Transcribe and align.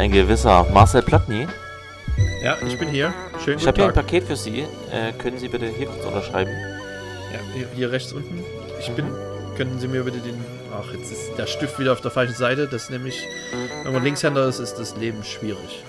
ein 0.00 0.12
gewisser 0.12 0.66
Marcel 0.72 1.02
Plotny. 1.02 1.46
Ja, 2.42 2.56
ich 2.66 2.78
bin 2.78 2.88
hier. 2.88 3.12
Schönen 3.44 3.58
Ich 3.58 3.66
habe 3.66 3.76
hier 3.76 3.88
ein. 3.88 3.92
Paket 3.92 4.24
für 4.24 4.34
Sie. 4.34 4.60
Äh, 4.90 5.12
können 5.18 5.38
Sie 5.38 5.48
bitte 5.48 5.66
hier 5.66 5.88
kurz 5.88 6.06
unterschreiben? 6.06 6.50
Ja, 7.30 7.38
hier, 7.52 7.68
hier 7.74 7.92
rechts 7.92 8.10
unten. 8.14 8.42
Ich 8.78 8.90
bin. 8.92 9.04
Können 9.58 9.78
Sie 9.78 9.88
mir 9.88 10.04
bitte 10.04 10.20
den. 10.20 10.42
Ach, 10.72 10.90
jetzt 10.94 11.12
ist 11.12 11.36
der 11.36 11.46
Stift 11.46 11.78
wieder 11.78 11.92
auf 11.92 12.00
der 12.00 12.10
falschen 12.10 12.34
Seite. 12.34 12.66
Das 12.66 12.84
ist 12.84 12.90
nämlich. 12.90 13.26
Wenn 13.84 13.92
man 13.92 14.02
Linkshänder 14.02 14.48
ist, 14.48 14.58
ist 14.58 14.76
das 14.76 14.96
Leben 14.96 15.22
schwierig. 15.22 15.84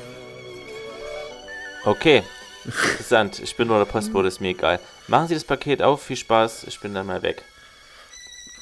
Okay. 1.86 2.24
Interessant. 2.66 3.40
Ich 3.40 3.56
bin 3.56 3.70
nur 3.70 3.78
der 3.78 3.86
Postbote, 3.86 4.28
ist 4.28 4.42
mir 4.42 4.50
egal. 4.50 4.82
Machen 5.08 5.30
Sie 5.30 5.36
das 5.36 5.46
Paket 5.46 5.82
auf. 5.82 6.04
Viel 6.04 6.18
Spaß. 6.18 6.66
Ich 6.66 6.82
bin 6.82 6.94
dann 6.94 7.08
mal 7.08 7.22
weg. 7.22 7.44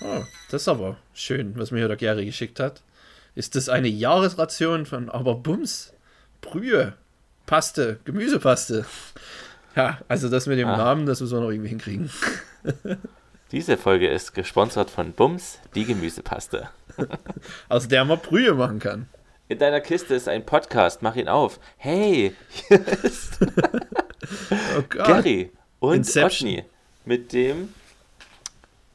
Oh, 0.01 0.21
das 0.51 0.61
ist 0.61 0.67
aber 0.67 0.97
schön, 1.15 1.57
was 1.57 1.71
mir 1.71 1.79
hier 1.79 1.87
der 1.87 1.97
Gary 1.97 2.25
geschickt 2.27 2.59
hat. 2.59 2.83
Ist 3.35 3.55
das 3.55 3.69
eine 3.69 3.87
Jahresration 3.87 4.85
von 4.85 5.09
aber 5.09 5.35
Bums? 5.35 5.93
Brühe, 6.41 6.93
Paste, 7.45 7.99
Gemüsepaste. 8.05 8.85
Ja, 9.75 9.99
also 10.07 10.29
das 10.29 10.47
mit 10.47 10.57
dem 10.57 10.67
Ah. 10.67 10.77
Namen, 10.77 11.05
das 11.05 11.21
müssen 11.21 11.37
wir 11.37 11.41
noch 11.41 11.51
irgendwie 11.51 11.69
hinkriegen. 11.69 12.09
Diese 13.51 13.77
Folge 13.77 14.07
ist 14.09 14.33
gesponsert 14.33 14.89
von 14.89 15.13
Bums, 15.13 15.59
die 15.75 15.85
Gemüsepaste. 15.85 16.69
Aus 17.69 17.87
der 17.87 18.05
man 18.05 18.19
Brühe 18.19 18.53
machen 18.53 18.79
kann. 18.79 19.07
In 19.47 19.57
deiner 19.57 19.81
Kiste 19.81 20.13
ist 20.13 20.27
ein 20.27 20.45
Podcast. 20.45 21.01
Mach 21.01 21.15
ihn 21.15 21.27
auf. 21.27 21.59
Hey, 21.77 22.35
hier 22.49 22.87
ist 23.03 23.39
Oh. 24.77 24.83
Gary 24.89 25.51
und 25.79 25.95
Inception. 25.95 26.49
Otni 26.49 26.65
mit 27.05 27.33
dem 27.33 27.73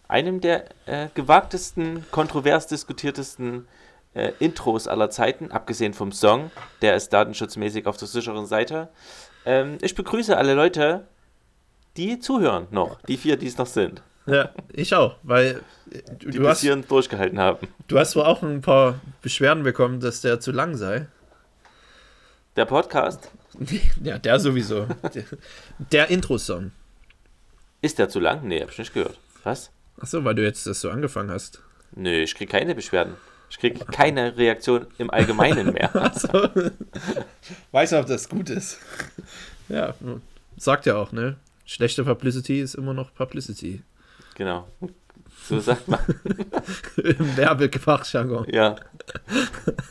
einem 0.07 0.41
der 0.41 0.67
äh, 0.87 1.09
gewagtesten, 1.15 2.05
kontrovers 2.13 2.67
diskutiertesten 2.69 3.67
äh, 4.15 4.33
Intros 4.39 4.89
aller 4.89 5.11
Zeiten, 5.11 5.51
abgesehen 5.53 5.95
vom 5.95 6.13
Song, 6.13 6.51
der 6.83 6.97
ist 6.97 7.13
datenschutzmäßig 7.13 7.87
auf 7.87 7.97
der 7.97 8.09
sicheren 8.09 8.47
Seite. 8.47 8.89
Ähm, 9.45 9.79
ich 9.83 9.95
begrüße 9.95 10.37
alle 10.37 10.55
Leute, 10.55 11.07
die 11.97 12.19
zuhören 12.19 12.67
noch, 12.71 13.01
die 13.03 13.17
vier, 13.17 13.37
die 13.37 13.47
es 13.47 13.59
noch 13.59 13.67
sind, 13.67 14.03
Ja, 14.27 14.51
ich 14.73 14.95
auch, 14.95 15.17
weil 15.23 15.63
äh, 15.91 15.99
du, 16.19 16.31
die 16.31 16.39
du, 16.39 16.49
hast, 16.49 16.65
durchgehalten 16.89 17.39
haben. 17.39 17.69
du 17.89 17.99
hast 17.99 18.17
wohl 18.17 18.25
auch 18.25 18.43
ein 18.43 18.61
paar 18.63 19.01
Beschwerden 19.23 19.63
bekommen, 19.63 20.01
dass 20.01 20.21
der 20.23 20.41
zu 20.41 20.51
lang 20.53 20.77
sei. 20.77 21.07
Der 22.57 22.65
Podcast, 22.65 23.31
Ja, 24.03 24.19
der 24.19 24.39
sowieso. 24.41 24.87
Der, 25.15 25.25
der 25.93 26.11
Intro-Song. 26.11 26.73
ist 27.83 27.99
der 27.99 28.09
zu 28.09 28.21
lang? 28.21 28.47
Nee, 28.47 28.63
hab 28.63 28.71
ich 28.71 28.79
nicht 28.79 28.95
gehört. 28.95 29.19
Was? 29.45 29.71
Achso, 30.01 30.25
weil 30.25 30.35
du 30.35 30.43
jetzt 30.43 30.67
das 30.67 30.81
so 30.81 30.91
angefangen 30.91 31.31
hast. 31.31 31.63
Nö, 31.95 32.11
ich 32.23 32.35
krieg 32.35 32.51
keine 32.51 32.75
Beschwerden. 32.75 33.15
Ich 33.51 33.59
krieg 33.59 33.87
keine 33.93 34.37
Reaktion 34.37 34.87
im 34.99 35.11
Allgemeinen 35.11 35.73
mehr. 35.73 35.91
Also, 35.95 36.29
weiß 37.73 37.93
nicht, 37.93 38.01
ob 38.01 38.07
das 38.07 38.29
gut 38.29 38.51
ist. 38.51 38.79
Ja, 39.69 39.95
sagt 40.57 40.87
ja 40.87 40.97
auch, 40.97 41.13
ne? 41.13 41.37
Schlechte 41.65 42.05
Publicity 42.05 42.61
ist 42.61 42.75
immer 42.75 42.95
noch 42.95 43.15
Publicity. 43.15 43.83
Genau. 44.35 44.69
So 45.47 45.61
sagt 45.61 45.89
man. 45.89 46.01
Im 46.97 47.37
Werbefachjargon. 47.37 48.47
Ja. 48.51 48.77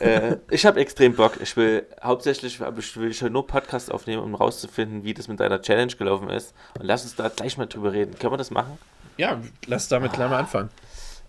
äh, 0.00 0.36
ich 0.50 0.66
habe 0.66 0.80
extrem 0.80 1.14
Bock. 1.14 1.34
Ich 1.40 1.56
will 1.56 1.86
hauptsächlich 2.02 2.60
aber 2.60 2.78
ich 2.78 2.96
will 2.96 3.12
schon 3.12 3.32
nur 3.32 3.46
Podcast 3.46 3.92
aufnehmen, 3.92 4.22
um 4.22 4.34
rauszufinden, 4.34 5.04
wie 5.04 5.14
das 5.14 5.28
mit 5.28 5.38
deiner 5.38 5.62
Challenge 5.62 5.94
gelaufen 5.94 6.28
ist. 6.30 6.54
Und 6.78 6.86
lass 6.86 7.04
uns 7.04 7.14
da 7.14 7.28
gleich 7.28 7.56
mal 7.56 7.66
drüber 7.66 7.92
reden. 7.92 8.18
Können 8.18 8.32
wir 8.32 8.36
das 8.36 8.50
machen? 8.50 8.78
Ja, 9.16 9.40
lass 9.66 9.88
damit 9.88 10.12
gleich 10.12 10.28
mal 10.28 10.38
anfangen. 10.38 10.70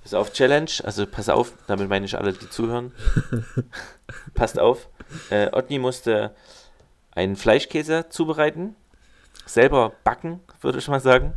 Pass 0.06 0.14
auf, 0.14 0.34
Challenge. 0.34 0.70
Also 0.84 1.08
pass 1.08 1.30
auf, 1.30 1.54
damit 1.66 1.90
meine 1.90 2.06
ich 2.06 2.16
alle, 2.16 2.32
die 2.32 2.48
zuhören. 2.48 2.92
Passt 4.36 4.60
auf. 4.60 4.88
Äh, 5.32 5.50
Otni 5.52 5.80
musste 5.80 6.36
einen 7.10 7.36
Fleischkäse 7.36 8.06
zubereiten. 8.10 8.76
Selber 9.48 9.94
backen, 10.04 10.42
würde 10.62 10.78
ich 10.78 10.88
mal 10.88 11.00
sagen. 11.00 11.34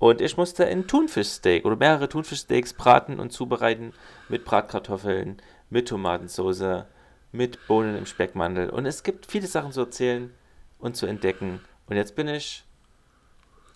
Und 0.00 0.20
ich 0.20 0.36
musste 0.36 0.66
ein 0.66 0.88
Thunfischsteak 0.88 1.64
oder 1.64 1.76
mehrere 1.76 2.08
Thunfischsteaks 2.08 2.74
braten 2.74 3.20
und 3.20 3.30
zubereiten 3.30 3.92
mit 4.28 4.44
Bratkartoffeln, 4.44 5.40
mit 5.68 5.86
Tomatensauce, 5.86 6.86
mit 7.30 7.64
Bohnen 7.68 7.96
im 7.96 8.06
Speckmantel. 8.06 8.70
Und 8.70 8.86
es 8.86 9.04
gibt 9.04 9.26
viele 9.26 9.46
Sachen 9.46 9.70
zu 9.70 9.82
erzählen 9.82 10.34
und 10.80 10.96
zu 10.96 11.06
entdecken. 11.06 11.60
Und 11.86 11.94
jetzt 11.94 12.16
bin 12.16 12.26
ich. 12.26 12.64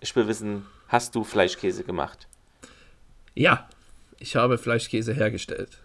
Ich 0.00 0.16
will 0.16 0.26
wissen, 0.26 0.66
hast 0.88 1.14
du 1.14 1.22
Fleischkäse 1.22 1.84
gemacht? 1.84 2.26
Ja, 3.34 3.68
ich 4.18 4.36
habe 4.36 4.58
Fleischkäse 4.58 5.12
hergestellt. 5.12 5.78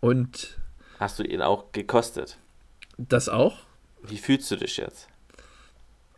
Und 0.00 0.58
Hast 0.98 1.18
du 1.18 1.22
ihn 1.24 1.42
auch 1.42 1.72
gekostet? 1.72 2.38
das 2.98 3.28
auch. 3.28 3.58
Wie 4.02 4.16
fühlst 4.18 4.50
du 4.50 4.56
dich 4.56 4.76
jetzt? 4.78 5.08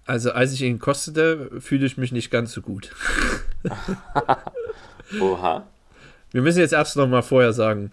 Also, 0.04 0.30
als 0.32 0.52
ich 0.52 0.62
ihn 0.62 0.78
kostete, 0.78 1.60
fühle 1.60 1.86
ich 1.86 1.96
mich 1.96 2.12
nicht 2.12 2.30
ganz 2.30 2.52
so 2.52 2.62
gut. 2.62 2.94
Oha. 5.20 5.66
Wir 6.30 6.42
müssen 6.42 6.60
jetzt 6.60 6.72
erst 6.72 6.96
noch 6.96 7.08
mal 7.08 7.22
vorher 7.22 7.52
sagen, 7.52 7.90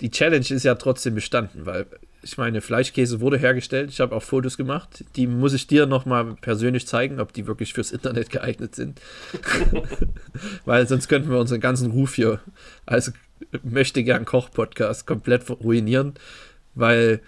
die 0.00 0.10
Challenge 0.10 0.46
ist 0.48 0.62
ja 0.62 0.74
trotzdem 0.76 1.14
bestanden, 1.14 1.66
weil 1.66 1.86
ich 2.22 2.36
meine, 2.36 2.60
Fleischkäse 2.60 3.20
wurde 3.20 3.38
hergestellt. 3.38 3.90
Ich 3.90 4.00
habe 4.00 4.14
auch 4.14 4.22
Fotos 4.22 4.56
gemacht. 4.56 5.04
Die 5.16 5.26
muss 5.26 5.54
ich 5.54 5.66
dir 5.66 5.86
noch 5.86 6.04
mal 6.04 6.34
persönlich 6.40 6.86
zeigen, 6.86 7.20
ob 7.20 7.32
die 7.32 7.46
wirklich 7.46 7.72
fürs 7.72 7.92
Internet 7.92 8.30
geeignet 8.30 8.74
sind. 8.74 9.00
weil 10.64 10.86
sonst 10.88 11.08
könnten 11.08 11.30
wir 11.30 11.38
unseren 11.38 11.60
ganzen 11.60 11.90
Ruf 11.90 12.14
hier 12.14 12.40
als 12.86 13.12
möchte 13.62 14.02
gern 14.02 14.24
Koch-Podcast 14.24 15.06
komplett 15.06 15.48
ruinieren, 15.48 16.14
weil 16.74 17.20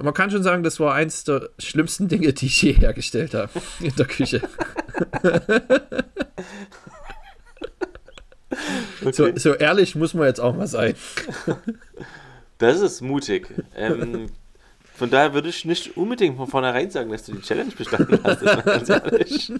man 0.00 0.12
kann 0.12 0.30
schon 0.30 0.42
sagen, 0.42 0.62
das 0.62 0.78
war 0.78 0.94
eins 0.94 1.24
der 1.24 1.48
schlimmsten 1.58 2.06
Dinge, 2.08 2.32
die 2.34 2.46
ich 2.46 2.60
je 2.60 2.72
hergestellt 2.72 3.32
habe 3.32 3.50
in 3.80 3.94
der 3.96 4.06
Küche. 4.06 4.42
So, 9.12 9.28
so 9.36 9.54
ehrlich 9.54 9.94
muss 9.94 10.14
man 10.14 10.26
jetzt 10.26 10.40
auch 10.40 10.54
mal 10.56 10.66
sein. 10.66 10.94
Das 12.58 12.80
ist 12.80 13.00
mutig. 13.00 13.48
Ähm, 13.74 14.28
von 14.94 15.10
daher 15.10 15.34
würde 15.34 15.50
ich 15.50 15.64
nicht 15.66 15.96
unbedingt 15.96 16.36
von 16.38 16.46
vornherein 16.46 16.90
sagen, 16.90 17.10
dass 17.10 17.24
du 17.24 17.32
die 17.34 17.42
Challenge 17.42 17.72
bestanden 17.76 18.18
hast. 18.24 18.40
ganz 18.64 18.88
ehrlich. 18.88 19.52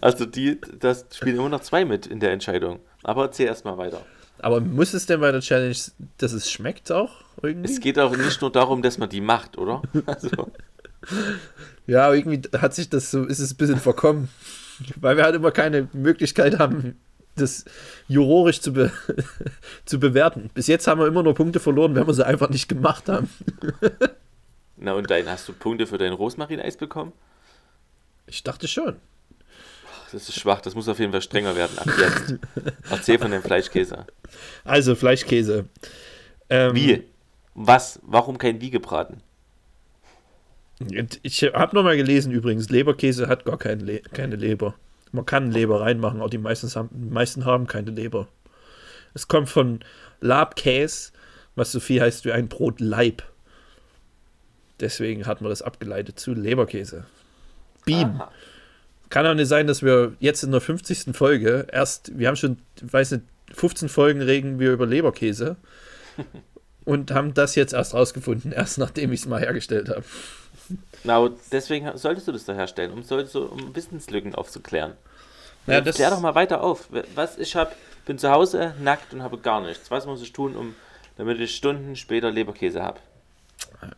Also 0.00 0.24
die, 0.24 0.58
das 0.78 1.04
spielen 1.12 1.36
immer 1.36 1.50
noch 1.50 1.60
zwei 1.60 1.84
mit 1.84 2.06
in 2.06 2.18
der 2.18 2.32
Entscheidung. 2.32 2.80
Aber 3.02 3.24
erzähl 3.24 3.46
erstmal 3.46 3.76
weiter. 3.76 4.04
Aber 4.38 4.60
muss 4.60 4.94
es 4.94 5.04
denn 5.04 5.20
bei 5.20 5.32
der 5.32 5.42
Challenge, 5.42 5.76
dass 6.16 6.32
es 6.32 6.50
schmeckt 6.50 6.90
auch 6.90 7.12
irgendwie? 7.42 7.70
Es 7.70 7.80
geht 7.80 7.98
auch 7.98 8.16
nicht 8.16 8.40
nur 8.40 8.50
darum, 8.50 8.80
dass 8.80 8.96
man 8.96 9.10
die 9.10 9.20
macht, 9.20 9.58
oder? 9.58 9.82
Also, 10.06 10.30
ja, 11.86 12.12
irgendwie 12.12 12.40
hat 12.56 12.74
sich 12.74 12.88
das 12.88 13.10
so, 13.10 13.24
ist 13.24 13.38
es 13.38 13.52
ein 13.52 13.56
bisschen 13.56 13.78
verkommen. 13.78 14.28
Weil 14.96 15.18
wir 15.18 15.24
halt 15.24 15.34
immer 15.34 15.50
keine 15.50 15.88
Möglichkeit 15.92 16.58
haben, 16.58 16.98
das 17.40 17.64
jurorisch 18.08 18.60
zu, 18.60 18.72
be 18.72 18.92
zu 19.84 19.98
bewerten. 19.98 20.50
Bis 20.54 20.66
jetzt 20.66 20.86
haben 20.86 21.00
wir 21.00 21.06
immer 21.06 21.22
nur 21.22 21.34
Punkte 21.34 21.60
verloren, 21.60 21.94
wenn 21.94 22.06
wir 22.06 22.14
sie 22.14 22.26
einfach 22.26 22.50
nicht 22.50 22.68
gemacht 22.68 23.08
haben. 23.08 23.30
na 24.76 24.92
und 24.92 25.10
dein, 25.10 25.28
hast 25.28 25.48
du 25.48 25.52
Punkte 25.52 25.86
für 25.86 25.98
dein 25.98 26.12
Rosmarineis 26.12 26.76
bekommen? 26.76 27.12
Ich 28.26 28.42
dachte 28.42 28.68
schon. 28.68 28.96
Das 30.12 30.28
ist 30.28 30.40
schwach, 30.40 30.60
das 30.60 30.74
muss 30.74 30.88
auf 30.88 30.98
jeden 30.98 31.12
Fall 31.12 31.22
strenger 31.22 31.54
werden 31.54 31.78
ab 31.78 31.86
jetzt. 31.86 32.34
Erzähl 32.90 33.18
von 33.18 33.30
dem 33.30 33.42
Fleischkäse. 33.42 34.06
Also, 34.64 34.94
Fleischkäse. 34.96 35.66
Ähm, 36.48 36.74
Wie? 36.74 37.04
Was? 37.54 38.00
Warum 38.02 38.38
kein 38.38 38.60
Wie 38.60 38.70
gebraten? 38.70 39.22
Ich 41.22 41.42
habe 41.42 41.76
nochmal 41.76 41.96
gelesen 41.96 42.32
übrigens, 42.32 42.70
Leberkäse 42.70 43.28
hat 43.28 43.44
gar 43.44 43.58
kein 43.58 43.80
Le 43.80 44.00
keine 44.00 44.36
Leber. 44.36 44.74
Man 45.12 45.26
kann 45.26 45.50
Leber 45.50 45.80
reinmachen, 45.80 46.20
aber 46.20 46.30
die 46.30 46.38
meisten 46.38 46.72
haben, 46.74 46.88
die 46.92 47.12
meisten 47.12 47.44
haben 47.44 47.66
keine 47.66 47.90
Leber. 47.90 48.28
Es 49.14 49.28
kommt 49.28 49.48
von 49.48 49.80
Labkäse, 50.20 51.12
was 51.56 51.72
so 51.72 51.80
viel 51.80 52.00
heißt 52.00 52.24
wie 52.24 52.32
ein 52.32 52.48
Brotleib. 52.48 53.22
Deswegen 54.78 55.26
hat 55.26 55.40
man 55.40 55.50
das 55.50 55.62
abgeleitet 55.62 56.18
zu 56.18 56.32
Leberkäse. 56.32 57.04
Beam. 57.84 58.16
Aha. 58.16 58.30
Kann 59.10 59.26
auch 59.26 59.34
nicht 59.34 59.48
sein, 59.48 59.66
dass 59.66 59.82
wir 59.82 60.14
jetzt 60.20 60.44
in 60.44 60.52
der 60.52 60.60
50. 60.60 61.16
Folge 61.16 61.66
erst, 61.70 62.16
wir 62.16 62.28
haben 62.28 62.36
schon, 62.36 62.58
weiß 62.80 63.12
nicht, 63.12 63.24
15 63.52 63.88
Folgen 63.88 64.22
reden 64.22 64.60
wir 64.60 64.72
über 64.72 64.86
Leberkäse 64.86 65.56
und 66.84 67.10
haben 67.10 67.34
das 67.34 67.56
jetzt 67.56 67.72
erst 67.72 67.94
rausgefunden, 67.94 68.52
erst 68.52 68.78
nachdem 68.78 69.12
ich 69.12 69.20
es 69.20 69.26
mal 69.26 69.40
hergestellt 69.40 69.88
habe. 69.88 70.04
Na, 71.04 71.16
aber 71.16 71.32
deswegen 71.52 71.96
solltest 71.96 72.28
du 72.28 72.32
das 72.32 72.44
doch 72.44 72.54
herstellen, 72.54 72.92
um, 72.92 73.02
solltest 73.02 73.34
du, 73.34 73.44
um 73.44 73.74
Wissenslücken 73.74 74.34
aufzuklären. 74.34 74.92
Ja, 75.66 75.74
Ja, 75.74 75.80
das- 75.80 75.96
Klär 75.96 76.10
doch 76.10 76.20
mal 76.20 76.34
weiter 76.34 76.62
auf. 76.62 76.88
Was 77.14 77.38
ich 77.38 77.54
habe, 77.56 77.72
bin 78.06 78.18
zu 78.18 78.30
Hause 78.30 78.74
nackt 78.80 79.12
und 79.14 79.22
habe 79.22 79.38
gar 79.38 79.60
nichts. 79.60 79.90
Was 79.90 80.06
muss 80.06 80.22
ich 80.22 80.32
tun, 80.32 80.56
um, 80.56 80.74
damit 81.16 81.38
ich 81.40 81.54
Stunden 81.54 81.96
später 81.96 82.30
Leberkäse 82.30 82.82
habe? 82.82 82.98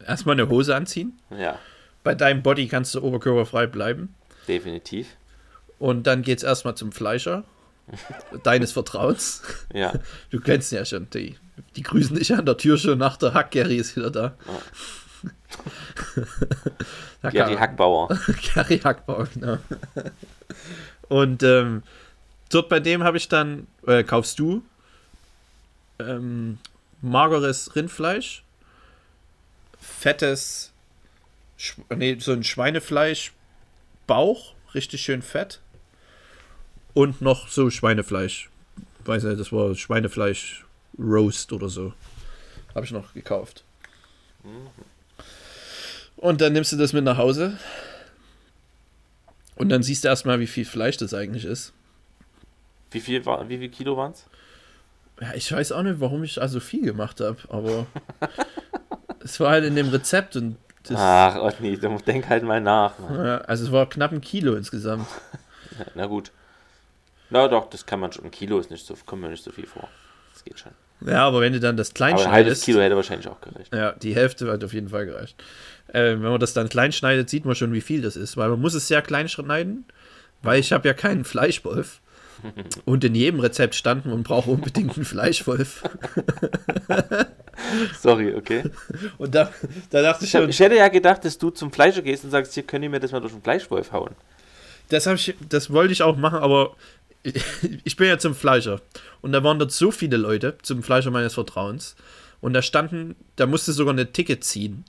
Erstmal 0.07 0.35
eine 0.35 0.49
Hose 0.49 0.75
anziehen. 0.75 1.19
Ja, 1.31 1.59
Bei 2.05 2.15
deinem 2.15 2.43
Body 2.43 2.67
kannst 2.69 2.95
du 2.95 3.01
oberkörperfrei 3.03 3.67
bleiben. 3.67 4.15
definitiv. 4.49 5.07
Und 5.79 6.07
dann 6.07 6.23
geht's 6.23 6.43
erstmal 6.45 6.77
zum 6.77 6.93
Fleischer. 6.93 7.45
Deines 8.45 8.71
Vertrauens. 8.73 9.43
Ja, 9.73 9.93
Du 10.31 10.41
kennst 10.41 10.71
ihn 10.73 10.77
ja 10.79 10.85
schon. 10.85 11.09
Die, 11.11 11.37
die 11.77 11.83
grüßen 11.83 12.17
dich 12.17 12.33
an 12.35 12.47
der 12.47 12.57
Tür 12.57 12.79
schon 12.79 12.99
nach 12.99 13.17
der 13.17 13.35
Hack. 13.35 13.51
Gary 13.51 13.77
ist 13.77 13.97
wieder 13.97 14.11
da. 14.11 14.35
Gary 17.31 17.57
Hackbauer. 17.57 18.09
Gary 18.55 18.79
Hackbauer, 18.79 19.29
genau. 19.35 19.59
Und 21.09 21.43
ähm, 21.43 21.83
dort 22.51 22.69
bei 22.69 22.81
dem 22.81 23.05
habe 23.05 23.17
ich 23.17 23.29
dann, 23.29 23.67
äh, 23.87 24.03
kaufst 24.03 24.39
du 24.39 24.63
ähm, 25.99 26.59
mageres 27.01 27.75
Rindfleisch, 27.77 28.43
fettes, 29.79 30.73
Sch 31.57 31.77
nee, 31.95 32.17
so 32.19 32.33
ein 32.33 32.45
Schweinefleisch, 32.45 33.33
Bauch, 34.07 34.55
richtig 34.75 35.03
schön 35.03 35.23
fett. 35.23 35.61
Und 36.95 37.21
noch 37.21 37.49
so 37.49 37.71
Schweinefleisch. 37.71 38.51
Weiß 39.05 39.25
nicht, 39.25 39.41
das 39.41 39.53
war 39.53 39.75
Schweinefleisch 39.75 40.65
Roast 40.99 41.53
oder 41.53 41.69
so. 41.69 41.95
Habe 42.75 42.85
ich 42.85 42.93
noch 42.93 43.15
gekauft. 43.15 43.65
Und 46.23 46.41
dann 46.41 46.53
nimmst 46.53 46.71
du 46.71 46.77
das 46.77 46.93
mit 46.93 47.03
nach 47.03 47.17
Hause. 47.17 47.59
Und 49.57 49.71
dann 49.71 49.83
siehst 49.83 50.05
du 50.05 50.09
erstmal, 50.09 50.39
wie 50.39 50.47
viel 50.47 50.65
Fleisch 50.65 50.97
das 50.97 51.15
eigentlich 51.15 51.45
ist. 51.45 51.73
Wie 52.93 53.01
viel, 53.01 53.27
war, 53.27 53.49
wie 53.49 53.59
viel 53.59 53.71
Kilo 53.71 53.97
waren 53.97 54.13
es? 54.13 54.27
Ja, 55.21 55.35
ich 55.35 55.51
weiß 55.51 55.73
auch 55.73 55.83
nicht, 55.83 55.99
warum 55.99 56.23
ich 56.23 56.41
also 56.41 56.61
viel 56.61 56.83
gemacht 56.83 57.21
habe, 57.21 57.39
aber 57.49 57.87
es 59.25 59.41
war 59.41 59.51
halt 59.51 59.65
in 59.65 59.75
dem 59.75 59.89
Rezept 59.89 60.37
und 60.37 60.59
das, 60.85 60.97
Ach, 60.97 61.43
Otni, 61.43 61.77
denk 61.77 62.29
halt 62.29 62.45
mal 62.45 62.61
nach. 62.61 62.95
Ja, 63.01 63.39
also 63.39 63.65
es 63.65 63.73
war 63.73 63.89
knapp 63.89 64.13
ein 64.13 64.21
Kilo 64.21 64.55
insgesamt. 64.55 65.09
Na 65.97 66.07
gut. 66.07 66.31
Na 67.31 67.49
doch, 67.49 67.69
das 67.69 67.85
kann 67.85 67.99
man 67.99 68.13
schon. 68.13 68.27
Ein 68.27 68.31
Kilo 68.31 68.61
ist 68.61 68.71
nicht 68.71 68.87
so, 68.87 68.95
kommt 69.07 69.23
mir 69.23 69.29
nicht 69.29 69.43
so 69.43 69.51
viel 69.51 69.67
vor. 69.67 69.89
Das 70.33 70.45
geht 70.45 70.61
schon. 70.61 70.73
Ja, 71.07 71.27
aber 71.27 71.41
wenn 71.41 71.53
du 71.53 71.61
dann 71.61 71.77
das 71.77 71.95
klein 71.95 72.15
Aber 72.15 72.25
ein 72.25 72.31
halbes 72.31 72.47
schneidest, 72.47 72.65
Kilo 72.65 72.81
hätte 72.81 72.97
wahrscheinlich 72.97 73.29
auch 73.29 73.41
gereicht. 73.41 73.75
ja, 73.75 73.93
die 73.93 74.15
Hälfte 74.15 74.51
hat 74.51 74.63
auf 74.65 74.73
jeden 74.73 74.89
Fall 74.89 75.07
gereicht. 75.07 75.43
Äh, 75.89 76.13
wenn 76.13 76.23
man 76.23 76.41
das 76.41 76.55
dann 76.55 76.69
klein 76.69 76.93
schneidet, 76.93 77.29
sieht 77.29 77.45
man 77.45 77.55
schon, 77.55 77.73
wie 77.73 77.81
viel 77.81 78.03
das 78.03 78.17
ist, 78.17 78.37
weil 78.37 78.49
man 78.49 78.61
muss 78.61 78.75
es 78.75 78.89
sehr 78.89 79.03
klein 79.03 79.29
schneiden, 79.29 79.85
weil 80.43 80.61
ich 80.61 80.73
habe 80.73 80.89
ja 80.89 80.95
keinen 80.95 81.25
Fleischwolf. 81.25 82.01
Und 82.85 83.05
in 83.05 83.15
jedem 83.15 83.41
Rezept 83.41 83.75
stand, 83.75 84.07
man 84.07 84.23
braucht 84.23 84.49
unbedingt 84.49 84.97
einen 84.97 85.05
Fleischwolf. 85.05 85.83
Sorry, 88.01 88.35
okay. 88.35 88.65
Und 89.19 89.35
da, 89.35 89.53
da 89.91 90.03
dachte 90.03 90.25
ich 90.25 90.31
schon, 90.31 90.49
ich 90.49 90.59
hätte 90.59 90.77
ja 90.77 90.89
gedacht, 90.89 91.25
dass 91.25 91.39
du 91.39 91.51
zum 91.51 91.73
Fleischer 91.73 92.03
gehst 92.03 92.25
und 92.25 92.31
sagst, 92.31 92.55
hier 92.55 92.65
könnt 92.65 92.83
ihr 92.85 92.91
mir 92.91 93.01
das 93.01 93.13
mal 93.13 93.21
durch 93.21 93.33
den 93.33 93.43
Fleischwolf 93.43 93.93
hauen. 93.93 94.11
das, 94.89 95.07
ich, 95.07 95.35
das 95.49 95.73
wollte 95.73 95.93
ich 95.93 96.03
auch 96.03 96.17
machen, 96.17 96.39
aber 96.39 96.75
ich 97.85 97.97
bin 97.97 98.09
ja 98.09 98.19
zum 98.19 98.35
Fleischer. 98.35 98.81
Und 99.21 99.33
da 99.33 99.43
waren 99.45 99.59
dort 99.59 99.73
so 99.73 99.91
viele 99.91 100.17
Leute, 100.17 100.57
zum 100.63 100.83
Fleischer 100.83 101.11
meines 101.11 101.35
Vertrauens. 101.35 101.97
Und 102.41 102.55
da 102.55 102.63
standen, 102.63 103.15
da 103.37 103.47
musste 103.47 103.73
sogar 103.73 103.93
eine 103.93 104.13
Ticket 104.13 104.45
ziehen. 104.45 104.85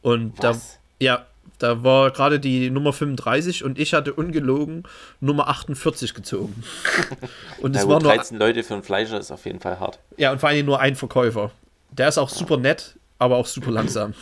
Und 0.00 0.42
da, 0.42 0.50
Was? 0.50 0.78
ja, 1.00 1.26
da 1.58 1.82
war 1.82 2.12
gerade 2.12 2.38
die 2.38 2.70
Nummer 2.70 2.92
35 2.92 3.64
und 3.64 3.78
ich 3.78 3.94
hatte 3.94 4.12
ungelogen 4.12 4.84
Nummer 5.20 5.48
48 5.48 6.14
gezogen. 6.14 6.62
Und 7.60 7.74
es 7.74 7.82
gut, 7.82 7.90
war 7.90 8.00
nur, 8.00 8.14
13 8.14 8.38
Leute 8.38 8.62
für 8.62 8.74
einen 8.74 8.84
Fleischer 8.84 9.18
ist 9.18 9.32
auf 9.32 9.44
jeden 9.44 9.58
Fall 9.58 9.80
hart. 9.80 9.98
ja, 10.16 10.30
und 10.30 10.38
vor 10.38 10.50
allem 10.50 10.66
nur 10.66 10.78
ein 10.78 10.94
Verkäufer. 10.94 11.50
Der 11.90 12.08
ist 12.08 12.18
auch 12.18 12.28
super 12.28 12.58
nett, 12.58 12.94
aber 13.18 13.36
auch 13.36 13.46
super 13.46 13.72
langsam. 13.72 14.14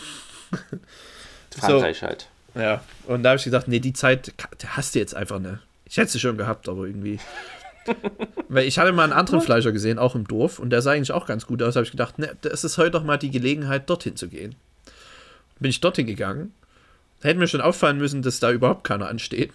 Frankreich 1.50 2.02
halt. 2.02 2.28
Ja, 2.54 2.82
und 3.06 3.22
da 3.22 3.30
habe 3.30 3.38
ich 3.38 3.44
gedacht, 3.44 3.68
nee, 3.68 3.80
die 3.80 3.92
Zeit 3.92 4.32
hast 4.66 4.94
du 4.94 4.98
jetzt 4.98 5.14
einfach 5.14 5.38
nicht. 5.38 5.58
Ich 5.88 5.96
hätte 5.96 6.10
sie 6.10 6.20
schon 6.20 6.36
gehabt, 6.36 6.68
aber 6.68 6.86
irgendwie. 6.86 7.18
Weil 8.48 8.66
ich 8.66 8.78
hatte 8.78 8.92
mal 8.92 9.04
einen 9.04 9.12
anderen 9.12 9.40
Fleischer 9.40 9.72
gesehen, 9.72 9.98
auch 9.98 10.14
im 10.14 10.26
Dorf, 10.26 10.58
und 10.58 10.70
der 10.70 10.82
sah 10.82 10.92
eigentlich 10.92 11.12
auch 11.12 11.26
ganz 11.26 11.46
gut 11.46 11.62
aus. 11.62 11.74
Da 11.74 11.78
habe 11.78 11.84
ich 11.86 11.92
gedacht, 11.92 12.18
ne, 12.18 12.36
das 12.40 12.64
ist 12.64 12.78
heute 12.78 12.92
doch 12.92 13.04
mal 13.04 13.16
die 13.16 13.30
Gelegenheit, 13.30 13.88
dorthin 13.88 14.16
zu 14.16 14.28
gehen. 14.28 14.56
Bin 15.60 15.70
ich 15.70 15.80
dorthin 15.80 16.06
gegangen. 16.06 16.52
Da 17.20 17.30
hätte 17.30 17.38
mir 17.38 17.48
schon 17.48 17.62
auffallen 17.62 17.96
müssen, 17.96 18.22
dass 18.22 18.40
da 18.40 18.50
überhaupt 18.50 18.84
keiner 18.84 19.08
ansteht. 19.08 19.50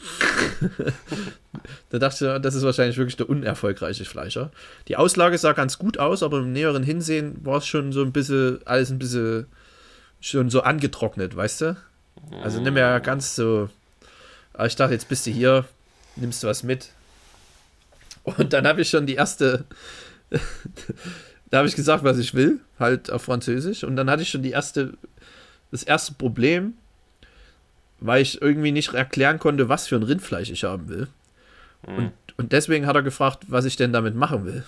da 1.90 2.00
dachte 2.00 2.36
ich, 2.36 2.42
das 2.42 2.56
ist 2.56 2.64
wahrscheinlich 2.64 2.98
wirklich 2.98 3.18
der 3.18 3.30
unerfolgreiche 3.30 4.06
Fleischer. 4.06 4.52
Die 4.88 4.96
Auslage 4.96 5.38
sah 5.38 5.54
ganz 5.54 5.78
gut 5.78 6.00
aus, 6.00 6.24
aber 6.24 6.40
im 6.40 6.54
näheren 6.54 6.84
Hinsehen 6.84 7.46
war 7.46 7.58
es 7.58 7.68
schon 7.68 7.92
so 7.92 8.02
ein 8.02 8.12
bisschen, 8.12 8.60
alles 8.66 8.90
ein 8.90 8.98
bisschen 8.98 9.46
schon 10.22 10.50
so 10.50 10.62
angetrocknet, 10.62 11.36
weißt 11.36 11.62
du? 11.62 11.78
Also 12.44 12.62
nimm 12.62 12.78
ja 12.78 13.00
ganz 13.00 13.36
so. 13.36 13.70
Aber 14.54 14.68
ich 14.68 14.76
dachte, 14.76 14.94
jetzt 14.94 15.10
bist 15.10 15.28
du 15.28 15.32
hier, 15.32 15.66
nimmst 16.16 16.44
du 16.44 16.48
was 16.48 16.64
mit. 16.64 16.90
Und 18.24 18.54
dann 18.54 18.68
habe 18.68 18.82
ich 18.82 18.90
schon 18.90 19.06
die 19.06 19.16
erste. 19.16 19.66
da 21.50 21.58
habe 21.58 21.68
ich 21.68 21.76
gesagt, 21.76 22.04
was 22.04 22.18
ich 22.18 22.34
will, 22.34 22.60
halt 22.80 23.12
auf 23.12 23.24
Französisch. 23.24 23.84
Und 23.84 23.96
dann 23.96 24.10
hatte 24.10 24.22
ich 24.22 24.30
schon 24.30 24.44
die 24.44 24.52
erste, 24.52 24.94
das 25.72 25.84
erste 25.84 26.14
Problem, 26.14 26.74
weil 28.00 28.22
ich 28.22 28.42
irgendwie 28.42 28.72
nicht 28.72 28.94
erklären 28.94 29.40
konnte, 29.40 29.70
was 29.70 29.88
für 29.88 29.96
ein 29.96 30.04
Rindfleisch 30.04 30.50
ich 30.50 30.64
haben 30.64 30.88
will. 30.88 31.08
Und, 31.84 32.14
und 32.38 32.52
deswegen 32.52 32.86
hat 32.86 32.96
er 32.96 33.02
gefragt, 33.02 33.46
was 33.48 33.66
ich 33.66 33.76
denn 33.76 33.92
damit 33.92 34.16
machen 34.16 34.46
will. 34.46 34.64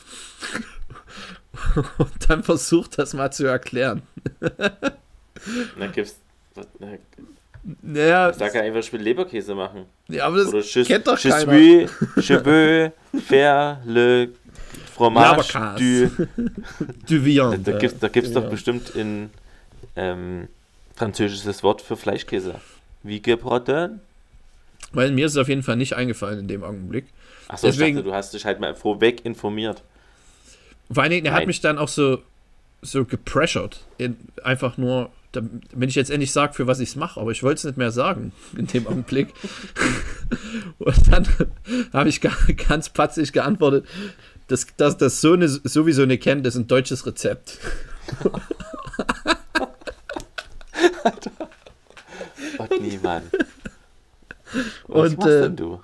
und 1.98 2.30
dann 2.30 2.44
versucht 2.44 2.97
das 2.97 3.14
mal 3.14 3.31
zu 3.31 3.45
erklären. 3.45 4.02
Na, 5.78 5.88
gibt's. 5.88 6.19
Na, 7.64 7.76
Naja, 7.82 8.34
sag 8.34 8.54
ja 8.56 8.62
einfach, 8.62 8.92
will 8.92 9.02
Leberkäse 9.02 9.56
machen. 9.56 9.86
ja, 10.10 10.26
aber 10.26 10.38
das 10.38 10.48
Oder 10.50 10.60
je, 10.64 10.84
kennt 10.84 11.08
doch 11.08 11.18
je 11.18 11.30
keiner. 11.30 11.54
suis, 11.54 11.90
je 12.30 12.36
veux 12.46 12.92
faire 13.26 13.78
le 13.86 14.30
fromage 14.94 15.54
du. 15.78 16.10
Du 17.08 17.24
viande. 17.26 17.60
Da 17.72 17.78
gibt's, 17.78 18.00
da 18.00 18.08
gibt's 18.10 18.34
Ja. 18.34 18.42
doch 18.42 18.50
bestimmt 18.50 18.90
in 18.96 19.30
ähm, 19.96 20.48
französisches 20.96 21.64
Wort 21.64 21.82
für 21.82 21.96
Fleischkäse. 21.96 22.56
Wie 23.02 23.22
gebraten? 23.22 24.02
Weil 24.92 25.12
mir 25.12 25.26
ist 25.26 25.32
es 25.34 25.38
auf 25.38 25.48
jeden 25.50 25.64
Fall 25.64 25.78
nicht 25.78 25.94
eingefallen 25.96 26.40
in 26.40 26.48
dem 26.48 26.64
Augenblick. 26.64 27.06
Achso, 27.48 27.68
ich 27.68 27.78
dachte, 27.78 28.04
du 28.04 28.14
hast 28.14 28.34
dich 28.34 28.46
halt 28.46 28.60
mal 28.60 28.76
vorweg 28.76 29.26
informiert. 29.26 29.82
Vor 30.92 31.02
allen 31.04 31.12
Dingen, 31.12 31.26
er 31.26 31.32
hat 31.34 31.40
Nein. 31.42 31.48
mich 31.48 31.62
dann 31.62 31.78
auch 31.78 31.88
so, 31.88 32.20
so 32.82 33.06
gepressured. 33.06 33.80
In, 33.98 34.18
einfach 34.44 34.78
nur, 34.78 35.06
da- 35.06 35.10
wenn 35.33 35.90
ich 35.90 35.95
jetzt 35.95 36.11
endlich 36.11 36.31
sage, 36.31 36.54
für 36.54 36.68
was 36.68 36.80
ich 36.80 36.90
es 36.90 36.95
mache, 36.95 37.19
aber 37.19 37.31
ich 37.31 37.44
wollte 37.44 37.57
es 37.59 37.63
nicht 37.63 37.78
mehr 37.78 37.92
sagen 37.92 38.31
in 38.57 38.68
dem 38.68 38.87
Augenblick. 38.87 39.33
Und 40.80 41.11
dann 41.11 41.28
habe 41.92 42.09
ich 42.09 42.21
ga- 42.21 42.31
ganz 42.68 42.90
patzig 42.90 43.33
geantwortet, 43.33 43.85
dass 44.47 44.68
das, 44.78 44.97
das 44.97 45.21
so 45.21 45.33
eine, 45.33 45.47
sowieso 45.47 46.06
nicht 46.06 46.23
kennt, 46.23 46.45
das 46.45 46.56
ist 46.56 46.61
ein 46.61 46.68
deutsches 46.68 47.06
Rezept. 47.06 47.57
Gott, 52.57 52.81
niemand. 52.81 53.25
Was 54.87 55.11
Und 55.11 55.18
machst 55.18 55.30
äh, 55.31 55.42
denn 55.42 55.56
du? 55.56 55.81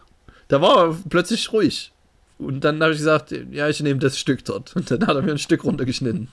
da 0.47 0.61
war 0.61 0.89
er 0.89 0.97
plötzlich 1.09 1.51
ruhig. 1.51 1.91
Und 2.37 2.63
dann 2.63 2.81
habe 2.81 2.93
ich 2.93 2.99
gesagt, 2.99 3.33
ja, 3.51 3.67
ich 3.67 3.81
nehme 3.81 3.99
das 3.99 4.17
Stück 4.17 4.45
dort. 4.45 4.75
Und 4.75 4.89
dann 4.91 5.05
hat 5.05 5.15
er 5.15 5.21
mir 5.21 5.31
ein 5.31 5.37
Stück 5.39 5.63
runtergeschnitten. 5.65 6.29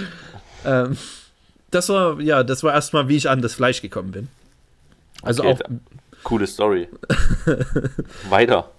ähm, 0.64 0.96
das 1.70 1.88
war, 1.88 2.20
ja, 2.20 2.42
das 2.42 2.62
war 2.62 2.72
erstmal, 2.74 3.08
wie 3.08 3.16
ich 3.16 3.28
an 3.28 3.42
das 3.42 3.54
Fleisch 3.54 3.82
gekommen 3.82 4.10
bin. 4.12 4.28
Also 5.22 5.42
Okay, 5.44 5.62
auch, 5.64 6.22
Coole 6.24 6.46
Story. 6.46 6.88
Weiter. 8.28 8.70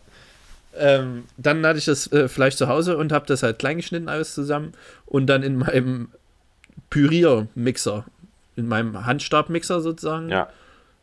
ähm, 0.78 1.24
dann 1.38 1.66
hatte 1.66 1.80
ich 1.80 1.86
das 1.86 2.12
äh, 2.12 2.28
Fleisch 2.28 2.56
zu 2.56 2.68
Hause 2.68 2.98
und 2.98 3.12
habe 3.12 3.26
das 3.26 3.44
halt 3.44 3.60
klein 3.60 3.78
geschnitten 3.78 4.10
alles 4.10 4.34
zusammen 4.34 4.74
und 5.06 5.28
dann 5.28 5.44
in 5.44 5.58
meinem 5.58 6.10
Püriermixer, 6.90 8.06
in 8.56 8.68
meinem 8.68 9.06
Handstabmixer 9.06 9.82
sozusagen, 9.82 10.30
Ja. 10.30 10.50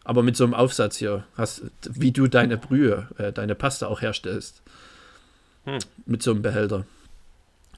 aber 0.04 0.22
mit 0.22 0.36
so 0.36 0.44
einem 0.44 0.54
Aufsatz 0.54 0.96
hier, 0.96 1.24
hast, 1.36 1.62
wie 1.88 2.12
du 2.12 2.26
deine 2.26 2.56
Brühe, 2.58 3.08
äh, 3.18 3.32
deine 3.32 3.54
Pasta 3.54 3.86
auch 3.86 4.02
herstellst. 4.02 4.62
Hm. 5.64 5.78
Mit 6.06 6.22
so 6.22 6.30
einem 6.32 6.42
Behälter. 6.42 6.84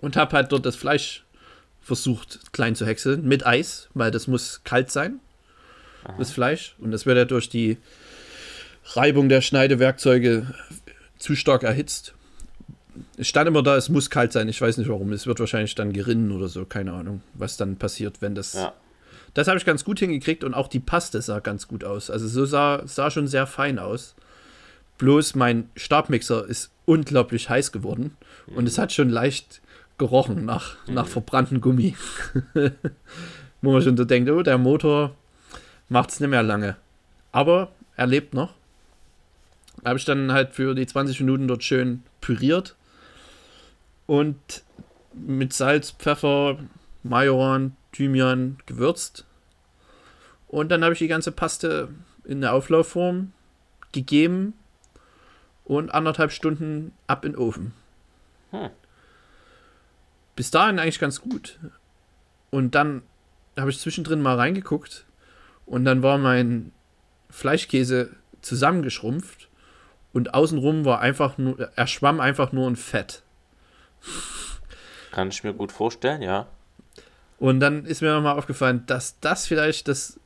Und 0.01 0.17
habe 0.17 0.37
halt 0.37 0.53
dort 0.53 0.65
das 0.67 0.77
Fleisch 0.77 1.25
versucht 1.89 2.53
klein 2.53 2.77
zu 2.77 2.87
häckseln 2.87 3.27
mit 3.27 3.47
Eis, 3.47 3.89
weil 3.95 4.11
das 4.11 4.27
muss 4.29 4.61
kalt 4.63 4.91
sein, 4.91 5.21
das 6.19 6.31
Fleisch. 6.31 6.77
Und 6.79 6.93
das 6.93 7.07
wird 7.07 7.17
ja 7.17 7.25
durch 7.25 7.49
die 7.49 7.79
Reibung 8.93 9.29
der 9.29 9.41
Schneidewerkzeuge 9.41 10.55
zu 11.19 11.35
stark 11.35 11.63
erhitzt. 11.63 12.15
Es 13.17 13.27
stand 13.27 13.49
immer 13.49 13.63
da, 13.63 13.77
es 13.77 13.89
muss 13.89 14.11
kalt 14.11 14.33
sein. 14.33 14.49
Ich 14.49 14.61
weiß 14.61 14.77
nicht 14.77 14.89
warum. 14.89 15.13
Es 15.13 15.27
wird 15.27 15.41
wahrscheinlich 15.41 15.75
dann 15.75 15.93
gerinnen 15.93 16.31
oder 16.31 16.49
so. 16.49 16.67
Keine 16.67 16.93
Ahnung, 16.93 17.23
was 17.35 17.57
dann 17.57 17.77
passiert, 17.77 18.21
wenn 18.21 18.35
das. 18.35 18.53
Ja. 18.53 18.75
Das 19.33 19.49
habe 19.49 19.57
ich 19.57 19.65
ganz 19.65 19.85
gut 19.85 19.99
hingekriegt 19.99 20.45
und 20.45 20.53
auch 20.53 20.69
die 20.69 20.81
Paste 20.81 21.23
sah 21.23 21.39
ganz 21.41 21.69
gut 21.69 21.85
aus. 21.85 22.11
Also 22.11 22.29
so 22.29 22.45
sah, 22.45 22.83
sah 22.87 23.11
schon 23.11 23.29
sehr 23.29 23.47
fein 23.47 23.79
aus. 23.79 24.15
Bloß 24.99 25.37
mein 25.37 25.71
Stabmixer 25.75 26.47
ist 26.47 26.71
unglaublich 26.85 27.49
heiß 27.49 27.73
geworden 27.73 28.17
und 28.57 28.67
es 28.67 28.79
hat 28.79 28.93
schon 28.93 29.11
leicht 29.11 29.61
gerochen 29.99 30.45
nach, 30.45 30.77
nach 30.87 31.07
verbranntem 31.07 31.61
Gummi. 31.61 31.97
Wo 33.63 33.73
man 33.73 33.83
schon 33.83 33.97
so 33.97 34.05
denkt, 34.05 34.31
oh, 34.31 34.43
der 34.43 34.59
Motor 34.59 35.15
macht 35.89 36.11
es 36.11 36.21
nicht 36.21 36.31
mehr 36.31 36.43
lange. 36.43 36.77
Aber 37.33 37.73
er 37.97 38.07
lebt 38.07 38.35
noch. 38.35 38.55
Habe 39.85 39.99
ich 39.99 40.05
dann 40.05 40.33
halt 40.33 40.55
für 40.55 40.75
die 40.75 40.87
20 40.87 41.21
Minuten 41.21 41.49
dort 41.49 41.65
schön 41.65 42.03
püriert 42.21 42.77
und 44.07 44.37
mit 45.13 45.53
Salz, 45.53 45.93
Pfeffer, 45.93 46.59
Majoran, 47.03 47.77
Thymian 47.93 48.59
gewürzt. 48.67 49.25
Und 50.49 50.71
dann 50.71 50.83
habe 50.83 50.95
ich 50.95 50.99
die 50.99 51.09
ganze 51.09 51.33
Paste 51.33 51.89
in 52.25 52.41
der 52.41 52.55
Auflaufform 52.55 53.33
gegeben 53.93 54.55
und 55.65 55.91
anderthalb 55.91 56.33
Stunden 56.33 56.93
ab 57.07 57.25
in 57.25 57.33
den 57.33 57.41
Ofen. 57.41 57.73
Hm. 58.51 58.71
Bis 60.39 60.53
dahin 60.53 60.79
eigentlich 60.79 61.01
ganz 61.01 61.21
gut. 61.21 61.59
Und 62.51 62.77
dann 62.77 63.03
habe 63.59 63.71
ich 63.71 63.81
zwischendrin 63.81 64.23
mal 64.23 64.37
reingeguckt 64.37 65.05
und 65.67 65.85
dann 65.85 66.05
war 66.05 66.17
mein 66.17 66.71
Fleischkäse 67.29 68.11
zusammengeschrumpft 68.41 69.49
und 70.13 70.35
außenrum 70.35 70.85
war 70.85 71.01
einfach 71.01 71.39
nur, 71.39 71.59
er 71.75 71.87
schwamm 71.89 72.21
einfach 72.21 72.53
nur 72.53 72.69
in 72.69 72.77
Fett. 72.77 73.25
Kann 75.11 75.27
ich 75.27 75.43
mir 75.43 75.55
gut 75.55 75.73
vorstellen, 75.73 76.23
ja. 76.23 76.47
Und 77.41 77.59
dann 77.59 77.85
ist 77.85 78.01
mir 78.01 78.15
nochmal 78.15 78.39
aufgefallen, 78.39 78.85
dass 78.87 79.19
das 79.19 79.45
vielleicht 79.45 79.89
das, 79.89 80.21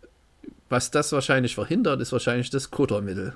was 0.69 0.91
das 0.91 1.11
wahrscheinlich 1.13 1.55
verhindert, 1.55 2.03
ist 2.03 2.13
wahrscheinlich 2.13 2.51
das 2.51 2.71
Kuttermittel. 2.71 3.35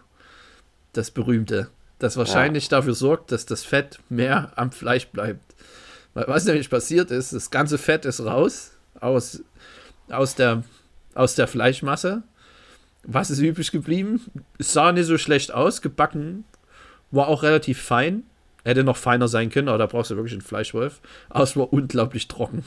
Das 0.92 1.11
berühmte. 1.11 1.71
Das 1.99 2.18
wahrscheinlich 2.18 2.68
dafür 2.68 2.92
sorgt, 2.92 3.33
dass 3.33 3.47
das 3.47 3.64
Fett 3.64 3.99
mehr 4.11 4.52
am 4.56 4.73
Fleisch 4.73 5.06
bleibt. 5.06 5.54
Weil 6.17 6.29
was 6.29 6.47
nämlich 6.47 6.71
passiert 6.71 7.11
ist, 7.11 7.35
das 7.35 7.51
ganze 7.51 7.77
Fett 7.77 8.07
ist 8.07 8.25
raus 8.25 8.73
aus, 8.99 9.43
aus, 10.09 10.35
der, 10.35 10.63
aus 11.15 11.35
der 11.35 11.47
Fleischmasse. 11.47 12.23
Was 13.03 13.29
ist 13.29 13.39
übrig 13.39 13.71
geblieben? 13.71 14.23
Es 14.59 14.73
sah 14.73 14.93
nicht 14.93 15.05
so 15.05 15.19
schlecht 15.19 15.53
aus, 15.53 15.83
gebacken, 15.83 16.45
war 17.11 17.29
auch 17.29 17.43
relativ 17.43 17.83
fein. 17.83 18.23
Hätte 18.65 18.83
noch 18.83 18.97
feiner 18.97 19.29
sein 19.29 19.51
können, 19.51 19.69
aber 19.69 19.77
da 19.77 19.85
brauchst 19.85 20.11
du 20.11 20.17
wirklich 20.17 20.33
einen 20.33 20.41
Fleischwolf. 20.41 21.03
Aber 21.29 21.45
es 21.45 21.55
war 21.55 21.71
unglaublich 21.71 22.29
trocken. 22.29 22.65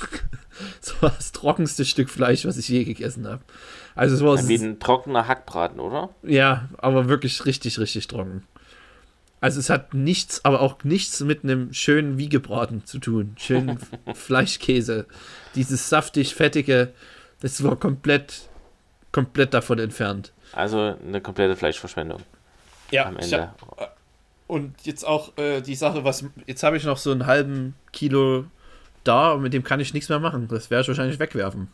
das 0.80 1.02
war 1.02 1.10
das 1.10 1.32
trockenste 1.32 1.84
Stück 1.84 2.08
Fleisch, 2.08 2.46
was 2.46 2.56
ich 2.56 2.68
je 2.68 2.84
gegessen 2.84 3.26
habe. 3.26 3.42
Also 3.96 4.14
es 4.14 4.22
war 4.22 4.48
Wie 4.48 4.64
ein 4.64 4.78
trockener 4.78 5.26
Hackbraten, 5.26 5.80
oder? 5.80 6.10
ja, 6.22 6.68
aber 6.78 7.08
wirklich 7.08 7.46
richtig, 7.46 7.80
richtig 7.80 8.06
trocken. 8.06 8.44
Also 9.42 9.58
es 9.58 9.70
hat 9.70 9.92
nichts, 9.92 10.44
aber 10.44 10.60
auch 10.60 10.84
nichts 10.84 11.20
mit 11.20 11.42
einem 11.42 11.72
schönen 11.74 12.16
Wiegebraten 12.16 12.86
zu 12.86 13.00
tun. 13.00 13.34
Schönen 13.38 13.76
Fleischkäse. 14.14 15.04
Dieses 15.56 15.88
saftig, 15.88 16.34
fettige, 16.36 16.92
das 17.40 17.62
war 17.64 17.74
komplett, 17.74 18.48
komplett 19.10 19.52
davon 19.52 19.80
entfernt. 19.80 20.32
Also 20.52 20.96
eine 21.06 21.20
komplette 21.20 21.56
Fleischverschwendung 21.56 22.20
Ja, 22.92 23.06
am 23.06 23.16
Ende. 23.16 23.52
und 24.46 24.74
jetzt 24.84 25.04
auch 25.04 25.36
äh, 25.38 25.60
die 25.60 25.74
Sache, 25.74 26.04
was 26.04 26.24
jetzt 26.46 26.62
habe 26.62 26.76
ich 26.76 26.84
noch 26.84 26.98
so 26.98 27.10
einen 27.10 27.26
halben 27.26 27.74
Kilo 27.92 28.44
da 29.02 29.32
und 29.32 29.42
mit 29.42 29.52
dem 29.54 29.64
kann 29.64 29.80
ich 29.80 29.92
nichts 29.92 30.08
mehr 30.08 30.20
machen. 30.20 30.46
Das 30.46 30.70
werde 30.70 30.82
ich 30.82 30.88
wahrscheinlich 30.88 31.18
wegwerfen. 31.18 31.66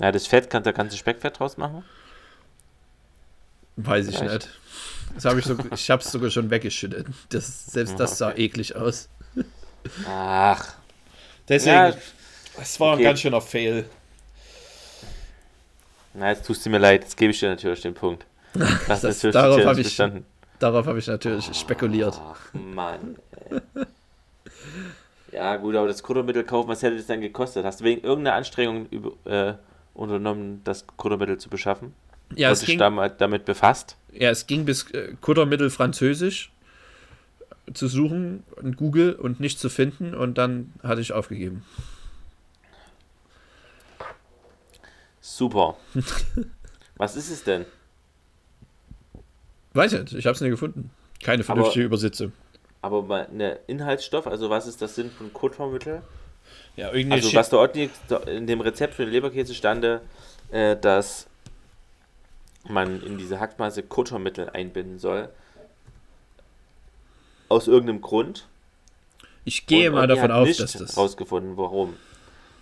Ja, 0.00 0.10
das 0.10 0.26
Fett, 0.26 0.50
kann, 0.50 0.64
da 0.64 0.72
kannst 0.72 0.92
du 0.92 0.98
Speckfett 0.98 1.38
draus 1.38 1.56
machen. 1.56 1.84
Weiß 3.76 4.08
ich 4.08 4.18
Vielleicht. 4.18 4.46
nicht. 4.46 4.48
Das 5.14 5.24
habe 5.26 5.40
ich 5.40 5.44
so, 5.46 5.56
ich 5.74 5.90
habe 5.90 6.02
es 6.02 6.10
sogar 6.10 6.30
schon 6.30 6.50
weggeschüttet. 6.50 7.06
Das, 7.30 7.66
selbst 7.66 7.98
das 8.00 8.18
sah 8.18 8.32
eklig 8.32 8.74
aus. 8.76 9.08
Ach, 10.06 10.74
Deswegen, 11.48 11.74
Ja, 11.74 11.92
es 12.60 12.78
war 12.80 12.92
okay. 12.94 13.02
ein 13.02 13.04
ganz 13.04 13.20
schöner 13.20 13.40
Fail. 13.40 13.84
na, 16.14 16.30
jetzt 16.30 16.46
tust 16.46 16.64
du 16.64 16.70
mir 16.70 16.78
leid, 16.78 17.02
jetzt 17.02 17.16
gebe 17.16 17.30
ich 17.32 17.40
dir 17.40 17.48
natürlich 17.50 17.80
den 17.80 17.94
Punkt. 17.94 18.24
Das, 18.88 19.00
Das- 19.00 19.20
darauf 19.20 19.64
hab 19.64 19.76
Challenge 19.82 20.18
ich-. 20.18 20.24
Darauf 20.58 20.86
habe 20.86 20.98
ich 20.98 21.06
natürlich 21.08 21.52
spekuliert. 21.56 22.20
Ach, 22.22 22.38
Mann. 22.54 23.16
Ey. 23.50 23.60
ja, 25.32 25.56
gut, 25.56 25.74
aber 25.74 25.88
das 25.88 26.02
Kuttermittel 26.02 26.44
kaufen, 26.44 26.68
was 26.68 26.82
hätte 26.82 26.96
das 26.96 27.06
dann 27.06 27.20
gekostet? 27.20 27.64
Hast 27.64 27.80
du 27.80 27.84
wegen 27.84 28.02
irgendeiner 28.04 28.36
Anstrengung 28.36 28.86
über, 28.90 29.12
äh, 29.24 29.54
unternommen, 29.94 30.60
das 30.64 30.86
Kuttermittel 30.96 31.38
zu 31.38 31.48
beschaffen? 31.50 31.94
Ja, 32.36 32.48
Und 32.48 32.54
es 32.54 32.64
ging, 32.64 32.78
damit, 32.78 33.20
damit 33.20 33.44
befasst? 33.44 33.96
ja, 34.12 34.30
es 34.30 34.46
ging 34.46 34.64
bis 34.64 34.90
äh, 34.90 35.14
Kuttermittel 35.20 35.70
Französisch 35.70 36.50
zu 37.74 37.88
suchen 37.88 38.42
in 38.60 38.76
Google 38.76 39.14
und 39.14 39.40
nicht 39.40 39.58
zu 39.58 39.68
finden 39.68 40.14
und 40.14 40.36
dann 40.38 40.72
hatte 40.82 41.00
ich 41.00 41.12
aufgegeben. 41.12 41.64
Super. 45.20 45.76
was 46.96 47.16
ist 47.16 47.30
es 47.30 47.44
denn? 47.44 47.64
Weiß 49.74 49.92
nicht, 49.92 50.12
ich 50.12 50.26
habe 50.26 50.34
es 50.34 50.40
nicht 50.40 50.50
gefunden. 50.50 50.90
Keine 51.22 51.44
vernünftige 51.44 51.84
Übersetzung. 51.84 52.32
Aber 52.82 53.02
mal 53.02 53.28
eine 53.32 53.60
Inhaltsstoff, 53.68 54.26
also 54.26 54.50
was 54.50 54.66
ist 54.66 54.82
das 54.82 54.96
Sinn 54.96 55.10
von 55.10 55.32
Kuttermittel? 55.32 56.02
Ja, 56.76 56.92
irgendwie 56.92 57.12
Also 57.14 57.32
was 57.34 57.52
Otni 57.52 57.88
in 58.26 58.46
dem 58.46 58.60
Rezept 58.60 58.94
für 58.94 59.04
den 59.04 59.12
Leberkäse 59.12 59.54
stande, 59.54 60.02
äh, 60.50 60.76
dass 60.76 61.26
man 62.68 63.02
in 63.02 63.18
diese 63.18 63.40
Hackmasse 63.40 63.82
Kuttermittel 63.82 64.50
einbinden 64.50 64.98
soll. 64.98 65.28
Aus 67.48 67.68
irgendeinem 67.68 68.00
Grund. 68.00 68.46
ich 69.44 69.66
gehe 69.66 69.88
Und 69.90 69.96
mal 69.96 70.06
davon 70.06 70.30
aus, 70.30 70.56
dass 70.56 70.72
das. 70.72 70.96
rausgefunden, 70.96 71.56
warum. 71.56 71.94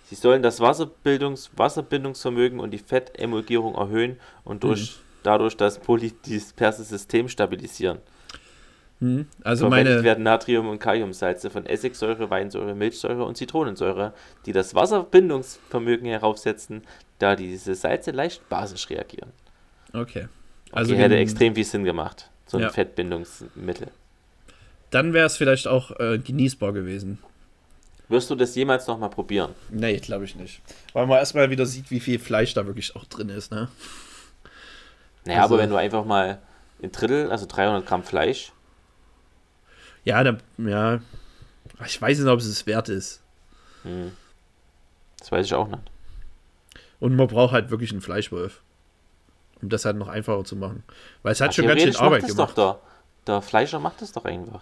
Sie 0.05 0.15
sollen 0.15 0.41
das 0.41 0.59
Wasserbildungs 0.59 1.51
Wasserbindungsvermögen 1.55 2.59
und 2.59 2.71
die 2.71 2.79
Fettemulgierung 2.79 3.75
erhöhen 3.75 4.19
und 4.43 4.63
durch, 4.63 4.97
Mhm. 4.97 5.01
dadurch 5.23 5.55
das 5.55 5.79
polydisperse 5.79 6.83
System 6.83 7.29
stabilisieren. 7.29 7.99
Hm, 8.99 9.27
also 9.43 9.67
Verwendet 9.69 9.93
meine, 9.93 10.03
werden 10.03 10.23
Natrium- 10.23 10.69
und 10.69 10.79
Kaliumsalze 10.79 11.49
von 11.49 11.65
Essigsäure, 11.65 12.29
Weinsäure, 12.29 12.75
Milchsäure 12.75 13.23
und 13.23 13.37
Zitronensäure, 13.37 14.13
die 14.45 14.51
das 14.51 14.75
Wasserbindungsvermögen 14.75 16.07
heraufsetzen, 16.07 16.83
da 17.17 17.35
diese 17.35 17.73
Salze 17.75 18.11
leicht 18.11 18.47
basisch 18.49 18.89
reagieren. 18.89 19.31
Okay. 19.93 20.27
Also 20.71 20.93
Also 20.93 20.95
hätte 20.95 21.17
extrem 21.17 21.53
viel 21.55 21.65
Sinn 21.65 21.83
gemacht, 21.83 22.29
so 22.47 22.57
ein 22.57 22.63
Ja. 22.63 22.69
Fettbindungsmittel. 22.69 23.87
dann 24.89 25.13
wäre 25.13 25.25
es 25.27 25.37
vielleicht 25.37 25.67
auch 25.67 25.91
äh, 25.99 26.17
genießbar 26.19 26.71
gewesen. 26.73 27.19
Wirst 28.09 28.29
du 28.29 28.35
das 28.35 28.55
jemals 28.55 28.87
nochmal 28.87 29.09
probieren? 29.09 29.51
Nee, 29.69 29.97
glaube 29.99 30.25
ich 30.25 30.35
nicht. 30.35 30.61
Weil 30.93 31.07
man 31.07 31.17
erstmal 31.17 31.49
wieder 31.49 31.65
sieht, 31.65 31.91
wie 31.91 31.99
viel 32.01 32.19
Fleisch 32.19 32.53
da 32.53 32.65
wirklich 32.65 32.95
auch 32.95 33.05
drin 33.05 33.29
ist, 33.29 33.51
ne? 33.51 33.69
Naja, 35.25 35.41
Also- 35.43 35.53
aber 35.55 35.63
wenn 35.63 35.69
du 35.69 35.75
einfach 35.77 36.03
mal 36.05 36.39
ein 36.83 36.91
Drittel, 36.91 37.31
also 37.31 37.45
300 37.45 37.85
Gramm 37.85 38.03
Fleisch, 38.03 38.51
Ja, 40.03 40.23
da, 40.23 40.37
ja. 40.57 40.99
Ich 41.85 42.01
weiß 42.01 42.17
nicht, 42.19 42.27
ob 42.27 42.39
es 42.39 42.45
es 42.47 42.65
wert 42.65 42.89
ist. 42.89 43.21
hm, 43.83 44.11
das 45.19 45.31
weiß 45.31 45.45
ich 45.45 45.53
auch 45.53 45.67
nicht. 45.67 45.83
Und 46.99 47.15
man 47.15 47.27
braucht 47.27 47.53
halt 47.53 47.69
wirklich 47.69 47.91
einen 47.91 48.01
Fleischwolf. 48.01 48.61
Um 49.61 49.69
das 49.69 49.85
halt 49.85 49.97
noch 49.97 50.07
einfacher 50.07 50.43
zu 50.43 50.55
machen. 50.55 50.83
Weil 51.23 51.33
es 51.33 51.41
hat 51.41 51.49
Ja, 51.55 51.63
schon 51.63 51.67
ganz 51.67 51.81
schön 51.81 51.95
Arbeit 51.97 52.25
gemacht. 52.27 52.57
Doch 52.57 52.79
der, 53.25 53.33
der 53.35 53.41
Fleischer 53.41 53.79
macht 53.79 54.01
das 54.01 54.11
doch 54.11 54.25
einfach. 54.25 54.61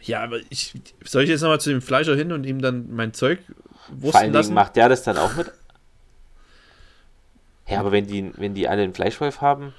Ja, 0.00 0.22
aber 0.22 0.38
ich. 0.50 0.74
Soll 1.04 1.22
ich 1.22 1.30
jetzt 1.30 1.40
nochmal 1.42 1.60
zu 1.60 1.70
dem 1.70 1.80
Fleischer 1.82 2.14
hin 2.16 2.32
und 2.32 2.44
ihm 2.44 2.60
dann 2.60 2.94
mein 2.94 3.14
Zeug 3.14 3.40
Vor 3.46 3.54
allen 3.94 4.02
wursten 4.02 4.20
Dingen 4.22 4.34
lassen? 4.34 4.54
macht 4.54 4.76
der 4.76 4.88
das 4.88 5.02
dann 5.04 5.16
auch 5.16 5.34
mit. 5.36 5.50
Ja, 7.68 7.80
aber 7.80 7.90
wenn 7.92 8.06
die, 8.06 8.32
wenn 8.36 8.54
die 8.54 8.68
alle 8.68 8.82
einen 8.82 8.94
Fleischwolf 8.94 9.40
haben, 9.40 9.74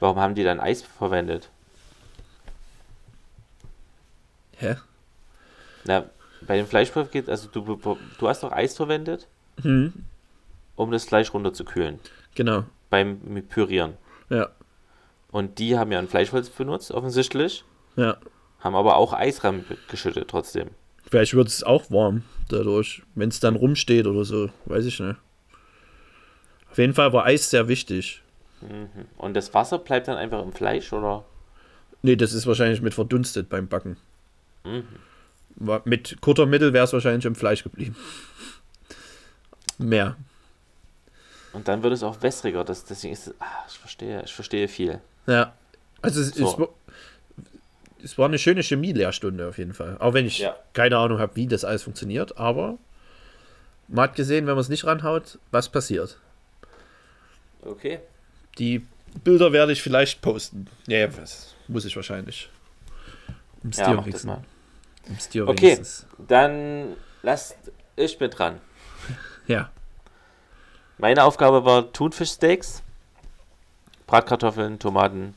warum 0.00 0.18
haben 0.18 0.34
die 0.34 0.42
dann 0.42 0.58
Eis 0.58 0.82
verwendet? 0.82 1.50
Hä? 4.56 4.76
Na, 5.84 6.04
bei 6.42 6.56
dem 6.56 6.66
Fleischwolf 6.66 7.10
geht, 7.10 7.28
also 7.28 7.48
du, 7.48 7.98
du 8.18 8.28
hast 8.28 8.42
doch 8.42 8.52
Eis 8.52 8.76
verwendet, 8.76 9.26
Hm, 9.60 9.92
um 10.76 10.90
das 10.90 11.04
Fleisch 11.04 11.32
runterzukühlen. 11.34 11.98
genau. 12.34 12.64
Beim 12.92 13.42
Pürieren. 13.48 13.94
Ja. 14.28 14.50
Und 15.30 15.58
die 15.58 15.78
haben 15.78 15.90
ja 15.92 15.98
einen 15.98 16.08
Fleischwolf 16.08 16.50
benutzt, 16.50 16.90
offensichtlich. 16.90 17.64
Ja. 17.96 18.18
Haben 18.60 18.74
aber 18.74 18.96
auch 18.96 19.14
Eis 19.14 19.40
geschüttet 19.88 20.28
trotzdem. 20.28 20.68
Vielleicht 21.08 21.32
wird 21.32 21.48
es 21.48 21.62
auch 21.62 21.90
warm 21.90 22.22
dadurch, 22.50 23.02
wenn 23.14 23.30
es 23.30 23.40
dann 23.40 23.56
rumsteht 23.56 24.06
oder 24.06 24.26
so. 24.26 24.50
Weiß 24.66 24.84
ich 24.84 25.00
nicht. 25.00 25.16
Auf 26.70 26.76
jeden 26.76 26.92
Fall 26.92 27.14
war 27.14 27.24
Eis 27.24 27.48
sehr 27.48 27.66
wichtig. 27.66 28.20
Mhm. 28.60 29.06
Und 29.16 29.32
das 29.34 29.54
Wasser 29.54 29.78
bleibt 29.78 30.08
dann 30.08 30.18
einfach 30.18 30.42
im 30.42 30.52
Fleisch, 30.52 30.92
oder? 30.92 31.24
Nee, 32.02 32.16
das 32.16 32.34
ist 32.34 32.46
wahrscheinlich 32.46 32.82
mit 32.82 32.92
verdunstet 32.92 33.48
beim 33.48 33.68
Backen. 33.68 33.96
Mhm. 34.64 34.84
Mit 35.86 36.20
Kuttermittel 36.20 36.74
wäre 36.74 36.84
es 36.84 36.92
wahrscheinlich 36.92 37.24
im 37.24 37.36
Fleisch 37.36 37.62
geblieben. 37.62 37.96
Mehr. 39.78 40.16
Und 41.52 41.68
dann 41.68 41.82
wird 41.82 41.92
es 41.92 42.02
auch 42.02 42.22
wässriger. 42.22 42.64
Das, 42.64 42.84
deswegen 42.84 43.12
ist 43.12 43.28
es, 43.28 43.34
ah, 43.40 43.64
ich 43.68 43.78
verstehe, 43.78 44.22
ich 44.24 44.32
verstehe 44.32 44.68
viel. 44.68 45.00
Ja. 45.26 45.52
Also 46.00 46.20
es, 46.20 46.30
So. 46.34 46.48
es, 46.50 46.58
war, 46.58 46.68
es 48.02 48.18
war 48.18 48.26
eine 48.26 48.38
schöne 48.38 48.62
Chemie-Lehrstunde 48.62 49.48
auf 49.48 49.58
jeden 49.58 49.74
Fall. 49.74 49.96
Auch 49.98 50.14
wenn 50.14 50.26
ich 50.26 50.38
Ja. 50.38 50.56
keine 50.72 50.96
Ahnung 50.96 51.18
habe, 51.18 51.36
wie 51.36 51.46
das 51.46 51.64
alles 51.64 51.82
funktioniert, 51.82 52.38
aber 52.38 52.78
man 53.88 54.04
hat 54.08 54.16
gesehen, 54.16 54.46
wenn 54.46 54.54
man 54.54 54.60
es 54.62 54.68
nicht 54.68 54.84
ranhaut, 54.84 55.38
was 55.50 55.68
passiert. 55.68 56.18
Okay. 57.62 58.00
Die 58.58 58.84
Bilder 59.22 59.52
werde 59.52 59.72
ich 59.72 59.82
vielleicht 59.82 60.22
posten. 60.22 60.66
Ja, 60.86 61.06
was 61.16 61.54
muss 61.68 61.84
ich 61.84 61.94
wahrscheinlich. 61.94 62.50
Ums 63.62 63.76
Ja, 63.76 63.84
Tier 63.86 63.94
mach 63.94 64.04
das 64.04 64.14
wichsen. 64.14 64.26
mal. 64.28 64.42
Ums 65.06 65.28
Tier 65.28 65.46
Okay. 65.48 65.62
wenigstens. 65.62 66.06
Dann 66.26 66.96
lasst 67.22 67.56
ich 67.96 68.18
mit 68.18 68.38
dran. 68.38 68.60
Ja. 69.46 69.70
Meine 70.98 71.24
Aufgabe 71.24 71.64
war 71.64 71.92
Thunfischsteaks, 71.92 72.82
Bratkartoffeln, 74.06 74.78
Tomaten, 74.78 75.34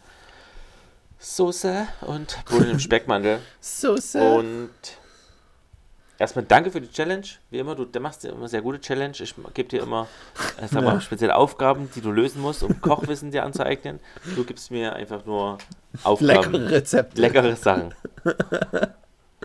Soße 1.19 1.87
und 2.01 2.37
Bohnen 2.49 2.71
im 2.71 2.79
Speckmantel. 2.79 3.39
Soße. 3.61 4.21
Und 4.37 4.69
erstmal 6.19 6.45
danke 6.45 6.69
für 6.71 6.81
die 6.81 6.91
Challenge. 6.91 7.25
Wie 7.49 7.57
immer, 7.59 7.73
du 7.73 7.87
machst 7.99 8.23
ja 8.25 8.31
immer 8.31 8.47
sehr 8.47 8.61
gute 8.61 8.79
Challenge. 8.79 9.15
Ich 9.19 9.33
gebe 9.53 9.69
dir 9.69 9.81
immer 9.81 10.07
sag 10.69 10.83
mal, 10.83 10.95
Ja. 10.95 11.01
spezielle 11.01 11.35
Aufgaben, 11.35 11.89
die 11.95 12.01
du 12.01 12.11
lösen 12.11 12.41
musst, 12.41 12.61
um 12.61 12.79
Kochwissen 12.81 13.31
dir 13.31 13.43
anzueignen. 13.43 13.99
Du 14.35 14.43
gibst 14.43 14.69
mir 14.69 14.93
einfach 14.93 15.25
nur 15.25 15.57
Aufgaben. 16.03 16.51
Leckere 16.51 16.69
Rezepte. 16.71 17.21
leckere 17.21 17.55
Sachen. 17.55 17.95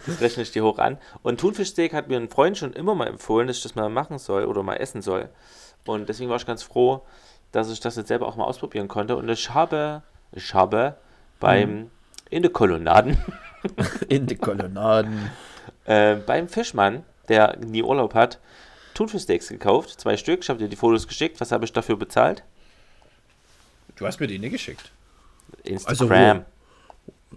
Das 0.06 0.20
rechne 0.20 0.42
ich 0.42 0.50
dir 0.50 0.64
hoch 0.64 0.78
an. 0.78 0.98
Und 1.22 1.40
Thunfischsteak 1.40 1.94
hat 1.94 2.08
mir 2.08 2.16
ein 2.18 2.28
Freund 2.28 2.58
schon 2.58 2.72
immer 2.72 2.94
mal 2.94 3.06
empfohlen, 3.06 3.46
dass 3.46 3.58
ich 3.58 3.62
das 3.62 3.74
mal 3.74 3.88
machen 3.88 4.18
soll 4.18 4.44
oder 4.44 4.62
mal 4.62 4.76
essen 4.76 5.02
soll. 5.02 5.28
Und 5.86 6.08
deswegen 6.08 6.30
war 6.30 6.36
ich 6.36 6.46
ganz 6.46 6.62
froh, 6.62 7.02
dass 7.52 7.70
ich 7.70 7.80
das 7.80 7.96
jetzt 7.96 8.08
selber 8.08 8.26
auch 8.26 8.36
mal 8.36 8.44
ausprobieren 8.44 8.88
konnte. 8.88 9.16
Und 9.16 9.28
ich 9.28 9.52
habe, 9.52 10.02
ich 10.32 10.54
habe 10.54 10.96
beim, 11.40 11.90
in 12.28 12.42
der 12.42 12.52
Kolonnaden, 12.52 13.18
In 14.08 14.26
die 14.26 14.36
Kolonnaden. 14.36 15.30
äh, 15.84 16.16
beim 16.16 16.48
Fischmann, 16.48 17.04
der 17.28 17.56
nie 17.58 17.82
Urlaub 17.82 18.14
hat, 18.14 18.38
Thunfischsteaks 18.94 19.48
gekauft. 19.48 20.00
Zwei 20.00 20.16
Stück. 20.16 20.40
Ich 20.42 20.48
habe 20.48 20.58
dir 20.58 20.68
die 20.68 20.76
Fotos 20.76 21.06
geschickt. 21.06 21.40
Was 21.40 21.52
habe 21.52 21.64
ich 21.64 21.72
dafür 21.72 21.96
bezahlt? 21.96 22.42
Du 23.96 24.06
hast 24.06 24.20
mir 24.20 24.26
die 24.26 24.38
nicht 24.38 24.52
geschickt. 24.52 24.90
Instagram. 25.64 26.44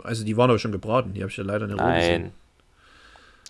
Also 0.04 0.24
die 0.24 0.36
waren 0.38 0.50
aber 0.50 0.60
schon 0.60 0.72
gebraten. 0.72 1.14
Die 1.14 1.22
habe 1.22 1.30
ich 1.30 1.38
ja 1.38 1.44
leider 1.44 1.68
nicht 1.68 1.80
roh 1.80 1.94
gesehen. 1.94 2.22
Nein. 2.22 2.34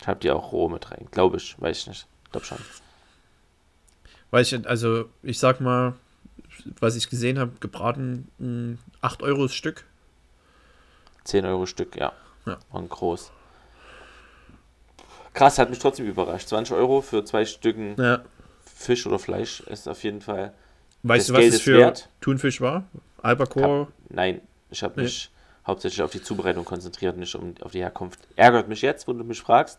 Ich 0.00 0.06
habe 0.06 0.20
die 0.20 0.30
auch 0.30 0.52
roh 0.52 0.68
mit 0.68 0.90
rein. 0.90 1.06
Glaube 1.10 1.38
ich. 1.38 1.60
Weiß 1.60 1.78
ich 1.78 1.86
nicht. 1.86 2.06
Glaub 2.30 2.44
schon. 2.44 2.58
Weiß 4.34 4.50
ich, 4.50 4.66
also 4.66 5.04
ich 5.22 5.38
sag 5.38 5.60
mal, 5.60 5.94
was 6.80 6.96
ich 6.96 7.08
gesehen 7.08 7.38
habe, 7.38 7.52
gebraten 7.60 8.26
mh, 8.38 8.78
8 9.00 9.22
Euro 9.22 9.44
das 9.44 9.54
Stück. 9.54 9.84
10 11.22 11.46
Euro 11.46 11.66
Stück, 11.66 11.94
ja. 11.94 12.12
Ja. 12.44 12.58
Und 12.72 12.90
groß. 12.90 13.30
Krass, 15.34 15.60
hat 15.60 15.70
mich 15.70 15.78
trotzdem 15.78 16.06
überrascht. 16.06 16.48
20 16.48 16.74
Euro 16.74 17.00
für 17.00 17.24
zwei 17.24 17.44
Stücken 17.44 17.94
Ja. 17.96 18.24
Fisch 18.74 19.06
oder 19.06 19.20
Fleisch 19.20 19.60
ist 19.60 19.88
auf 19.88 20.02
jeden 20.02 20.20
Fall. 20.20 20.52
Weißt 21.04 21.28
du, 21.28 21.34
was 21.34 21.40
Geld 21.40 21.54
es 21.54 21.60
für 21.60 21.78
wert. 21.78 22.08
Thunfisch 22.20 22.60
war? 22.60 22.82
Albacore? 23.22 23.86
Nein, 24.08 24.40
ich 24.68 24.82
habe 24.82 24.94
Nee. 24.96 25.04
mich 25.04 25.30
hauptsächlich 25.64 26.02
auf 26.02 26.10
die 26.10 26.20
Zubereitung 26.22 26.64
konzentriert, 26.64 27.16
nicht 27.16 27.36
um, 27.36 27.54
auf 27.60 27.70
die 27.70 27.82
Herkunft. 27.82 28.18
Ärgert 28.34 28.66
mich 28.68 28.82
jetzt, 28.82 29.06
wo 29.06 29.12
du 29.12 29.22
mich 29.22 29.40
fragst. 29.40 29.78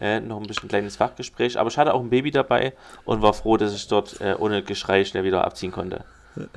Äh, 0.00 0.20
noch 0.20 0.40
ein 0.40 0.46
bisschen 0.46 0.68
kleines 0.68 0.96
Fachgespräch. 0.96 1.58
Aber 1.58 1.68
ich 1.70 1.76
hatte 1.78 1.92
auch 1.94 2.00
ein 2.00 2.10
Baby 2.10 2.30
dabei 2.30 2.72
und 3.04 3.20
war 3.22 3.32
froh, 3.34 3.56
dass 3.56 3.74
ich 3.74 3.88
dort 3.88 4.20
äh, 4.20 4.34
ohne 4.38 4.62
Geschrei 4.62 5.04
schnell 5.04 5.24
wieder 5.24 5.44
abziehen 5.44 5.72
konnte. 5.72 6.04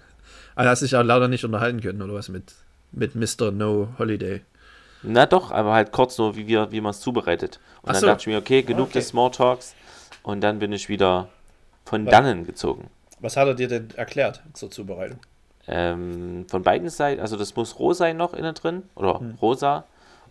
Ah, 0.54 0.65
hast 0.65 0.82
dich 0.82 0.91
ja 0.91 1.01
leider 1.01 1.30
nicht 1.30 1.45
unterhalten 1.45 1.80
können, 1.80 2.01
oder 2.01 2.13
was 2.13 2.27
mit, 2.27 2.54
mit 2.91 3.15
Mr. 3.15 3.51
No 3.51 3.88
Holiday. 3.97 4.41
Na 5.01 5.25
doch, 5.25 5.49
aber 5.51 5.71
halt 5.73 5.93
kurz 5.93 6.17
nur, 6.17 6.36
wie, 6.36 6.45
wir, 6.45 6.73
wie 6.73 6.82
man 6.82 6.91
es 6.91 6.99
zubereitet. 6.99 7.62
Und 7.82 7.89
Ach 7.89 7.93
dann 7.93 8.01
so. 8.01 8.08
dachte 8.08 8.21
ich 8.23 8.27
mir, 8.27 8.38
okay, 8.38 8.62
genug 8.62 8.88
Okay. 8.88 8.99
des 8.99 9.08
Smalltalks. 9.08 9.75
Und 10.23 10.41
dann 10.41 10.60
bin 10.60 10.73
ich 10.73 10.89
wieder 10.89 11.30
von 11.86 12.06
Was? 12.06 12.12
dannen 12.12 12.45
gezogen. 12.45 12.89
Was 13.21 13.38
hat 13.38 13.47
er 13.47 13.54
dir 13.56 13.69
denn 13.69 13.91
erklärt 13.95 14.41
zur 14.54 14.69
Zubereitung? 14.69 15.19
Ähm, 15.67 16.45
von 16.49 16.63
beiden 16.63 16.89
Seiten, 16.89 17.21
also 17.21 17.38
das 17.38 17.56
muss 17.56 17.80
roh 17.80 17.93
sein 17.93 18.17
noch 18.17 18.34
innen 18.34 18.54
drin, 18.54 18.84
oder 18.95 19.21
Hm. 19.21 19.36
rosa. 19.41 19.86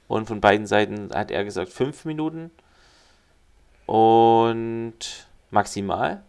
Und 0.07 0.27
von 0.27 0.43
beiden 0.43 0.67
Seiten 0.67 1.09
hat 1.15 1.31
er 1.31 1.45
gesagt 1.45 1.71
fünf 1.71 2.05
Minuten. 2.05 2.51
Und 3.91 5.27
maximal. 5.51 6.23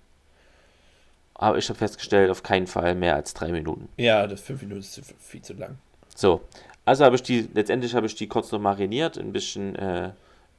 Aber 1.35 1.59
ich 1.59 1.69
habe 1.69 1.77
festgestellt, 1.77 2.31
auf 2.31 2.41
keinen 2.41 2.65
Fall 2.65 2.95
mehr 2.95 3.13
als 3.13 3.35
drei 3.35 3.51
Minuten. 3.51 3.87
Ja, 3.97 4.25
das 4.25 4.41
5 4.41 4.63
Minuten 4.63 4.79
ist 4.79 4.99
viel 5.19 5.43
zu 5.43 5.53
lang. 5.53 5.77
So, 6.15 6.41
also 6.85 7.05
habe 7.05 7.15
ich 7.17 7.21
die, 7.21 7.47
letztendlich 7.53 7.93
habe 7.93 8.07
ich 8.07 8.15
die 8.15 8.27
kurz 8.27 8.51
noch 8.51 8.59
mariniert, 8.59 9.19
ein 9.19 9.31
bisschen 9.31 9.75
äh, 9.75 10.11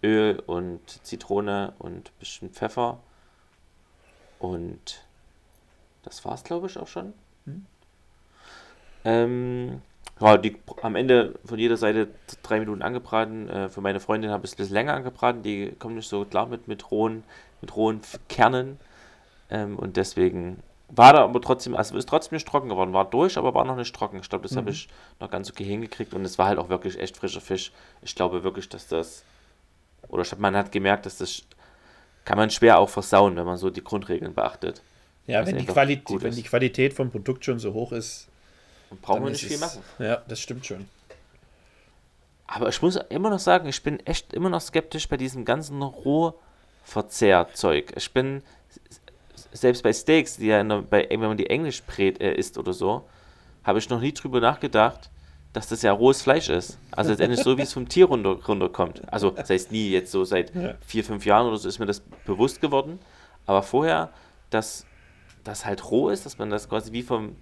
Öl 0.05 0.39
und 0.47 0.81
Zitrone 1.05 1.73
und 1.81 2.11
ein 2.11 2.19
bisschen 2.21 2.51
Pfeffer. 2.51 3.01
Und 4.39 5.05
das 6.05 6.25
war's, 6.25 6.45
glaube 6.45 6.69
ich, 6.69 6.79
auch 6.79 6.87
schon. 6.87 7.15
Hm. 7.47 7.67
Ähm, 9.05 9.83
ja, 10.23 10.37
die, 10.39 10.57
am 10.83 10.97
Ende 10.97 11.35
von 11.45 11.59
jeder 11.59 11.77
Seite 11.77 12.09
drei 12.43 12.61
Minuten 12.61 12.83
angebraten. 12.83 13.49
Äh, 13.49 13.69
für 13.69 13.81
meine 13.81 14.01
Freundin 14.01 14.31
habe 14.31 14.45
ich 14.45 14.53
es 14.53 14.55
ein 14.55 14.59
bisschen 14.59 14.75
länger 14.75 14.95
angebraten. 14.95 15.43
Die 15.43 15.73
kommt 15.79 15.97
nicht 15.97 16.09
so 16.09 16.25
klar 16.25 16.47
mit, 16.47 16.69
mit 16.69 16.91
rohen, 16.91 17.25
mit 17.61 17.75
rohen 17.77 18.01
Kernen. 18.29 18.79
Ähm, 19.51 19.79
und 19.79 19.97
deswegen 19.97 20.63
war 20.89 21.13
da 21.13 21.25
aber 21.25 21.41
trotzdem, 21.41 21.75
also 21.77 21.97
ist 21.97 22.09
trotzdem 22.09 22.37
nicht 22.37 22.49
trocken 22.49 22.69
geworden. 22.69 22.93
War 22.93 23.09
durch, 23.09 23.39
aber 23.39 23.55
war 23.55 23.65
noch 23.65 23.77
nicht 23.77 23.95
trocken. 23.95 24.19
Ich 24.21 24.29
glaube, 24.29 24.43
das 24.47 24.57
habe 24.57 24.67
Mhm. 24.67 24.73
ich 24.77 24.89
noch 25.21 25.31
ganz 25.31 25.51
okay 25.51 25.65
hingekriegt. 25.65 26.15
Und 26.15 26.25
es 26.25 26.39
war 26.39 26.47
halt 26.47 26.59
auch 26.59 26.69
wirklich 26.69 26.99
echt 27.01 27.17
frischer 27.17 27.41
Fisch. 27.41 27.73
Ich 28.03 28.15
glaube 28.15 28.45
wirklich, 28.45 28.69
dass 28.69 28.89
das, 28.89 29.25
oder 30.09 30.23
ich 30.23 30.33
hab- 30.33 30.39
man 30.39 30.57
hat 30.57 30.73
gemerkt, 30.73 31.07
dass 31.07 31.19
das 31.19 31.43
kann 32.25 32.39
man 32.39 32.51
schwer 32.51 32.79
auch 32.79 32.89
versauen, 32.89 33.37
wenn 33.37 33.47
man 33.47 33.57
so 33.57 33.71
die 33.71 33.83
Grundregeln 33.83 34.35
beachtet. 34.35 34.83
Ja, 35.27 35.47
wenn 35.47 35.59
die, 35.59 35.65
Qualität, 35.67 36.23
wenn 36.23 36.35
die 36.35 36.43
Qualität 36.43 36.95
vom 36.95 37.11
Produkt 37.11 37.45
schon 37.45 37.59
so 37.59 37.73
hoch 37.75 37.93
ist, 37.93 38.29
Und 38.93 39.03
brauchen 39.03 39.25
wir 39.25 39.31
nicht 39.31 39.45
viel 39.45 39.59
machen. 39.59 39.83
Ja, 39.99 40.23
das 40.29 40.39
stimmt 40.39 40.65
schon. 40.67 40.87
Aber 42.47 42.69
ich 42.69 42.81
muss 42.83 42.97
immer 43.09 43.31
noch 43.31 43.39
sagen, 43.41 43.67
ich 43.69 43.83
bin 43.83 43.99
echt 44.07 44.33
immer 44.35 44.51
noch 44.51 44.61
skeptisch 44.61 45.09
bei 45.09 45.17
diesem 45.17 45.45
ganzen 45.47 45.81
Rohverzehrzeug. 46.87 47.93
Ich 47.97 48.13
bin 48.13 48.43
selbst 49.53 49.83
bei 49.83 49.93
Steaks, 49.93 50.37
die 50.37 50.47
ja 50.47 50.63
der, 50.63 50.83
bei, 50.83 51.07
wenn 51.11 51.21
man 51.21 51.37
die 51.37 51.49
englisch 51.51 51.83
brät, 51.83 52.21
äh, 52.21 52.35
isst 52.35 52.59
oder 52.59 52.73
so, 52.73 53.09
habe 53.65 53.79
ich 53.79 53.89
noch 53.89 54.01
nie 54.01 54.13
drüber 54.13 54.41
nachgedacht, 54.41 55.09
dass 55.53 55.69
das 55.69 55.83
ja 55.83 55.93
rohes 55.93 56.23
Fleisch 56.23 56.49
ist. 56.49 56.79
Also 56.91 57.11
letztendlich 57.11 57.41
so, 57.43 57.57
wie 57.59 57.63
es 57.63 57.73
vom 57.73 57.89
Tier 57.89 58.07
runter, 58.07 58.39
runterkommt. 58.47 59.03
Also 59.13 59.31
das 59.31 59.51
heißt 59.51 59.71
nie, 59.73 59.91
jetzt 59.91 60.11
so 60.11 60.25
seit 60.25 60.55
Ja. 60.55 60.75
vier, 60.87 61.05
fünf 61.05 61.25
Jahren 61.27 61.47
oder 61.47 61.57
so 61.59 61.69
ist 61.69 61.79
mir 61.79 61.87
das 61.87 62.01
bewusst 62.27 62.61
geworden. 62.61 62.99
Aber 63.47 63.63
vorher, 63.63 64.11
dass 64.51 64.85
das 65.45 65.65
halt 65.67 65.91
roh 65.91 66.09
ist, 66.11 66.25
dass 66.27 66.39
man 66.39 66.51
das 66.51 66.69
quasi 66.69 66.93
wie 66.93 67.03
vom, 67.03 67.37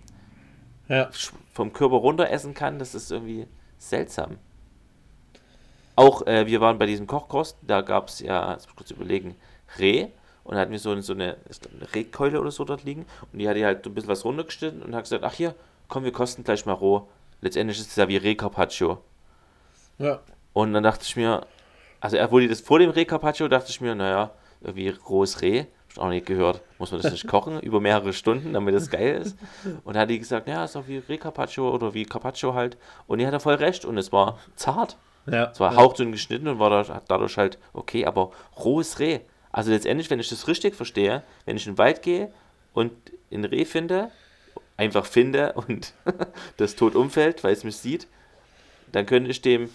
Ja. 0.90 1.08
vom 1.54 1.72
Körper 1.72 1.96
runter 1.96 2.30
essen 2.30 2.52
kann, 2.52 2.80
das 2.80 2.96
ist 2.96 3.12
irgendwie 3.12 3.46
seltsam. 3.78 4.38
Auch 5.94 6.26
äh, 6.26 6.46
wir 6.46 6.60
waren 6.60 6.78
bei 6.78 6.86
diesem 6.86 7.06
Kochkost, 7.06 7.56
da 7.62 7.80
gab 7.80 8.08
es 8.08 8.18
ja, 8.18 8.52
jetzt 8.52 8.64
muss 8.64 8.70
ich 8.70 8.76
kurz 8.76 8.90
überlegen, 8.90 9.36
Reh. 9.78 10.08
Und 10.42 10.56
da 10.56 10.62
hatten 10.62 10.72
wir 10.72 10.80
so, 10.80 10.98
so 11.00 11.12
eine, 11.12 11.36
eine 11.78 11.94
Rehkeule 11.94 12.40
oder 12.40 12.50
so 12.50 12.64
dort 12.64 12.82
liegen. 12.82 13.06
Und 13.32 13.38
die 13.38 13.48
hat 13.48 13.56
die 13.56 13.64
halt 13.64 13.84
so 13.84 13.90
ein 13.90 13.94
bisschen 13.94 14.08
was 14.10 14.24
runtergeschnitten 14.24 14.82
und 14.82 14.94
hat 14.94 15.04
gesagt, 15.04 15.22
ach 15.22 15.34
hier, 15.34 15.54
komm, 15.86 16.02
wir 16.02 16.12
kosten 16.12 16.42
gleich 16.42 16.66
mal 16.66 16.72
roh. 16.72 17.08
Letztendlich 17.40 17.78
ist 17.78 17.90
es 17.90 17.96
ja 17.96 18.08
wie 18.08 18.16
Reh-Carpaccio. 18.16 18.98
Ja. 19.98 20.20
Und 20.52 20.72
dann 20.72 20.82
dachte 20.82 21.04
ich 21.04 21.14
mir, 21.14 21.46
also 22.00 22.16
er 22.16 22.32
wurde 22.32 22.48
das 22.48 22.60
vor 22.60 22.80
dem 22.80 22.90
Reh-Carpaccio, 22.90 23.46
dachte 23.46 23.70
ich 23.70 23.80
mir, 23.80 23.94
naja, 23.94 24.32
irgendwie 24.60 24.88
rohes 24.88 25.40
Reh, 25.40 25.66
hab 25.96 26.04
auch 26.04 26.08
nicht 26.08 26.26
gehört. 26.26 26.60
Muss 26.78 26.92
man 26.92 27.00
das 27.00 27.12
nicht 27.12 27.26
kochen 27.26 27.60
über 27.60 27.80
mehrere 27.80 28.12
Stunden, 28.12 28.52
damit 28.52 28.74
das 28.74 28.90
geil 28.90 29.20
ist? 29.22 29.36
Und 29.84 29.94
da 29.94 30.00
hat 30.00 30.10
die 30.10 30.18
gesagt, 30.18 30.48
ja, 30.48 30.64
ist 30.64 30.76
auch 30.76 30.86
wie 30.86 30.98
Reh-Carpaccio 30.98 31.68
oder 31.70 31.94
wie 31.94 32.04
Carpaccio 32.04 32.54
halt. 32.54 32.76
Und 33.06 33.18
die 33.18 33.26
hatte 33.26 33.40
voll 33.40 33.54
recht 33.54 33.84
und 33.84 33.98
es 33.98 34.12
war 34.12 34.38
zart. 34.56 34.96
Ja. 35.26 35.50
Es 35.52 35.60
war 35.60 35.76
hauchdünn 35.76 36.12
geschnitten 36.12 36.48
und 36.48 36.58
war 36.58 36.70
da- 36.70 37.02
dadurch 37.06 37.36
halt 37.36 37.58
okay, 37.72 38.06
aber 38.06 38.30
rohes 38.56 38.98
Reh. 38.98 39.20
Also 39.52 39.70
letztendlich, 39.70 40.08
wenn 40.10 40.20
ich 40.20 40.28
das 40.28 40.48
richtig 40.48 40.74
verstehe, 40.74 41.22
wenn 41.44 41.56
ich 41.56 41.66
in 41.66 41.72
den 41.74 41.78
Wald 41.78 42.02
gehe 42.02 42.32
und 42.72 42.92
ein 43.32 43.44
Reh 43.44 43.64
finde, 43.64 44.10
einfach 44.76 45.04
finde 45.04 45.52
und 45.54 45.92
das 46.56 46.76
tot 46.76 46.94
umfällt, 46.94 47.44
weil 47.44 47.52
es 47.52 47.64
mich 47.64 47.76
sieht, 47.76 48.06
dann 48.92 49.06
könnte 49.06 49.30
ich 49.30 49.42
dem 49.42 49.68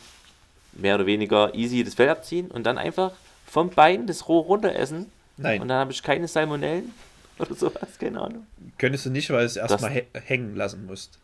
mehr 0.73 0.95
oder 0.95 1.05
weniger 1.05 1.53
easy 1.55 1.83
das 1.83 1.93
Fell 1.93 2.09
abziehen 2.09 2.49
und 2.51 2.63
dann 2.65 2.77
einfach 2.77 3.11
vom 3.45 3.69
Bein 3.69 4.07
das 4.07 4.27
Roh 4.27 4.39
runter 4.39 4.75
essen 4.75 5.11
Nein, 5.37 5.61
und 5.61 5.67
dann 5.67 5.79
habe 5.79 5.91
ich 5.91 6.01
keine 6.01 6.27
Salmonellen 6.27 6.93
oder 7.39 7.53
sowas, 7.55 7.97
keine 7.99 8.21
Ahnung. 8.21 8.47
könntest 8.77 9.05
du 9.05 9.09
nicht, 9.09 9.29
weil 9.29 9.45
es 9.45 9.55
Das- 9.55 9.71
erstmal 9.71 9.91
hä- 9.91 10.07
hängen 10.13 10.55
lassen 10.55 10.85
musst. 10.85 11.19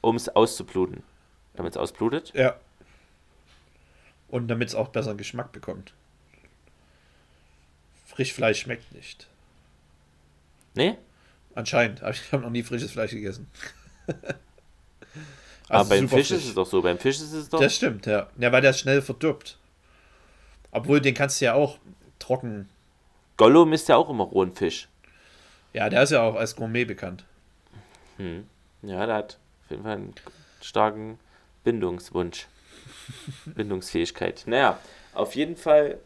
Um 0.00 0.16
es 0.16 0.28
auszubluten. 0.28 1.02
Damit 1.54 1.72
es 1.72 1.76
ausblutet. 1.76 2.32
Ja. 2.34 2.56
Und 4.28 4.48
damit 4.48 4.68
es 4.68 4.74
auch 4.74 4.88
besser 4.88 5.14
Geschmack 5.14 5.50
bekommt. 5.52 5.92
Frischfleisch 8.06 8.60
schmeckt 8.60 8.92
nicht. 8.92 9.26
Nee? 10.74 10.96
Anscheinend. 11.54 12.02
Aber 12.02 12.10
ich 12.12 12.32
habe 12.32 12.42
noch 12.42 12.50
nie 12.50 12.62
frisches 12.62 12.92
Fleisch 12.92 13.10
gegessen. 13.10 13.48
Aber 15.68 15.80
Also 15.80 15.88
beim 15.90 16.04
super 16.08 16.16
Fisch 16.18 16.28
frisch. 16.28 16.38
ist 16.38 16.46
es 16.48 16.54
doch 16.54 16.66
so. 16.66 16.80
Beim 16.82 16.98
Fisch 16.98 17.16
ist 17.16 17.32
es 17.32 17.48
doch. 17.48 17.60
Das 17.60 17.74
stimmt, 17.74 18.06
ja. 18.06 18.28
Ja, 18.38 18.52
weil 18.52 18.62
der 18.62 18.72
schnell 18.72 19.02
verdirbt. 19.02 19.58
Obwohl, 20.70 21.00
den 21.00 21.14
kannst 21.14 21.40
du 21.40 21.46
ja 21.46 21.54
auch 21.54 21.78
trocken. 22.18 22.68
Gollum 23.38 23.72
ist 23.72 23.88
ja 23.88 23.96
auch 23.96 24.10
immer 24.10 24.24
rohen 24.24 24.52
Fisch. 24.52 24.88
Ja, 25.72 25.88
der 25.88 26.02
ist 26.02 26.10
ja 26.10 26.22
auch 26.22 26.34
als 26.34 26.54
Gourmet 26.54 26.84
bekannt. 26.84 27.24
Hm. 28.18 28.46
Ja, 28.82 29.06
der 29.06 29.14
hat 29.14 29.38
auf 29.64 29.70
jeden 29.70 29.82
Fall 29.84 29.92
einen 29.92 30.14
starken 30.60 31.18
Bindungswunsch. 31.64 32.46
Bindungsfähigkeit. 33.46 34.42
Naja, 34.46 34.78
auf 35.14 35.34
jeden 35.34 35.56
Fall 35.56 35.98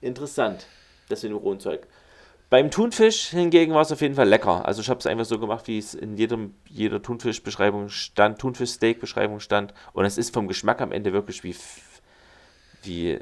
interessant, 0.00 0.66
das 1.08 1.22
mit 1.22 1.30
dem 1.30 1.38
rohen 1.38 1.60
Zeug. 1.60 1.86
Beim 2.48 2.70
Thunfisch 2.70 3.28
hingegen 3.28 3.74
war 3.74 3.82
es 3.82 3.92
auf 3.92 4.00
jeden 4.00 4.16
Fall 4.16 4.28
lecker. 4.28 4.66
Also 4.66 4.80
ich 4.80 4.88
habe 4.88 4.98
es 4.98 5.06
einfach 5.06 5.24
so 5.24 5.38
gemacht, 5.38 5.68
wie 5.68 5.78
es 5.78 5.94
in 5.94 6.16
jedem, 6.16 6.54
jeder 6.68 7.00
Thunfischbeschreibung 7.00 7.90
stand, 7.90 8.40
Thunfischsteak-Beschreibung 8.40 9.38
stand. 9.38 9.72
Und 9.92 10.04
es 10.04 10.18
ist 10.18 10.34
vom 10.34 10.48
Geschmack 10.48 10.80
am 10.80 10.90
Ende 10.90 11.12
wirklich 11.12 11.44
wie, 11.44 11.54
wie 12.82 13.20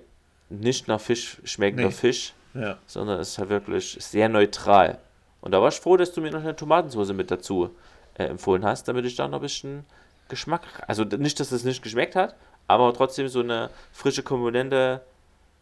nicht 0.48 0.88
nach 0.88 1.00
Fisch 1.00 1.42
schmeckender 1.44 1.88
Nee. 1.88 1.94
Fisch, 1.94 2.32
Ja. 2.58 2.78
sondern 2.86 3.20
es 3.20 3.30
ist 3.30 3.38
halt 3.38 3.50
wirklich 3.50 3.96
sehr 4.00 4.28
neutral. 4.28 4.98
Und 5.40 5.52
da 5.52 5.60
war 5.60 5.68
ich 5.68 5.80
froh, 5.80 5.96
dass 5.96 6.12
du 6.12 6.20
mir 6.20 6.30
noch 6.30 6.40
eine 6.40 6.56
Tomatensauce 6.56 7.12
mit 7.12 7.30
dazu 7.30 7.70
äh, 8.14 8.24
empfohlen 8.24 8.64
hast, 8.64 8.88
damit 8.88 9.04
ich 9.04 9.14
da 9.14 9.28
noch 9.28 9.38
ein 9.38 9.42
bisschen 9.42 9.84
Geschmack. 10.28 10.62
Also 10.86 11.04
nicht, 11.04 11.40
dass 11.40 11.52
es 11.52 11.64
nicht 11.64 11.82
geschmeckt 11.82 12.16
hat, 12.16 12.34
aber 12.66 12.92
trotzdem 12.92 13.28
so 13.28 13.40
eine 13.40 13.70
frische 13.92 14.22
Komponente 14.22 15.00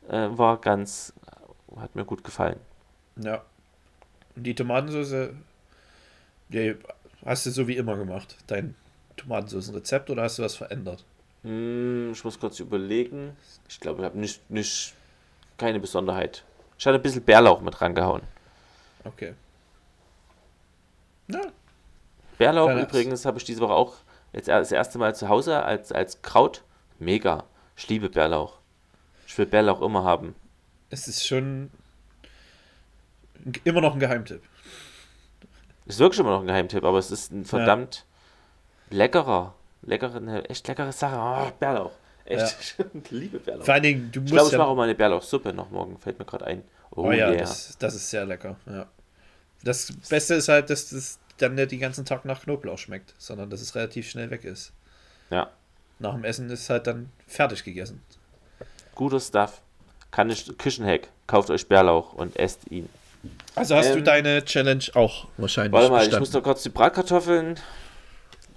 äh, 0.09 0.29
war 0.31 0.61
ganz, 0.61 1.13
hat 1.77 1.95
mir 1.95 2.05
gut 2.05 2.25
gefallen. 2.25 2.59
Ja. 3.17 3.43
Und 4.35 4.43
die 4.45 4.55
Tomatensauce, 4.55 5.31
die 6.49 6.77
hast 7.25 7.47
du 7.47 7.51
so 7.51 7.69
wie 7.69 7.77
immer 7.77 7.97
gemacht, 7.97 8.37
dein 8.47 8.75
Tomatensoßenrezept 9.17 10.11
oder 10.11 10.23
hast 10.23 10.39
du 10.39 10.43
was 10.43 10.57
verändert? 10.57 11.05
Hm, 11.43 12.13
ich 12.13 12.25
muss 12.25 12.39
kurz 12.39 12.61
überlegen. 12.61 13.37
Ich 13.69 13.81
glaube, 13.81 14.01
ich 14.01 14.05
habe 14.05 14.19
nicht, 14.19 14.51
nicht, 14.51 14.95
keine 15.59 15.81
Besonderheit. 15.81 16.45
Ich 16.79 16.87
hatte 16.87 16.97
ein 16.99 17.03
bisschen 17.03 17.23
Bärlauch 17.25 17.61
mit 17.61 17.81
rangehauen. 17.81 18.23
Okay. 19.05 19.35
Ja, 21.29 21.41
Bärlauch 22.39 22.69
Ja, 22.69 22.75
das- 22.75 22.85
übrigens 22.85 23.25
habe 23.25 23.39
ich 23.39 23.45
diese 23.45 23.61
Woche 23.61 23.73
auch 23.73 23.95
jetzt 24.33 24.49
das 24.49 24.71
erste 24.73 24.99
Mal 24.99 25.15
zu 25.15 25.29
Hause 25.29 25.63
als, 25.63 25.91
als 25.93 26.23
Kraut. 26.23 26.63
Mega. 26.99 27.45
Ich 27.77 27.89
liebe 27.89 28.09
Bärlauch. 28.09 28.59
Ich 29.27 29.37
will 29.39 29.47
Bärlauch 29.47 29.81
immer 29.83 30.05
haben. 30.05 30.35
es 30.91 31.09
ist 31.09 31.27
schon 31.27 31.71
immer 33.65 33.81
noch 33.81 33.95
ein 33.95 34.01
Geheimtipp. 34.01 34.43
Ist 35.87 35.99
wirklich 35.99 36.21
immer 36.21 36.31
noch 36.31 36.41
ein 36.41 36.47
Geheimtipp, 36.47 36.85
aber 36.85 36.99
es 36.99 37.11
ist 37.11 37.33
ein 37.33 37.45
verdammt 37.45 38.05
leckerer, 38.91 39.55
leckere, 39.83 40.17
eine 40.17 40.49
echt 40.49 40.67
leckere 40.69 40.93
Sache. 40.93 41.17
Oh, 41.19 41.53
Bärlauch. 41.59 41.93
Echt, 42.27 42.57
ich 42.61 42.75
liebe 43.11 43.39
Bärlauch. 43.39 43.65
Vor 43.65 43.75
allen 43.75 43.83
Dingen, 43.83 44.11
du 44.13 44.21
Ich 44.21 44.27
glaube, 44.27 44.41
musst 44.43 44.53
ich 44.53 44.59
mache 44.59 44.67
ja. 44.67 44.73
auch 44.73 44.77
mal 44.77 44.83
eine 44.85 44.95
Bärlauchsuppe 44.95 45.53
noch 45.53 45.71
morgen. 45.71 45.99
Fällt 45.99 46.19
mir 46.19 46.25
gerade 46.25 46.47
ein. 46.47 46.63
Oh, 46.91 47.05
Oh 47.05 47.13
ja, 47.13 47.29
yeah. 47.31 47.39
das, 47.41 47.77
das 47.79 47.95
ist 47.95 48.11
sehr 48.11 48.25
lecker. 48.25 48.57
Ja. 48.67 48.87
Das 49.63 49.93
Beste 50.09 50.35
ist 50.35 50.49
halt, 50.49 50.71
dass 50.71 50.91
das 50.91 51.19
dann 51.39 51.55
nicht 51.55 51.71
den 51.71 51.81
ganzen 51.81 52.05
Tag 52.05 52.25
nach 52.25 52.43
Knoblauch 52.43 52.79
schmeckt, 52.79 53.15
sondern 53.19 53.51
dass 53.51 53.61
es 53.61 53.75
relativ 53.75 54.09
schnell 54.09 54.31
weg 54.31 54.45
ist. 54.45 54.73
Ja, 55.31 55.51
Nach 55.99 56.15
dem 56.15 56.25
Essen 56.25 56.49
ist 56.51 56.71
halt 56.71 56.87
dann 56.87 57.11
fertig 57.27 57.65
gegessen. 57.65 58.01
guter 58.95 59.21
Stuff. 59.21 59.61
Kann 60.11 60.31
ich, 60.31 60.57
Küchenhack. 60.57 61.09
Kauft 61.27 61.51
euch 61.51 61.67
Bärlauch 61.69 62.13
und 62.15 62.37
esst 62.37 62.71
ihn. 62.71 62.89
Also 63.57 63.75
hast 63.75 63.93
du 63.93 63.99
Ähm, 63.99 64.05
deine 64.05 64.45
Challenge 64.45 64.85
auch 64.95 65.27
wahrscheinlich 65.37 65.73
Warte 65.73 65.91
mal, 65.91 65.99
ich 65.99 66.05
bestanden. 66.07 66.21
muss 66.21 66.33
noch 66.33 66.43
kurz 66.45 66.63
die 66.63 66.69
Bratkartoffeln. 66.71 67.59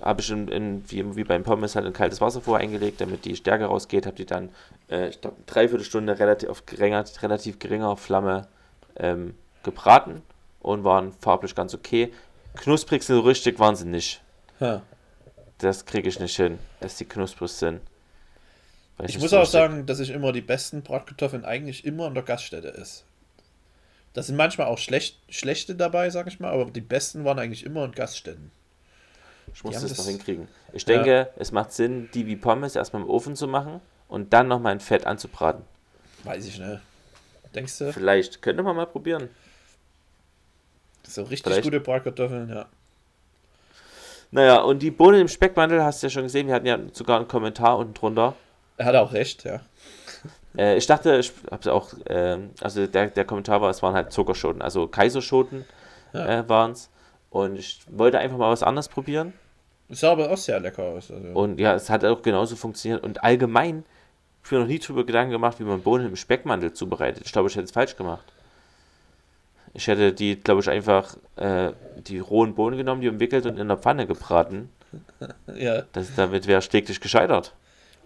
Habe 0.01 0.21
ich 0.21 0.31
in, 0.31 0.47
in, 0.47 0.83
wie, 0.89 1.15
wie 1.15 1.23
beim 1.23 1.43
Pommes 1.43 1.75
halt 1.75 1.85
in 1.85 1.93
kaltes 1.93 2.21
Wasser 2.21 2.41
vorher 2.41 2.65
eingelegt, 2.65 3.01
damit 3.01 3.25
die 3.25 3.35
Stärke 3.35 3.65
rausgeht. 3.65 4.05
Habe 4.05 4.15
die 4.15 4.25
dann, 4.25 4.49
äh, 4.89 5.09
ich 5.09 5.19
glaube, 5.19 5.37
dreiviertel 5.45 5.83
Stunde 5.85 6.17
relativ, 6.19 6.49
auf 6.49 6.65
geringer, 6.65 7.03
relativ 7.21 7.59
geringer 7.59 7.97
Flamme 7.97 8.47
ähm, 8.95 9.35
gebraten 9.63 10.21
und 10.61 10.83
waren 10.83 11.13
farblich 11.19 11.55
ganz 11.55 11.73
okay. 11.73 12.13
Knusprig 12.55 13.03
sind 13.03 13.19
richtig 13.25 13.59
waren 13.59 13.75
sie 13.75 13.85
nicht. 13.85 14.21
Ha. 14.59 14.81
Das 15.59 15.85
kriege 15.85 16.07
ich 16.07 16.19
nicht 16.19 16.35
hin, 16.35 16.57
dass 16.79 16.95
die 16.95 17.05
knusprig 17.05 17.51
sind. 17.51 17.81
Weiß 18.97 19.09
Ich 19.09 19.19
muss 19.19 19.33
auch 19.33 19.45
sagen, 19.45 19.85
dass 19.85 19.99
ich 19.99 20.09
immer 20.09 20.31
die 20.31 20.41
besten 20.41 20.81
Bratkartoffeln 20.81 21.45
eigentlich 21.45 21.85
immer 21.85 22.07
in 22.07 22.13
der 22.13 22.23
Gaststätte 22.23 22.73
esse. 22.73 23.03
Da 24.13 24.23
sind 24.23 24.35
manchmal 24.35 24.67
auch 24.67 24.77
schlecht, 24.77 25.17
schlechte 25.29 25.75
dabei, 25.75 26.09
sag 26.09 26.27
ich 26.27 26.39
mal, 26.39 26.51
aber 26.51 26.71
die 26.71 26.81
besten 26.81 27.25
waren 27.25 27.39
eigentlich 27.39 27.65
immer 27.65 27.85
in 27.85 27.91
Gaststätten. 27.91 28.51
Ich 29.53 29.63
muss 29.63 29.75
haben 29.75 29.81
das 29.83 29.91
noch 29.91 29.97
das- 29.97 30.07
hinkriegen. 30.07 30.47
Ich 30.73 30.85
denke, 30.85 31.29
es 31.37 31.51
macht 31.51 31.71
Sinn, 31.73 32.09
die 32.13 32.27
wie 32.27 32.35
Pommes 32.35 32.75
erstmal 32.75 33.01
im 33.01 33.09
Ofen 33.09 33.35
zu 33.35 33.47
machen 33.47 33.81
und 34.07 34.33
dann 34.33 34.47
nochmal 34.47 34.73
in 34.73 34.79
Fett 34.79 35.05
anzubraten. 35.07 35.63
Weiß 36.23 36.45
ich 36.45 36.59
nicht. 36.59 36.81
Denkst 37.55 37.77
du? 37.79 37.91
Vielleicht 37.93 38.41
könnte 38.41 38.61
man 38.63 38.75
mal 38.75 38.85
probieren. 38.85 39.29
So 41.07 41.23
richtig 41.23 41.43
Vielleicht. 41.51 41.63
gute 41.63 41.79
Bratkartoffeln, 41.79 42.49
ja. 42.49 42.67
Naja, 44.31 44.57
und 44.61 44.79
die 44.83 44.91
Bohnen 44.91 45.21
im 45.21 45.27
Speckmantel 45.27 45.83
hast 45.83 46.03
du 46.03 46.07
ja 46.07 46.11
schon 46.11 46.23
gesehen. 46.23 46.47
Wir 46.47 46.53
hatten 46.53 46.67
ja 46.67 46.77
sogar 46.93 47.17
einen 47.17 47.27
Kommentar 47.27 47.77
unten 47.79 47.95
drunter. 47.95 48.35
Er 48.77 48.85
hat 48.85 48.95
auch 48.95 49.11
recht, 49.13 49.43
ja. 49.43 49.61
Äh, 50.57 50.77
ich 50.77 50.87
dachte, 50.87 51.15
ich 51.19 51.31
hab's 51.51 51.67
auch, 51.67 51.93
ähm, 52.07 52.49
also 52.59 52.87
der, 52.87 53.07
der 53.11 53.23
Kommentar 53.23 53.61
war, 53.61 53.69
es 53.69 53.83
waren 53.83 53.93
halt 53.93 54.11
Zuckerschoten, 54.11 54.63
also 54.63 54.87
Kaiserschoten 54.87 55.63
Ja. 56.11 56.39
äh, 56.39 56.49
waren 56.49 56.71
es. 56.71 56.89
Und 57.29 57.57
ich 57.57 57.81
wollte 57.89 58.19
einfach 58.19 58.37
mal 58.37 58.51
was 58.51 58.63
anderes 58.63 58.87
probieren. 58.87 59.33
Sah 59.89 60.11
aber 60.11 60.31
auch 60.31 60.37
sehr 60.37 60.59
lecker 60.59 60.83
aus. 60.83 61.11
Also. 61.11 61.27
Und 61.29 61.59
ja, 61.59 61.73
es 61.75 61.89
hat 61.89 62.05
auch 62.05 62.21
genauso 62.21 62.55
funktioniert. 62.55 63.03
Und 63.03 63.23
allgemein, 63.23 63.83
ich 64.43 64.51
mir 64.51 64.59
noch 64.59 64.67
nie 64.67 64.79
drüber 64.79 65.05
Gedanken 65.05 65.31
gemacht, 65.31 65.59
wie 65.59 65.63
man 65.63 65.81
Bohnen 65.81 66.07
im 66.07 66.15
Speckmantel 66.15 66.73
zubereitet. 66.73 67.23
Ich 67.25 67.31
glaube, 67.31 67.49
ich 67.49 67.55
hätte 67.55 67.65
es 67.65 67.71
falsch 67.71 67.95
gemacht. 67.95 68.25
Ich 69.73 69.87
hätte 69.87 70.13
die, 70.13 70.35
glaube 70.35 70.61
ich, 70.61 70.69
einfach 70.69 71.15
äh, 71.35 71.71
die 72.07 72.19
rohen 72.19 72.55
Bohnen 72.55 72.77
genommen, 72.77 73.01
die 73.01 73.09
umwickelt 73.09 73.45
und 73.45 73.57
in 73.57 73.67
der 73.67 73.77
Pfanne 73.77 74.07
gebraten. 74.07 74.69
ja, 75.55 75.83
Das, 75.93 76.15
damit 76.15 76.47
wäre 76.47 76.59
ich 76.59 76.69
täglich 76.69 76.99
gescheitert. 76.99 77.53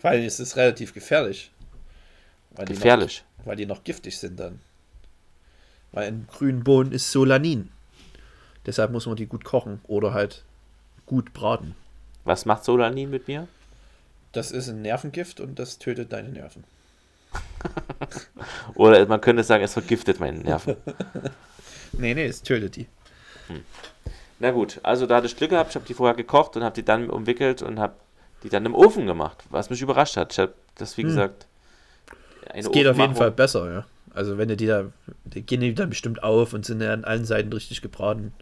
weil 0.02 0.24
es 0.26 0.40
ist 0.40 0.58
relativ 0.58 0.94
gefährlich. 0.94 1.52
Weil 2.52 2.66
die 2.66 2.74
Gefährlich. 2.74 3.24
Noch, 3.40 3.48
weil 3.48 3.56
die 3.56 3.66
noch 3.66 3.84
giftig 3.84 4.18
sind 4.18 4.40
dann. 4.40 4.60
Weil 5.92 6.10
in 6.10 6.28
grünen 6.28 6.64
Bohnen 6.64 6.92
ist 6.92 7.12
Solanin. 7.12 7.70
Deshalb 8.66 8.92
muss 8.92 9.06
man 9.06 9.16
die 9.16 9.26
gut 9.26 9.44
kochen 9.44 9.82
oder 9.88 10.14
halt 10.14 10.44
gut 11.06 11.34
braten. 11.34 11.76
Was 12.24 12.46
macht 12.46 12.64
Solanin 12.64 13.10
mit 13.10 13.28
mir? 13.28 13.48
Das 14.32 14.52
ist 14.52 14.70
ein 14.70 14.82
Nervengift 14.82 15.40
und 15.40 15.60
das 15.60 15.78
tötet 15.80 16.12
deine 16.14 16.30
Nerven. 16.30 16.64
Oder 18.76 19.06
man 19.08 19.22
könnte 19.22 19.44
sagen, 19.44 19.64
es 19.64 19.74
vergiftet 19.74 20.20
meine 20.20 20.40
Nerven. 20.40 20.76
Nee, 21.96 22.16
nee, 22.16 22.26
es 22.26 22.42
tötet 22.42 22.76
die. 22.76 22.88
Na 24.40 24.50
gut, 24.50 24.80
also 24.82 25.06
da 25.06 25.18
hatte 25.18 25.28
ich 25.28 25.36
Glück 25.38 25.52
gehabt, 25.52 25.70
ich 25.70 25.76
habe 25.76 25.86
die 25.86 25.94
vorher 25.94 26.16
gekocht 26.16 26.56
und 26.56 26.64
habe 26.64 26.74
die 26.74 26.84
dann 26.84 27.08
umwickelt 27.10 27.62
und 27.62 27.80
habe 27.80 27.94
die 28.42 28.50
dann 28.50 28.66
im 28.66 28.74
Ofen 28.74 29.06
gemacht, 29.06 29.44
was 29.52 29.70
mich 29.70 29.80
überrascht 29.82 30.18
hat. 30.18 30.34
Ich 30.34 30.40
habe 30.40 30.54
das, 30.76 30.98
wie 30.98 31.04
Hm. 31.04 31.10
gesagt, 31.10 31.46
Es 32.52 32.72
geht 32.72 32.88
auf 32.88 32.98
jeden 32.98 33.16
Fall 33.16 33.30
besser, 33.30 33.72
ja. 33.72 33.86
Also 34.16 34.40
wenn 34.40 34.48
du 34.48 34.58
die 34.58 34.66
da, 34.66 34.86
die 35.26 35.44
gehen 35.44 35.62
die 35.62 35.76
dann 35.76 35.92
bestimmt 35.92 36.24
auf 36.24 36.54
und 36.54 36.66
sind 36.66 36.82
ja 36.82 36.94
an 36.94 37.04
allen 37.04 37.26
Seiten 37.26 37.54
richtig 37.54 37.84
gebraten. 37.84 38.34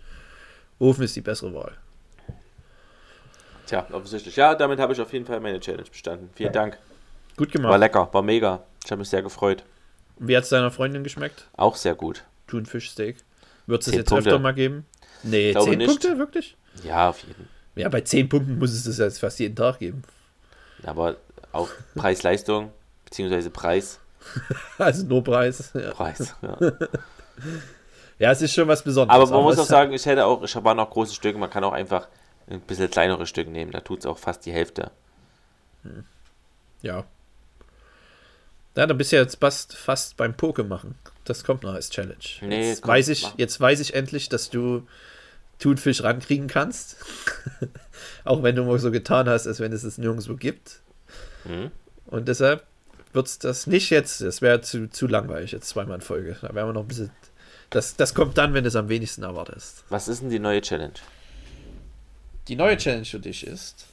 Ofen 0.81 1.03
ist 1.03 1.15
die 1.15 1.21
bessere 1.21 1.53
Wahl. 1.53 1.77
Tja, 3.67 3.85
offensichtlich. 3.91 4.35
Ja, 4.35 4.55
damit 4.55 4.79
habe 4.79 4.93
ich 4.93 4.99
auf 4.99 5.13
jeden 5.13 5.25
Fall 5.25 5.39
meine 5.39 5.59
Challenge 5.59 5.87
bestanden. 5.87 6.29
Vielen 6.35 6.51
Dank. 6.51 6.77
Gut 7.37 7.53
War 7.53 7.61
gemacht. 7.61 7.79
lecker, 7.79 8.09
war 8.11 8.21
mega. 8.23 8.63
Ich 8.83 8.91
habe 8.91 8.99
mich 8.99 9.09
sehr 9.09 9.21
gefreut. 9.21 9.63
Wie 10.17 10.35
hat 10.35 10.43
es 10.43 10.49
deiner 10.49 10.71
Freundin 10.71 11.03
geschmeckt? 11.03 11.47
Auch 11.55 11.75
sehr 11.75 11.93
gut. 11.95 12.23
Thunfischsteak. 12.47 13.17
Würdest 13.67 13.87
du 13.87 13.91
es 13.91 13.97
jetzt 13.97 14.09
Punkte. 14.09 14.29
öfter 14.31 14.39
mal 14.39 14.53
geben? 14.53 14.85
Nee, 15.23 15.51
Glaube 15.51 15.69
10 15.69 15.77
nicht. 15.77 15.87
Punkte, 15.87 16.17
wirklich? 16.17 16.57
Ja, 16.83 17.09
auf 17.09 17.19
jeden. 17.19 17.47
Ja, 17.75 17.87
bei 17.87 18.01
10 18.01 18.27
Punkten 18.27 18.57
muss 18.57 18.71
es 18.71 18.83
das 18.83 18.97
jetzt 18.97 19.19
fast 19.19 19.39
jeden 19.39 19.55
Tag 19.55 19.79
geben. 19.79 20.01
Aber 20.83 21.17
auch 21.51 21.69
Preis-Leistung, 21.95 22.71
beziehungsweise 23.05 23.51
Preis. 23.51 23.99
Also 24.77 25.05
nur 25.05 25.23
Preis. 25.23 25.71
Ja, 25.73 25.91
Preis. 25.91 26.35
Ja. 26.41 26.57
ja 28.21 28.31
es 28.31 28.41
ist 28.41 28.53
schon 28.53 28.67
was 28.67 28.84
Besonderes. 28.84 29.19
Aber 29.19 29.29
man 29.31 29.43
muss 29.43 29.55
es 29.55 29.62
auch 29.62 29.65
sagen, 29.65 29.93
ich 29.93 30.05
hätte 30.05 30.25
auch, 30.25 30.43
ich 30.43 30.55
habe 30.55 30.75
noch 30.75 30.89
große 30.89 31.15
Stücke, 31.15 31.39
man 31.39 31.49
kann 31.49 31.63
auch 31.63 31.73
einfach 31.73 32.07
ein 32.47 32.62
bisschen 32.62 32.89
kleinere 32.89 33.25
Stücke 33.25 33.49
nehmen. 33.49 33.71
Da 33.71 33.81
tut 33.81 33.99
es 33.99 34.05
auch 34.05 34.17
fast 34.17 34.45
die 34.45 34.51
Hälfte. 34.51 34.91
Ja. 36.81 37.03
Ja, 38.75 38.88
dann 38.88 38.97
bist 38.97 39.12
du 39.12 39.17
jetzt 39.17 39.39
fast, 39.39 39.75
fast 39.75 40.17
beim 40.17 40.36
Poke 40.36 40.63
machen. 40.63 40.95
Das 41.25 41.43
kommt 41.43 41.63
noch 41.63 41.73
als 41.73 41.89
Challenge. 41.89 42.15
Nee, 42.41 42.69
jetzt, 42.69 42.84
komm, 42.84 42.91
weiß 42.91 43.10
ich, 43.10 43.23
mach. 43.23 43.38
jetzt 43.38 43.60
weiß 43.60 43.79
ich 43.79 43.95
endlich, 43.95 44.29
dass 44.29 44.49
du 44.49 44.88
Thunfisch 45.60 46.03
rankriegen 46.03 46.47
kannst. 46.47 46.97
Auch 48.23 48.43
wenn 48.43 48.55
du 48.55 48.63
mal 48.63 48.79
so 48.79 48.91
getan 48.91 49.27
hast, 49.27 49.47
als 49.47 49.60
wenn 49.60 49.73
es 49.73 49.84
es 49.84 49.97
nirgendwo 49.97 50.36
gibt. 50.36 50.81
Mhm. 51.45 51.71
Und 52.05 52.27
deshalb 52.27 52.63
wird 53.13 53.27
es 53.27 53.39
das 53.39 53.67
nicht 53.67 53.89
jetzt. 53.89 54.21
Das 54.21 54.41
wäre 54.41 54.62
zu, 54.62 54.89
zu 54.89 55.07
langweilig, 55.07 55.51
jetzt 55.51 55.69
zweimal 55.69 55.95
in 55.95 56.01
Folge. 56.01 56.38
Da 56.41 56.53
wären 56.53 56.69
wir 56.69 56.73
noch 56.73 56.81
ein 56.81 56.88
bisschen. 56.88 57.12
Das, 57.71 57.95
das 57.95 58.13
kommt 58.13 58.38
dann, 58.38 58.53
wenn 58.53 58.65
du 58.65 58.67
es 58.67 58.75
am 58.75 58.89
wenigsten 58.89 59.23
erwartest. 59.23 59.86
Was 59.89 60.07
ist 60.10 60.21
denn 60.21 60.29
die 60.29 60.39
neue 60.39 60.62
Challenge? 60.62 60.93
Die 62.47 62.55
neue 62.57 62.75
Challenge 62.77 63.05
für 63.05 63.19
dich 63.19 63.47
ist 63.47 63.88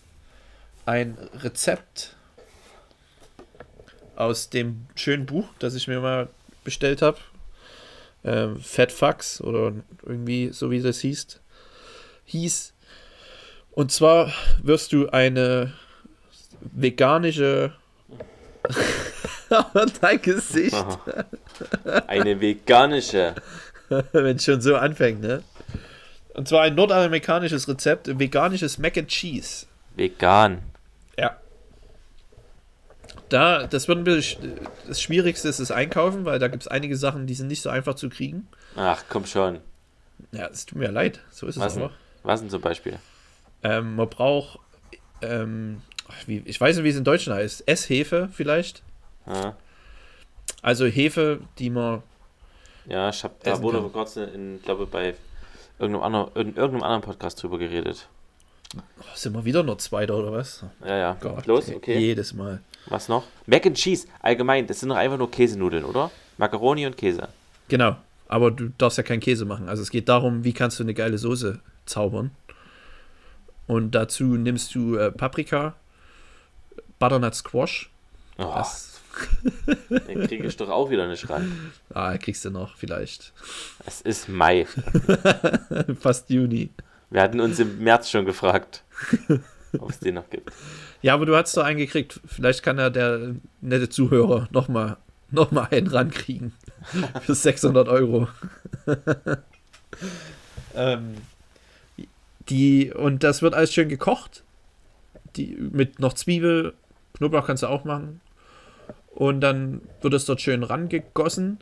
ein 0.84 1.16
Rezept 1.34 2.16
aus 4.16 4.50
dem 4.50 4.86
schönen 4.96 5.26
Buch, 5.26 5.46
das 5.60 5.74
ich 5.74 5.86
mir 5.86 6.00
mal 6.00 6.28
bestellt 6.64 7.02
habe. 7.02 7.18
Ähm, 8.24 8.58
Fat 8.60 8.90
Fucks 8.90 9.40
oder 9.40 9.72
irgendwie 10.04 10.48
so 10.52 10.72
wie 10.72 10.82
das 10.82 10.98
hieß. 11.00 11.38
hieß. 12.24 12.72
Und 13.70 13.92
zwar 13.92 14.32
wirst 14.60 14.92
du 14.92 15.08
eine 15.10 15.72
veganische. 16.60 17.74
Dein 20.00 20.20
Gesicht. 20.20 20.74
Eine 22.08 22.40
veganische 22.40 23.36
Wenn 24.12 24.36
es 24.36 24.44
schon 24.44 24.60
so 24.60 24.76
anfängt, 24.76 25.20
ne? 25.20 25.42
Und 26.34 26.46
zwar 26.48 26.62
ein 26.62 26.74
nordamerikanisches 26.74 27.68
Rezept, 27.68 28.18
veganisches 28.18 28.78
Mac 28.78 28.96
and 28.96 29.08
Cheese. 29.08 29.66
Vegan. 29.96 30.62
Ja. 31.18 31.36
Da, 33.28 33.66
das 33.66 33.88
wird 33.88 33.98
ein 33.98 34.04
bisschen, 34.04 34.58
das 34.86 35.02
Schwierigste 35.02 35.48
ist 35.48 35.60
das 35.60 35.70
Einkaufen, 35.70 36.24
weil 36.24 36.38
da 36.38 36.48
gibt 36.48 36.62
es 36.62 36.68
einige 36.68 36.96
Sachen, 36.96 37.26
die 37.26 37.34
sind 37.34 37.48
nicht 37.48 37.60
so 37.62 37.68
einfach 37.70 37.94
zu 37.94 38.08
kriegen. 38.08 38.48
Ach, 38.76 39.02
komm 39.08 39.26
schon. 39.26 39.58
Ja, 40.32 40.46
es 40.46 40.66
tut 40.66 40.78
mir 40.78 40.90
leid, 40.90 41.20
so 41.30 41.46
ist 41.46 41.58
Was 41.58 41.66
es 41.68 41.74
denn, 41.74 41.82
aber. 41.84 41.92
was 42.22 42.40
denn 42.40 42.50
zum 42.50 42.60
Beispiel? 42.60 42.98
Ähm, 43.62 43.96
man 43.96 44.08
braucht, 44.08 44.60
ähm, 45.22 45.82
wie, 46.26 46.42
ich 46.44 46.60
weiß 46.60 46.76
nicht, 46.76 46.84
wie 46.84 46.88
es 46.90 46.96
in 46.96 47.04
Deutschland 47.04 47.40
heißt, 47.40 47.68
Esshefe 47.68 48.28
vielleicht. 48.32 48.82
Ja, 49.26 49.56
Also 50.62 50.86
Hefe, 50.86 51.40
die 51.58 51.70
man, 51.70 52.02
ja 52.88 53.08
ich 53.08 53.22
hab, 53.24 53.42
da 53.42 53.60
wurde 53.62 53.80
vor 53.80 53.92
kurzem, 53.92 54.34
in, 54.34 54.62
glaube 54.62 54.86
bei 54.86 55.14
irgendeinem 55.78 56.02
anderen, 56.04 56.34
in 56.34 56.56
irgendeinem 56.56 56.82
anderen 56.82 57.02
Podcast 57.02 57.42
drüber 57.42 57.58
geredet. 57.58 58.08
oh, 58.76 58.80
sind 59.14 59.34
wir 59.34 59.44
wieder 59.44 59.62
nur 59.62 59.78
Zweiter 59.78 60.16
oder 60.16 60.32
was? 60.32 60.64
Ja, 60.84 60.96
ja. 60.96 61.16
Gott, 61.20 61.46
Los, 61.46 61.70
okay. 61.70 61.98
Jedes 61.98 62.34
Mal. 62.34 62.60
Was 62.86 63.08
noch? 63.08 63.24
Mac 63.46 63.66
and 63.66 63.76
Cheese, 63.76 64.08
allgemein, 64.20 64.66
das 64.66 64.80
sind 64.80 64.88
doch 64.88 64.96
einfach 64.96 65.18
nur 65.18 65.30
Käsenudeln, 65.30 65.84
oder? 65.84 66.10
Macaroni 66.38 66.86
und 66.86 66.96
Käse. 66.96 67.28
Genau, 67.68 67.96
aber 68.28 68.50
du 68.50 68.70
darfst 68.78 68.96
ja 68.98 69.04
keinen 69.04 69.20
Käse 69.20 69.44
machen. 69.44 69.68
Also 69.68 69.82
es 69.82 69.90
geht 69.90 70.08
darum, 70.08 70.44
wie 70.44 70.52
kannst 70.52 70.78
du 70.78 70.84
eine 70.84 70.94
geile 70.94 71.18
Soße 71.18 71.60
zaubern. 71.86 72.30
Und 73.66 73.90
dazu 73.90 74.24
nimmst 74.24 74.74
du 74.74 74.96
äh, 74.96 75.12
Paprika, 75.12 75.74
Butternut 76.98 77.34
Squash. 77.34 77.90
Oh, 78.38 78.44
Das, 78.54 78.97
den 79.90 80.26
kriege 80.26 80.46
ich 80.46 80.56
doch 80.56 80.68
auch 80.68 80.90
wieder 80.90 81.06
nicht 81.08 81.28
ran. 81.28 81.72
ah, 81.94 82.16
kriegst 82.18 82.44
du 82.44 82.50
noch 82.50 82.76
vielleicht. 82.76 83.32
Es 83.86 84.00
ist 84.00 84.28
Mai. 84.28 84.66
Fast 86.00 86.30
Juni. 86.30 86.70
Wir 87.10 87.22
hatten 87.22 87.40
uns 87.40 87.58
im 87.58 87.78
März 87.78 88.10
schon 88.10 88.24
gefragt, 88.24 88.84
ob 89.78 89.90
es 89.90 89.98
den 89.98 90.14
noch 90.14 90.28
gibt. 90.28 90.52
Ja, 91.00 91.14
aber 91.14 91.26
du 91.26 91.36
hast 91.36 91.56
doch 91.56 91.64
einen 91.64 91.78
gekriegt. 91.78 92.20
Vielleicht 92.26 92.62
kann 92.62 92.78
ja 92.78 92.90
der 92.90 93.34
nette 93.60 93.88
Zuhörer 93.88 94.48
nochmal 94.50 94.98
noch 95.30 95.50
mal 95.50 95.68
einen 95.70 95.88
rankriegen. 95.88 96.52
Für 97.22 97.34
600 97.34 97.88
Euro. 97.88 98.28
ähm, 100.74 101.14
die, 102.48 102.92
und 102.92 103.22
das 103.24 103.42
wird 103.42 103.54
alles 103.54 103.72
schön 103.72 103.88
gekocht. 103.88 104.42
Die, 105.36 105.56
mit 105.56 105.98
noch 105.98 106.14
Zwiebel, 106.14 106.74
Knoblauch 107.14 107.46
kannst 107.46 107.62
du 107.62 107.66
auch 107.66 107.84
machen. 107.84 108.20
Und 109.18 109.40
dann 109.40 109.80
wird 110.00 110.14
es 110.14 110.26
dort 110.26 110.40
schön 110.40 110.62
rangegossen. 110.62 111.58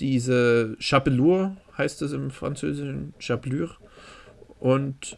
Diese 0.00 0.76
Chapelure 0.78 1.56
heißt 1.78 2.02
es 2.02 2.12
im 2.12 2.30
Französischen, 2.30 3.14
Chapelure. 3.18 3.74
Und 4.60 5.16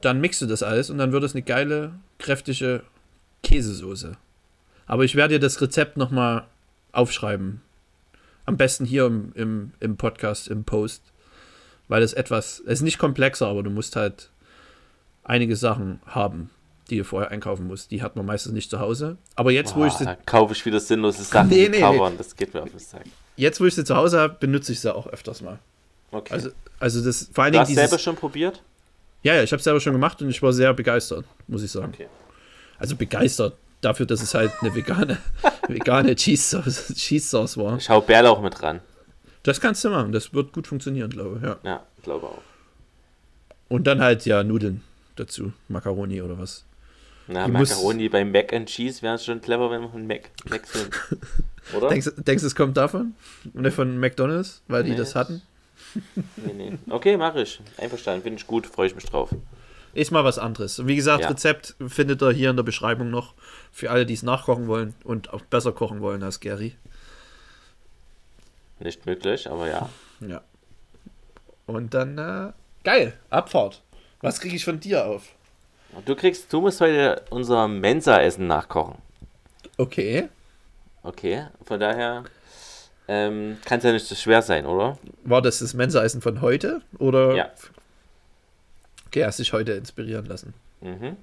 dann 0.00 0.18
mixt 0.22 0.40
du 0.40 0.46
das 0.46 0.62
alles 0.62 0.88
und 0.88 0.96
dann 0.96 1.12
wird 1.12 1.24
es 1.24 1.34
eine 1.34 1.42
geile, 1.42 1.92
kräftige 2.18 2.84
Käsesoße. 3.42 4.16
Aber 4.86 5.04
ich 5.04 5.14
werde 5.14 5.34
dir 5.34 5.40
das 5.40 5.60
Rezept 5.60 5.98
nochmal 5.98 6.46
aufschreiben. 6.92 7.60
Am 8.46 8.56
besten 8.56 8.86
hier 8.86 9.04
im, 9.04 9.32
im, 9.34 9.72
im 9.80 9.98
Podcast, 9.98 10.48
im 10.48 10.64
Post. 10.64 11.02
Weil 11.88 12.02
es 12.02 12.14
etwas, 12.14 12.60
es 12.60 12.78
ist 12.78 12.82
nicht 12.82 12.96
komplexer, 12.96 13.48
aber 13.48 13.62
du 13.62 13.68
musst 13.68 13.94
halt 13.94 14.30
einige 15.22 15.54
Sachen 15.54 16.00
haben, 16.06 16.48
die 16.90 16.98
du 16.98 17.04
vorher 17.04 17.30
einkaufen 17.30 17.66
musst. 17.66 17.90
Die 17.90 18.02
hat 18.02 18.16
man 18.16 18.26
meistens 18.26 18.52
nicht 18.52 18.70
zu 18.70 18.78
Hause. 18.80 19.16
Aber 19.34 19.50
jetzt, 19.50 19.74
wo 19.74 19.84
ich 19.84 19.92
Boah, 19.94 19.98
sie, 19.98 20.16
kaufe 20.26 20.52
ich 20.52 20.64
wieder 20.64 20.80
sinnlose 20.80 21.22
Sachen, 21.24 21.48
Nee, 21.48 21.68
nee, 21.68 21.80
covern. 21.80 22.16
Das 22.16 22.34
geht 22.36 22.54
mir 22.54 22.62
auf 22.62 22.70
den 22.70 22.78
Sack. 22.78 23.02
jetzt, 23.36 23.60
wo 23.60 23.64
ich 23.64 23.74
sie 23.74 23.84
zu 23.84 23.96
Hause 23.96 24.20
habe, 24.20 24.36
benutze 24.38 24.72
ich 24.72 24.80
sie 24.80 24.94
auch 24.94 25.06
öfters 25.06 25.42
mal. 25.42 25.58
Okay. 26.12 26.32
Also, 26.32 26.50
also 26.78 27.04
das, 27.04 27.28
vor 27.32 27.44
allen 27.44 27.52
du 27.52 27.58
Dingen 27.58 27.68
hast 27.68 27.74
selber 27.74 27.88
dieses, 27.88 28.02
schon 28.02 28.16
probiert? 28.16 28.62
ja, 29.22 29.34
ja, 29.34 29.42
ich 29.42 29.50
habe 29.50 29.58
es 29.58 29.64
selber 29.64 29.80
schon 29.80 29.92
gemacht 29.92 30.20
und 30.22 30.30
ich 30.30 30.40
war 30.42 30.52
sehr 30.52 30.72
begeistert, 30.72 31.24
muss 31.48 31.62
ich 31.62 31.70
sagen. 31.70 31.92
Okay. 31.92 32.06
Also 32.78 32.94
begeistert 32.94 33.56
dafür, 33.80 34.06
dass 34.06 34.22
es 34.22 34.34
halt 34.34 34.52
eine 34.60 34.74
vegane, 34.74 35.18
vegane 35.68 36.14
Cheese 36.14 36.42
Sauce, 36.62 36.94
Cheese 36.94 37.26
Sauce 37.28 37.56
war. 37.56 37.76
Ich 37.78 37.90
hau 37.90 38.00
Bärlauch 38.00 38.40
mit 38.40 38.62
ran. 38.62 38.80
Das 39.42 39.60
kannst 39.60 39.84
du 39.84 39.90
machen, 39.90 40.12
das 40.12 40.32
wird 40.34 40.52
gut 40.52 40.66
funktionieren, 40.66 41.10
glaube 41.10 41.38
ich. 41.38 41.42
Ja. 41.42 41.58
Ja, 41.64 41.82
glaube 42.02 42.26
auch. 42.26 42.42
Und 43.68 43.86
dann 43.86 44.00
halt 44.00 44.24
ja 44.26 44.44
Nudeln 44.44 44.82
dazu, 45.16 45.52
Macaroni 45.68 46.22
oder 46.22 46.38
was. 46.38 46.64
Na, 47.28 47.46
Die 47.46 47.52
Macaroni 47.52 48.08
beim 48.08 48.30
Mac 48.30 48.52
and 48.52 48.68
Cheese 48.68 49.02
wäre 49.02 49.18
schon 49.18 49.40
clever, 49.40 49.70
wenn 49.70 49.82
wir 49.82 49.92
einen 49.94 50.06
Mac, 50.06 50.30
sind. 50.66 50.90
Oder? 51.76 51.88
Denkst, 51.88 52.10
denkst 52.16 52.42
du, 52.42 52.46
es 52.46 52.54
kommt 52.54 52.76
davon? 52.76 53.14
Oder 53.54 53.72
von 53.72 53.98
McDonalds, 53.98 54.62
weil 54.68 54.84
die 54.84 54.90
Nee. 54.90 54.96
das 54.96 55.14
hatten? 55.16 55.42
nee, 56.36 56.52
nee. 56.52 56.78
Okay, 56.88 57.16
mache 57.16 57.42
ich. 57.42 57.60
Einverstanden, 57.78 58.22
finde 58.22 58.38
ich 58.40 58.46
gut, 58.46 58.66
freue 58.66 58.86
ich 58.86 58.94
mich 58.94 59.04
drauf. 59.06 59.34
Ist 59.92 60.10
mal 60.12 60.24
was 60.24 60.38
anderes. 60.38 60.86
Wie 60.86 60.94
gesagt, 60.94 61.22
Ja. 61.22 61.28
Rezept 61.30 61.74
findet 61.88 62.22
ihr 62.22 62.30
hier 62.30 62.50
in 62.50 62.56
der 62.56 62.62
Beschreibung 62.62 63.10
noch 63.10 63.34
für 63.72 63.90
alle, 63.90 64.04
die 64.06 64.14
es 64.14 64.22
nachkochen 64.22 64.66
wollen 64.68 64.94
und 65.04 65.32
auch 65.32 65.40
besser 65.42 65.72
kochen 65.72 66.00
wollen 66.02 66.22
als 66.22 66.38
Gary. 66.40 66.76
Nicht 68.78 69.06
möglich, 69.06 69.48
aber 69.50 69.68
ja. 69.68 69.88
Ja. 70.20 70.42
Und 71.64 71.94
dann, 71.94 72.18
äh, 72.18 72.52
geil, 72.84 73.14
Abfahrt. 73.30 73.82
Was 74.20 74.40
kriege 74.40 74.54
ich 74.54 74.64
von 74.64 74.80
dir 74.80 75.06
auf? 75.06 75.34
Du 76.04 76.14
kriegst, 76.14 76.52
du 76.52 76.60
musst 76.60 76.80
heute 76.80 77.22
unser 77.30 77.68
Mensa-Essen 77.68 78.46
nachkochen. 78.46 78.96
Okay. 79.76 80.28
Okay, 81.02 81.46
von 81.64 81.80
daher 81.80 82.24
ähm, 83.08 83.58
kann 83.64 83.78
es 83.78 83.84
ja 83.84 83.92
nicht 83.92 84.06
so 84.06 84.14
schwer 84.14 84.42
sein, 84.42 84.66
oder? 84.66 84.98
War 85.24 85.40
das 85.42 85.60
das 85.60 85.74
Mensa-Essen 85.74 86.20
von 86.20 86.40
heute? 86.40 86.82
Oder? 86.98 87.34
Ja. 87.34 87.50
Okay, 89.06 89.24
hast 89.24 89.38
dich 89.38 89.52
heute 89.52 89.72
inspirieren 89.72 90.26
lassen. 90.26 90.54
Mhm. 90.80 91.16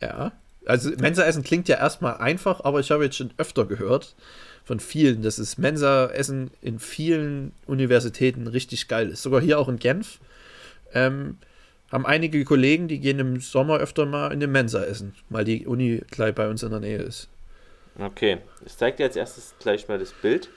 Ja. 0.00 0.32
Also 0.64 0.90
Mensa-Essen 0.90 1.42
klingt 1.42 1.68
ja 1.68 1.76
erstmal 1.76 2.16
einfach, 2.18 2.64
aber 2.64 2.80
ich 2.80 2.90
habe 2.90 3.04
jetzt 3.04 3.16
schon 3.16 3.32
öfter 3.36 3.66
gehört 3.66 4.14
von 4.64 4.80
vielen, 4.80 5.22
dass 5.22 5.36
das 5.36 5.58
Mensa-Essen 5.58 6.50
in 6.62 6.78
vielen 6.78 7.52
Universitäten 7.66 8.46
richtig 8.46 8.88
geil 8.88 9.10
ist. 9.10 9.22
Sogar 9.22 9.40
hier 9.40 9.58
auch 9.58 9.68
in 9.68 9.78
Genf 9.78 10.20
ähm, 10.94 11.38
haben 11.92 12.06
einige 12.06 12.42
Kollegen, 12.44 12.88
die 12.88 12.98
gehen 13.00 13.18
im 13.18 13.40
Sommer 13.40 13.76
öfter 13.78 14.06
mal 14.06 14.32
in 14.32 14.40
den 14.40 14.50
Mensa 14.50 14.82
essen, 14.82 15.14
weil 15.28 15.44
die 15.44 15.66
Uni 15.66 16.02
gleich 16.10 16.34
bei 16.34 16.48
uns 16.48 16.62
in 16.62 16.70
der 16.70 16.80
Nähe 16.80 16.98
ist. 16.98 17.28
Okay, 17.98 18.38
ich 18.64 18.74
zeige 18.76 18.96
dir 18.96 19.04
als 19.04 19.16
erstes 19.16 19.54
gleich 19.60 19.86
mal 19.88 19.98
das 19.98 20.12
Bild, 20.12 20.48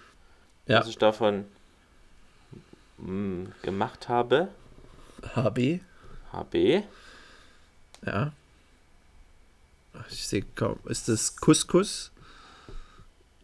Ja. 0.67 0.79
was 0.79 0.87
ich 0.87 0.97
davon 0.97 1.43
mm, 2.97 3.45
gemacht 3.61 4.07
habe. 4.07 4.47
HB, 5.35 5.79
HB. 6.31 6.83
ja. 8.05 8.31
Ich 10.09 10.27
sehe 10.27 10.43
kaum. 10.55 10.77
Ist 10.85 11.07
das 11.07 11.35
Couscous? 11.37 12.11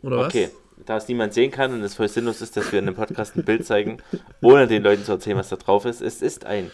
Oder 0.02 0.26
Okay, 0.26 0.50
da 0.86 0.98
es 0.98 1.08
niemand 1.08 1.34
sehen 1.34 1.50
kann 1.52 1.74
und 1.74 1.82
es 1.82 1.96
voll 1.96 2.10
sinnlos 2.10 2.42
ist, 2.42 2.58
dass 2.58 2.72
wir 2.72 2.80
in 2.80 2.88
einem 2.88 2.96
Podcast 2.96 3.36
ein 3.38 3.46
Bild 3.46 3.66
zeigen, 3.66 4.00
ohne 4.42 4.68
den 4.68 4.84
Leuten 4.84 5.04
zu 5.06 5.14
erzählen, 5.14 5.38
was 5.38 5.50
da 5.50 5.56
drauf 5.56 5.86
ist. 5.86 6.02
Es 6.02 6.22
ist 6.22 6.46
ein 6.46 6.70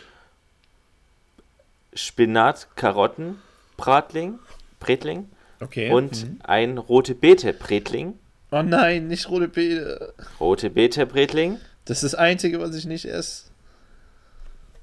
Spinat-Karotten-Bratling, 1.98 4.40
Bretling 4.80 5.30
was? 5.60 5.68
Okay. 5.68 5.92
und 5.92 6.24
Mhm. 6.24 6.40
ein 6.44 6.78
rote 6.78 7.16
Beete-Bretling. 7.16 8.18
Oh 8.52 8.62
nein, 8.62 9.08
nicht 9.08 9.30
rote 9.30 9.48
Beete. 9.48 10.14
Rote 10.40 10.70
Beete-Bretling. 10.70 11.60
Das 11.86 12.04
ist 12.04 12.14
das 12.14 12.20
Einzige, 12.20 12.60
was 12.60 12.76
ich 12.76 12.86
nicht 12.86 13.06
esse. 13.06 13.46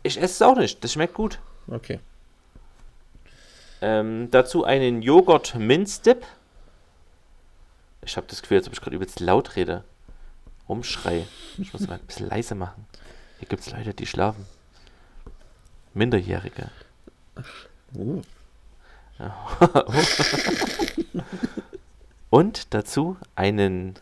Ich 0.03 0.17
esse 0.19 0.25
es 0.25 0.43
auch 0.43 0.57
nicht, 0.57 0.83
das 0.85 0.93
schmeckt 0.93 1.15
gut. 1.15 1.39
Okay. 1.69 2.01
Ähm, 3.81 4.29
dazu 4.31 4.65
einen 4.65 5.03
Joghurt-Minzdip. 5.03 6.25
Ich 8.05 8.17
habe 8.17 8.27
das 8.29 8.43
Gefühl, 8.43 8.59
als 8.59 8.67
ob 8.67 8.73
ich 8.75 8.81
gerade 8.81 8.97
übelst 8.97 9.21
laut 9.21 9.57
rede. 9.57 9.85
Rumschrei. 10.69 11.27
Ich 11.59 11.73
muss 11.73 11.87
mal 11.87 11.95
ein 11.95 12.01
bisschen 12.07 12.29
leise 12.29 12.55
machen. 12.55 12.87
Hier 13.39 13.49
gibt 13.49 13.63
es 13.63 13.71
Leute, 13.71 13.95
die 13.95 14.07
schlafen. 14.07 14.47
Minderjährige. 15.95 16.71
Uh. 17.97 18.23
Und 22.31 22.75
dazu 22.75 23.17
einen 23.37 23.95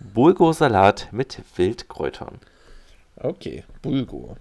Bulgursalat 0.00 1.08
mit 1.12 1.40
Wildkräutern. 1.56 2.38
Okay, 3.16 3.64
Bulgur. 3.80 4.36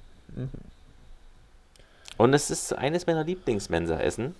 Und 2.17 2.33
es 2.33 2.51
ist 2.51 2.73
eines 2.73 3.07
meiner 3.07 3.23
Lieblingsmensa-Essen. 3.23 4.35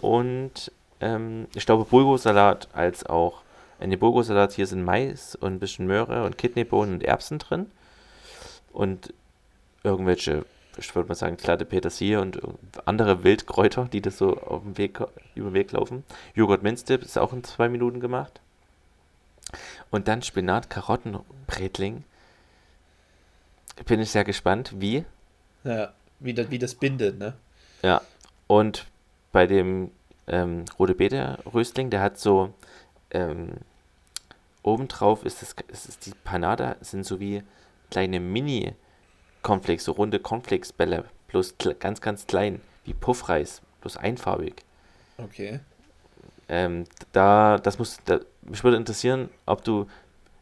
Und 0.00 0.70
ähm, 1.00 1.46
ich 1.54 1.64
glaube, 1.64 1.84
Bulgursalat 1.84 2.68
als 2.72 3.06
auch 3.06 3.42
in 3.80 3.90
dem 3.90 4.00
Bulgursalat 4.00 4.52
hier 4.52 4.66
sind 4.66 4.84
Mais 4.84 5.34
und 5.34 5.54
ein 5.54 5.60
bisschen 5.60 5.86
Möhre 5.86 6.24
und 6.24 6.38
Kidneybohnen 6.38 6.94
und 6.94 7.04
Erbsen 7.04 7.38
drin. 7.38 7.70
Und 8.72 9.12
irgendwelche, 9.82 10.44
ich 10.76 10.94
würde 10.94 11.08
mal 11.08 11.14
sagen, 11.14 11.36
glatte 11.36 11.64
Petersilie 11.64 12.20
und 12.20 12.40
andere 12.84 13.24
Wildkräuter, 13.24 13.88
die 13.92 14.00
das 14.00 14.18
so 14.18 14.36
auf 14.36 14.62
dem 14.62 14.76
Weg, 14.78 15.00
über 15.34 15.50
den 15.50 15.54
Weg 15.54 15.72
laufen. 15.72 16.04
Joghurt 16.34 16.62
Minzdip 16.62 17.02
ist 17.02 17.18
auch 17.18 17.32
in 17.32 17.44
zwei 17.44 17.68
Minuten 17.68 18.00
gemacht. 18.00 18.40
Und 19.90 20.08
dann 20.08 20.22
Spinat, 20.22 20.70
Karotten, 20.70 21.18
Bretling 21.46 22.04
bin 23.86 24.00
ich 24.00 24.10
sehr 24.10 24.24
gespannt, 24.24 24.72
wie. 24.78 25.04
Ja, 25.64 25.92
wie 26.20 26.34
das, 26.34 26.50
wie 26.50 26.58
das 26.58 26.74
bindet, 26.74 27.18
ne? 27.18 27.34
Ja. 27.82 28.00
Und 28.46 28.86
bei 29.32 29.46
dem 29.46 29.90
ähm, 30.26 30.64
Rote 30.78 30.94
Beete 30.94 31.38
Röstling, 31.52 31.90
der 31.90 32.00
hat 32.00 32.18
so 32.18 32.52
ähm, 33.10 33.52
obendrauf 34.62 35.24
ist 35.24 35.42
es 35.42 35.54
ist 35.68 35.88
es 35.88 35.98
die 35.98 36.12
Panada, 36.24 36.76
sind 36.80 37.04
so 37.04 37.20
wie 37.20 37.42
kleine 37.90 38.20
Mini 38.20 38.74
Cornflakes, 39.44 39.84
so 39.84 39.92
runde 39.92 40.18
Cornflakes-Bälle, 40.18 41.04
bloß 41.28 41.54
ganz, 41.78 42.00
ganz 42.00 42.26
klein, 42.26 42.60
wie 42.84 42.94
Puffreis, 42.94 43.62
bloß 43.82 43.96
einfarbig. 43.98 44.64
Okay. 45.18 45.60
Ähm, 46.48 46.84
da, 47.12 47.58
das 47.58 47.78
muss, 47.78 47.98
da, 48.04 48.18
mich 48.42 48.64
würde 48.64 48.76
interessieren, 48.76 49.30
ob 49.46 49.62
du, 49.62 49.86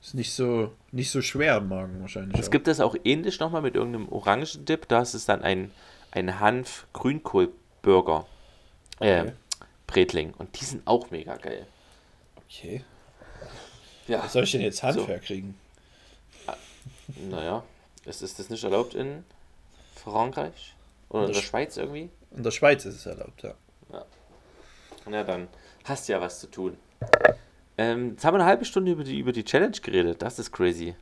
Ist 0.02 0.14
nicht 0.14 0.34
so, 0.34 0.72
nicht 0.92 1.10
so 1.10 1.22
schwer 1.22 1.56
im 1.56 1.68
Magen 1.68 2.02
wahrscheinlich. 2.02 2.38
Es 2.38 2.50
gibt 2.50 2.68
es 2.68 2.80
auch 2.80 2.94
ähnlich 3.04 3.40
nochmal 3.40 3.62
mit 3.62 3.74
irgendeinem 3.74 4.10
Orangendip. 4.10 4.86
Da 4.88 5.00
ist 5.00 5.14
es 5.14 5.24
dann 5.24 5.42
ein, 5.42 5.70
ein 6.10 6.38
Hanf-Grünkohl-Burger. 6.40 8.26
Äh, 9.00 9.20
Okay. 9.20 9.32
Bretling. 9.86 10.32
Und 10.38 10.58
die 10.60 10.64
sind 10.64 10.86
auch 10.86 11.10
mega 11.10 11.36
geil. 11.36 11.66
Okay. 12.56 12.84
Ja. 14.06 14.22
Was 14.22 14.32
soll 14.32 14.44
ich 14.44 14.52
denn 14.52 14.60
jetzt 14.60 14.82
Hanf 14.82 14.96
So. 14.96 15.08
herkriegen? 15.08 15.54
Naja, 17.28 17.64
ist, 18.06 18.22
ist 18.22 18.38
das 18.38 18.50
nicht 18.50 18.62
erlaubt 18.64 18.94
in 18.94 19.24
Frankreich? 19.96 20.74
Oder 21.08 21.22
in 21.22 21.28
Das 21.28 21.38
der 21.38 21.46
Schweiz 21.46 21.76
irgendwie? 21.76 22.10
In 22.36 22.42
der 22.42 22.50
Schweiz 22.50 22.84
ist 22.84 22.96
es 22.96 23.06
erlaubt, 23.06 23.42
ja. 23.42 23.54
Na 25.06 25.22
dann, 25.22 25.48
hast 25.84 26.08
ja 26.08 26.20
was 26.20 26.40
zu 26.40 26.46
tun. 26.46 26.78
Ähm, 27.76 28.12
jetzt 28.12 28.24
haben 28.24 28.34
wir 28.34 28.40
eine 28.40 28.48
halbe 28.48 28.64
Stunde 28.64 28.92
über 28.92 29.04
die, 29.04 29.18
über 29.18 29.32
die 29.32 29.44
Challenge 29.44 29.76
geredet. 29.82 30.22
Das 30.22 30.38
ist 30.38 30.50
crazy. 30.50 30.94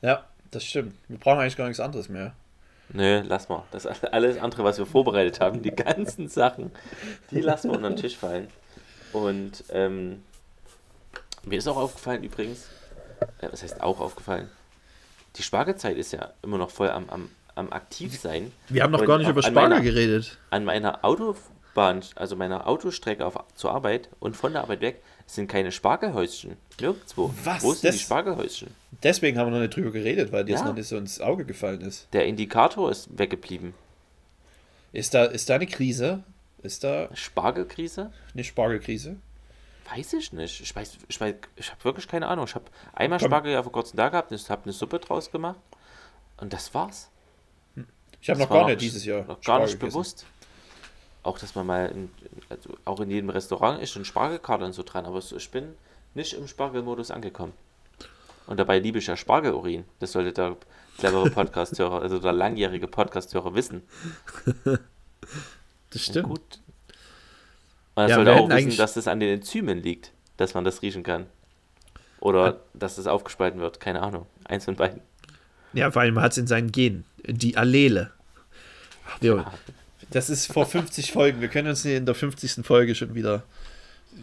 Ja, 0.00 0.24
das 0.52 0.64
stimmt. 0.64 0.94
Wir 1.08 1.18
brauchen 1.18 1.40
eigentlich 1.40 1.56
gar 1.56 1.66
nichts 1.66 1.80
anderes 1.80 2.08
mehr. 2.08 2.34
Nö, 2.90 3.22
lass 3.26 3.48
mal. 3.48 3.64
Das 3.72 3.84
alles 3.86 4.38
andere, 4.38 4.62
was 4.62 4.78
wir 4.78 4.86
vorbereitet 4.86 5.40
haben, 5.40 5.62
die 5.62 5.72
ganzen 5.72 6.28
Sachen, 6.28 6.70
die 7.32 7.40
lassen 7.40 7.70
wir 7.70 7.76
unter 7.76 7.90
den 7.90 7.96
Tisch 7.96 8.16
fallen. 8.16 8.46
Und 9.12 9.64
ähm, 9.70 10.22
mir 11.46 11.58
ist 11.58 11.66
auch 11.68 11.76
aufgefallen 11.76 12.22
übrigens, 12.22 12.66
äh, 13.40 13.48
was 13.50 13.62
heißt 13.62 13.80
auch 13.80 14.00
aufgefallen? 14.00 14.48
Die 15.36 15.42
Spargelzeit 15.42 15.96
ist 15.96 16.12
ja 16.12 16.32
immer 16.42 16.58
noch 16.58 16.70
voll 16.70 16.90
am, 16.90 17.08
am, 17.10 17.30
am 17.54 17.72
aktiv 17.72 18.18
sein. 18.18 18.52
Wir 18.68 18.82
haben 18.82 18.90
noch 18.92 19.00
Und 19.00 19.06
gar 19.06 19.18
nicht 19.18 19.28
über 19.28 19.44
an 19.44 19.50
Spargel 19.50 19.70
meiner- 19.70 19.82
geredet. 19.82 20.38
An 20.50 20.64
meiner 20.64 21.04
Autobahn, 21.04 22.02
also 22.14 22.36
meiner 22.36 22.66
Autostrecke 22.66 23.24
auf, 23.24 23.38
zur 23.54 23.72
Arbeit 23.72 24.08
und 24.18 24.36
von 24.36 24.52
der 24.52 24.62
Arbeit 24.62 24.80
weg, 24.80 25.02
sind 25.26 25.48
keine 25.48 25.72
Spargelhäuschen. 25.72 26.56
Nirgendwo. 26.80 27.34
Was? 27.44 27.62
Wo 27.62 27.72
sind 27.72 27.82
die 27.82 27.86
Das- 27.88 28.00
Spargelhäuschen? 28.00 28.68
Deswegen 29.02 29.38
haben 29.38 29.48
wir 29.48 29.52
noch 29.58 29.60
nicht 29.60 29.76
drüber 29.76 29.90
geredet, 29.90 30.32
weil 30.32 30.44
dir 30.44 30.52
das 30.52 30.62
Ja. 30.62 30.68
noch 30.68 30.74
nicht 30.74 30.88
so 30.88 30.96
ins 30.96 31.20
Auge 31.20 31.44
gefallen 31.44 31.80
ist. 31.82 32.08
Der 32.12 32.26
Indikator 32.26 32.90
ist 32.90 33.18
weggeblieben. 33.18 33.74
Ist 34.92 35.12
da, 35.14 35.24
ist 35.26 35.50
da 35.50 35.56
eine 35.56 35.66
Krise? 35.66 36.22
Ist 36.62 36.82
da 36.84 37.08
Spargelkrise? 37.14 38.12
eine 38.32 38.44
Spargelkrise? 38.44 39.16
Weiß 39.90 40.12
ich 40.14 40.32
nicht. 40.32 40.60
Ich 40.60 40.74
weiß, 40.74 40.98
ich 41.08 41.20
weiß, 41.20 41.34
ich 41.56 41.70
habe 41.70 41.84
wirklich 41.84 42.08
keine 42.08 42.26
Ahnung. 42.26 42.46
Ich 42.46 42.54
habe 42.54 42.64
einmal. 42.92 43.20
Spargel 43.20 43.52
ja 43.52 43.62
vor 43.62 43.72
kurzem 43.72 43.96
da 43.96 44.08
gehabt, 44.08 44.32
habe 44.32 44.62
eine 44.64 44.72
Suppe 44.72 44.98
draus 44.98 45.30
gemacht 45.30 45.60
und 46.38 46.52
das 46.52 46.74
war's. 46.74 47.10
Ich 48.20 48.30
habe 48.30 48.40
noch 48.40 48.50
gar 48.50 48.66
nicht 48.66 48.80
dieses 48.80 49.04
Jahr. 49.04 49.20
Noch 49.20 49.26
gar 49.26 49.34
nicht 49.34 49.44
Spargel 49.44 49.66
gegessen. 49.72 49.88
bewusst. 49.88 50.26
Auch, 51.22 51.38
dass 51.38 51.54
man 51.54 51.66
mal, 51.66 51.86
in, 51.86 52.10
also 52.48 52.70
auch 52.84 53.00
in 53.00 53.10
jedem 53.10 53.30
Restaurant 53.30 53.82
ist 53.82 53.90
schon 53.90 54.04
Spargelkarte 54.04 54.64
und 54.64 54.72
so 54.72 54.82
dran, 54.82 55.06
aber 55.06 55.18
ich 55.18 55.50
bin 55.50 55.74
nicht 56.14 56.32
im 56.34 56.46
Spargelmodus 56.48 57.10
angekommen. 57.10 57.52
Und 58.46 58.58
dabei 58.58 58.78
liebe 58.78 58.98
ich 58.98 59.06
ja 59.06 59.16
Spargelurin. 59.16 59.84
Das 59.98 60.12
sollte 60.12 60.32
der 60.32 60.56
clevere 60.98 61.30
Podcast-Hörer, 61.30 62.00
also 62.00 62.18
der 62.18 62.32
langjährige 62.32 62.86
Podcast-Hörer 62.86 63.54
wissen. 63.54 63.82
Das 65.90 66.02
stimmt. 66.02 66.28
gut. 66.28 66.60
Er 67.96 68.08
Ja, 68.08 68.14
sollte 68.16 68.34
auch 68.34 68.48
wissen, 68.48 68.76
dass 68.76 68.94
das 68.94 69.08
an 69.08 69.20
den 69.20 69.34
Enzymen 69.34 69.82
liegt, 69.82 70.12
dass 70.36 70.54
man 70.54 70.64
das 70.64 70.82
riechen 70.82 71.02
kann. 71.02 71.26
Oder 72.20 72.60
dass 72.74 72.96
das 72.96 73.06
aufgespalten 73.06 73.60
wird. 73.60 73.80
Keine 73.80 74.02
Ahnung. 74.02 74.26
Eins 74.44 74.64
von 74.64 74.76
beiden. 74.76 75.00
Ja, 75.72 75.90
vor 75.90 76.02
allem 76.02 76.14
man 76.14 76.24
hat 76.24 76.32
es 76.32 76.38
in 76.38 76.46
seinen 76.46 76.72
Genen. 76.72 77.04
Die 77.26 77.56
Allele. 77.56 78.10
Ja, 79.20 79.52
das 80.10 80.30
ist 80.30 80.52
vor 80.52 80.66
50 80.66 81.12
Folgen. 81.12 81.40
Wir 81.40 81.48
können 81.48 81.68
uns 81.68 81.84
in 81.84 82.06
der 82.06 82.14
50. 82.14 82.64
Folge 82.66 82.94
schon 82.94 83.14
wieder 83.14 83.42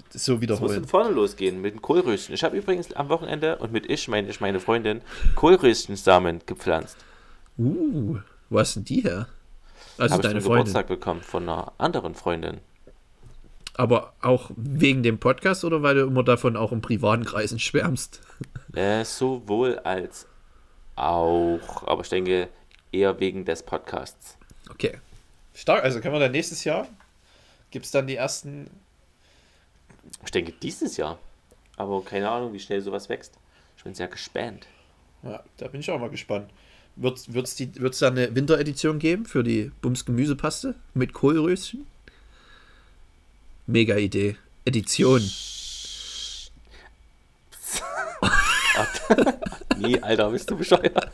so 0.09 0.17
Es 0.17 0.27
muss 0.27 0.41
wiederholen. 0.41 0.73
von 0.81 0.87
vorne 0.87 1.09
losgehen 1.11 1.61
mit 1.61 1.73
dem 1.75 1.81
Kohlröschen. 1.81 2.33
Ich 2.33 2.43
habe 2.43 2.57
übrigens 2.57 2.93
am 2.93 3.09
Wochenende, 3.09 3.57
und 3.57 3.71
mit 3.71 3.89
ich 3.89 4.07
meine 4.07 4.29
ich 4.29 4.41
meine 4.41 4.59
Freundin, 4.59 5.01
Kohlröschensamen 5.35 6.41
gepflanzt. 6.45 6.97
Uh, 7.57 8.17
wo 8.49 8.59
hast 8.59 8.75
denn 8.75 8.85
die 8.85 9.01
her? 9.01 9.27
Also 9.97 10.13
habe 10.13 10.21
ich 10.23 10.27
deine 10.29 10.39
zum 10.39 10.47
Freundin. 10.47 10.65
Geburtstag 10.65 10.87
bekommen 10.87 11.21
von 11.21 11.43
einer 11.43 11.73
anderen 11.77 12.15
Freundin. 12.15 12.59
Aber 13.75 14.13
auch 14.21 14.51
wegen 14.55 15.01
dem 15.01 15.17
Podcast 15.19 15.63
oder 15.63 15.81
weil 15.81 15.95
du 15.95 16.01
immer 16.01 16.23
davon 16.23 16.55
auch 16.55 16.71
im 16.71 16.81
privaten 16.81 17.25
Kreisen 17.25 17.59
schwärmst? 17.59 18.21
Äh, 18.75 19.05
sowohl 19.05 19.77
als 19.77 20.25
auch. 20.95 21.85
Aber 21.85 22.01
ich 22.01 22.09
denke 22.09 22.49
eher 22.91 23.19
wegen 23.19 23.45
des 23.45 23.61
Podcasts. 23.61 24.35
Okay. 24.71 24.97
Stark, 25.53 25.83
also 25.83 25.99
können 25.99 26.15
wir 26.15 26.19
dann 26.19 26.31
nächstes 26.31 26.63
Jahr, 26.63 26.87
gibt 27.69 27.85
es 27.85 27.91
dann 27.91 28.07
die 28.07 28.15
ersten, 28.15 28.71
Ich 30.25 30.31
denke 30.31 30.53
dieses 30.53 30.97
Jahr. 30.97 31.19
Aber 31.77 32.03
keine 32.03 32.29
Ahnung, 32.29 32.51
wie 32.53 32.59
schnell 32.59 32.81
sowas 32.81 33.09
wächst. 33.09 33.37
Ich 33.77 33.83
bin 33.83 33.93
sehr 33.93 34.07
gespannt. 34.07 34.65
ja, 35.21 35.43
da 35.57 35.67
bin 35.67 35.81
ich 35.81 35.91
auch 35.91 35.99
mal 35.99 36.09
gespannt. 36.09 36.49
Wird 36.95 37.17
es 37.17 37.33
wird's 37.33 37.99
da 37.99 38.07
eine 38.07 38.35
Winteredition 38.35 38.99
geben 38.99 39.25
für 39.25 39.43
die 39.43 39.71
Bums 39.81 40.05
Gemüsepaste 40.05 40.75
mit 40.93 41.13
Kohlröschen? 41.13 41.85
Mega 43.67 43.95
Idee. 43.95 44.35
Edition. 44.65 45.21
Nee, 49.77 49.99
Alter, 49.99 50.29
bist 50.29 50.49
du 50.49 50.57
bescheuert? 50.57 50.95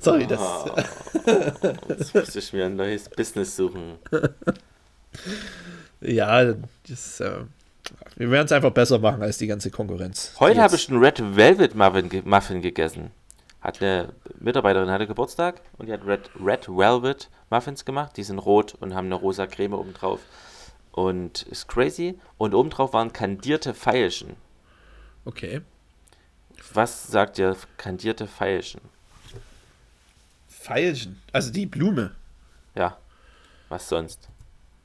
Sorry, 0.00 0.26
das. 0.26 0.40
Ah, 0.40 0.74
Jetzt 1.88 2.14
muss 2.14 2.36
ich 2.36 2.52
mir 2.52 2.66
ein 2.66 2.76
neues 2.76 3.08
Business 3.08 3.56
suchen. 3.56 3.98
Ja, 6.00 6.54
das, 6.88 7.20
äh, 7.20 7.38
wir 8.16 8.30
werden 8.30 8.46
es 8.46 8.52
einfach 8.52 8.70
besser 8.72 8.98
machen 8.98 9.22
als 9.22 9.38
die 9.38 9.46
ganze 9.46 9.70
Konkurrenz. 9.70 10.34
Heute 10.40 10.62
habe 10.62 10.74
ich 10.76 10.88
einen 10.88 11.02
Red 11.02 11.36
Velvet 11.36 11.74
Muffin, 11.74 12.22
Muffin 12.24 12.62
gegessen. 12.62 13.10
Hat 13.60 13.80
eine 13.82 14.08
Mitarbeiterin 14.40 14.90
hatte 14.90 15.06
Geburtstag 15.06 15.60
und 15.78 15.86
die 15.86 15.92
hat 15.92 16.04
Red, 16.06 16.30
Red 16.42 16.68
Velvet 16.68 17.28
Muffins 17.52 17.84
gemacht. 17.84 18.16
Die 18.16 18.24
sind 18.24 18.40
rot 18.40 18.74
und 18.80 18.94
haben 18.94 19.06
eine 19.06 19.14
rosa 19.14 19.46
Creme 19.46 19.74
obendrauf. 19.74 20.20
Und 20.90 21.42
ist 21.42 21.68
crazy. 21.68 22.18
Und 22.38 22.54
obendrauf 22.54 22.92
waren 22.92 23.12
kandierte 23.12 23.74
Veilchen. 23.74 24.36
Okay. 25.24 25.60
Was 26.72 27.06
sagt 27.06 27.38
ihr 27.38 27.56
kandierte 27.76 28.26
Veilchen? 28.26 28.80
Veilchen. 30.48 31.22
Also 31.32 31.52
die 31.52 31.66
Blume. 31.66 32.14
Ja, 32.74 32.98
was 33.68 33.88
sonst? 33.88 34.28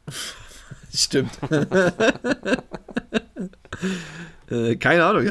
Stimmt. 0.93 1.39
äh, 4.49 4.75
keine 4.75 5.03
Ahnung. 5.05 5.25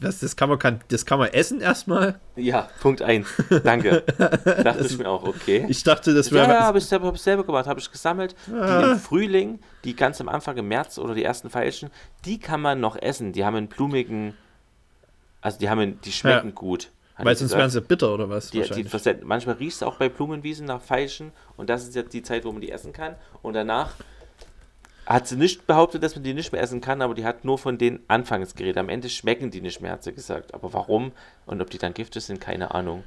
Was, 0.00 0.20
das, 0.20 0.36
kann 0.36 0.48
man, 0.48 0.58
kann, 0.58 0.80
das 0.88 1.04
kann 1.06 1.18
man 1.18 1.28
essen 1.28 1.60
erstmal. 1.60 2.18
Ja, 2.36 2.68
Punkt 2.80 3.02
1. 3.02 3.26
Danke. 3.64 4.02
Dachte 4.18 4.86
ich 4.86 4.98
mir 4.98 5.08
auch, 5.08 5.24
okay. 5.24 5.66
Ich 5.68 5.82
dachte, 5.82 6.14
das 6.14 6.30
Ja, 6.30 6.36
wäre. 6.36 6.48
ja 6.52 6.60
habe 6.62 6.78
ich, 6.78 6.84
selber, 6.86 7.06
hab 7.08 7.14
ich 7.14 7.22
selber 7.22 7.44
gemacht, 7.44 7.66
habe 7.66 7.80
ich 7.80 7.90
gesammelt. 7.90 8.34
Die 8.46 8.52
im 8.90 8.98
Frühling, 8.98 9.60
die 9.84 9.94
ganz 9.96 10.20
am 10.20 10.28
Anfang 10.28 10.56
im 10.56 10.68
März 10.68 10.98
oder 10.98 11.14
die 11.14 11.24
ersten 11.24 11.50
Veilchen, 11.50 11.90
die 12.24 12.38
kann 12.38 12.60
man 12.60 12.80
noch 12.80 12.96
essen. 12.96 13.32
Die 13.32 13.44
haben 13.44 13.56
einen 13.56 13.68
blumigen, 13.68 14.34
also 15.40 15.58
die 15.58 15.68
haben, 15.70 15.78
einen, 15.80 16.00
die 16.02 16.12
schmecken 16.12 16.48
Ja. 16.48 16.54
gut. 16.54 16.90
weil 17.18 17.36
sonst 17.36 17.56
wären 17.56 17.70
sie 17.70 17.80
bitter 17.80 18.12
oder 18.14 18.28
was? 18.30 18.50
die, 18.50 18.62
die 18.62 18.86
manchmal 19.24 19.56
riecht 19.56 19.76
es 19.76 19.82
auch 19.82 19.96
bei 19.96 20.08
Blumenwiesen 20.08 20.66
nach 20.66 20.80
Veilchen 20.82 21.32
und 21.56 21.68
das 21.70 21.82
ist 21.84 21.94
jetzt 21.94 22.12
die 22.14 22.22
Zeit, 22.22 22.44
wo 22.44 22.52
man 22.52 22.60
die 22.60 22.70
essen 22.70 22.92
kann. 22.92 23.14
Und 23.42 23.54
danach 23.54 23.94
hat 25.10 25.26
sie 25.26 25.36
nicht 25.36 25.66
behauptet, 25.66 26.04
dass 26.04 26.14
man 26.14 26.22
die 26.22 26.34
nicht 26.34 26.52
mehr 26.52 26.62
essen 26.62 26.80
kann, 26.80 27.02
aber 27.02 27.14
die 27.14 27.24
hat 27.24 27.44
nur 27.44 27.58
von 27.58 27.78
den 27.78 27.98
anfangs 28.06 28.54
geredet. 28.54 28.78
Am 28.78 28.88
Ende 28.88 29.08
schmecken 29.08 29.50
die 29.50 29.60
nicht 29.60 29.80
mehr, 29.80 29.90
hat 29.90 30.04
sie 30.04 30.12
gesagt. 30.12 30.54
Aber 30.54 30.72
warum 30.72 31.10
und 31.46 31.60
ob 31.60 31.68
die 31.68 31.78
dann 31.78 31.94
giftig 31.94 32.22
sind, 32.22 32.40
keine 32.40 32.72
Ahnung. 32.76 33.02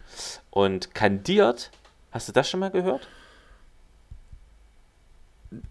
Und 0.49 0.93
kandiert, 0.93 1.71
hast 2.11 2.27
du 2.27 2.33
das 2.33 2.49
schon 2.49 2.59
mal 2.59 2.71
gehört? 2.71 3.07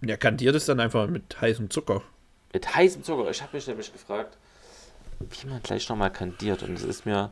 Ja, 0.00 0.16
kandiert 0.16 0.54
ist 0.54 0.70
dann 0.70 0.80
einfach 0.80 1.06
mit 1.06 1.38
heißem 1.38 1.68
Zucker. 1.68 2.02
Mit 2.54 2.74
heißem 2.74 3.02
Zucker. 3.02 3.28
Ich 3.30 3.42
habe 3.42 3.54
mich 3.54 3.66
nämlich 3.66 3.92
gefragt, 3.92 4.38
wie 5.20 5.46
man 5.48 5.62
gleich 5.62 5.86
nochmal 5.90 6.10
kandiert. 6.10 6.62
Und 6.62 6.78
es 6.78 6.82
ist 6.82 7.04
mir, 7.04 7.30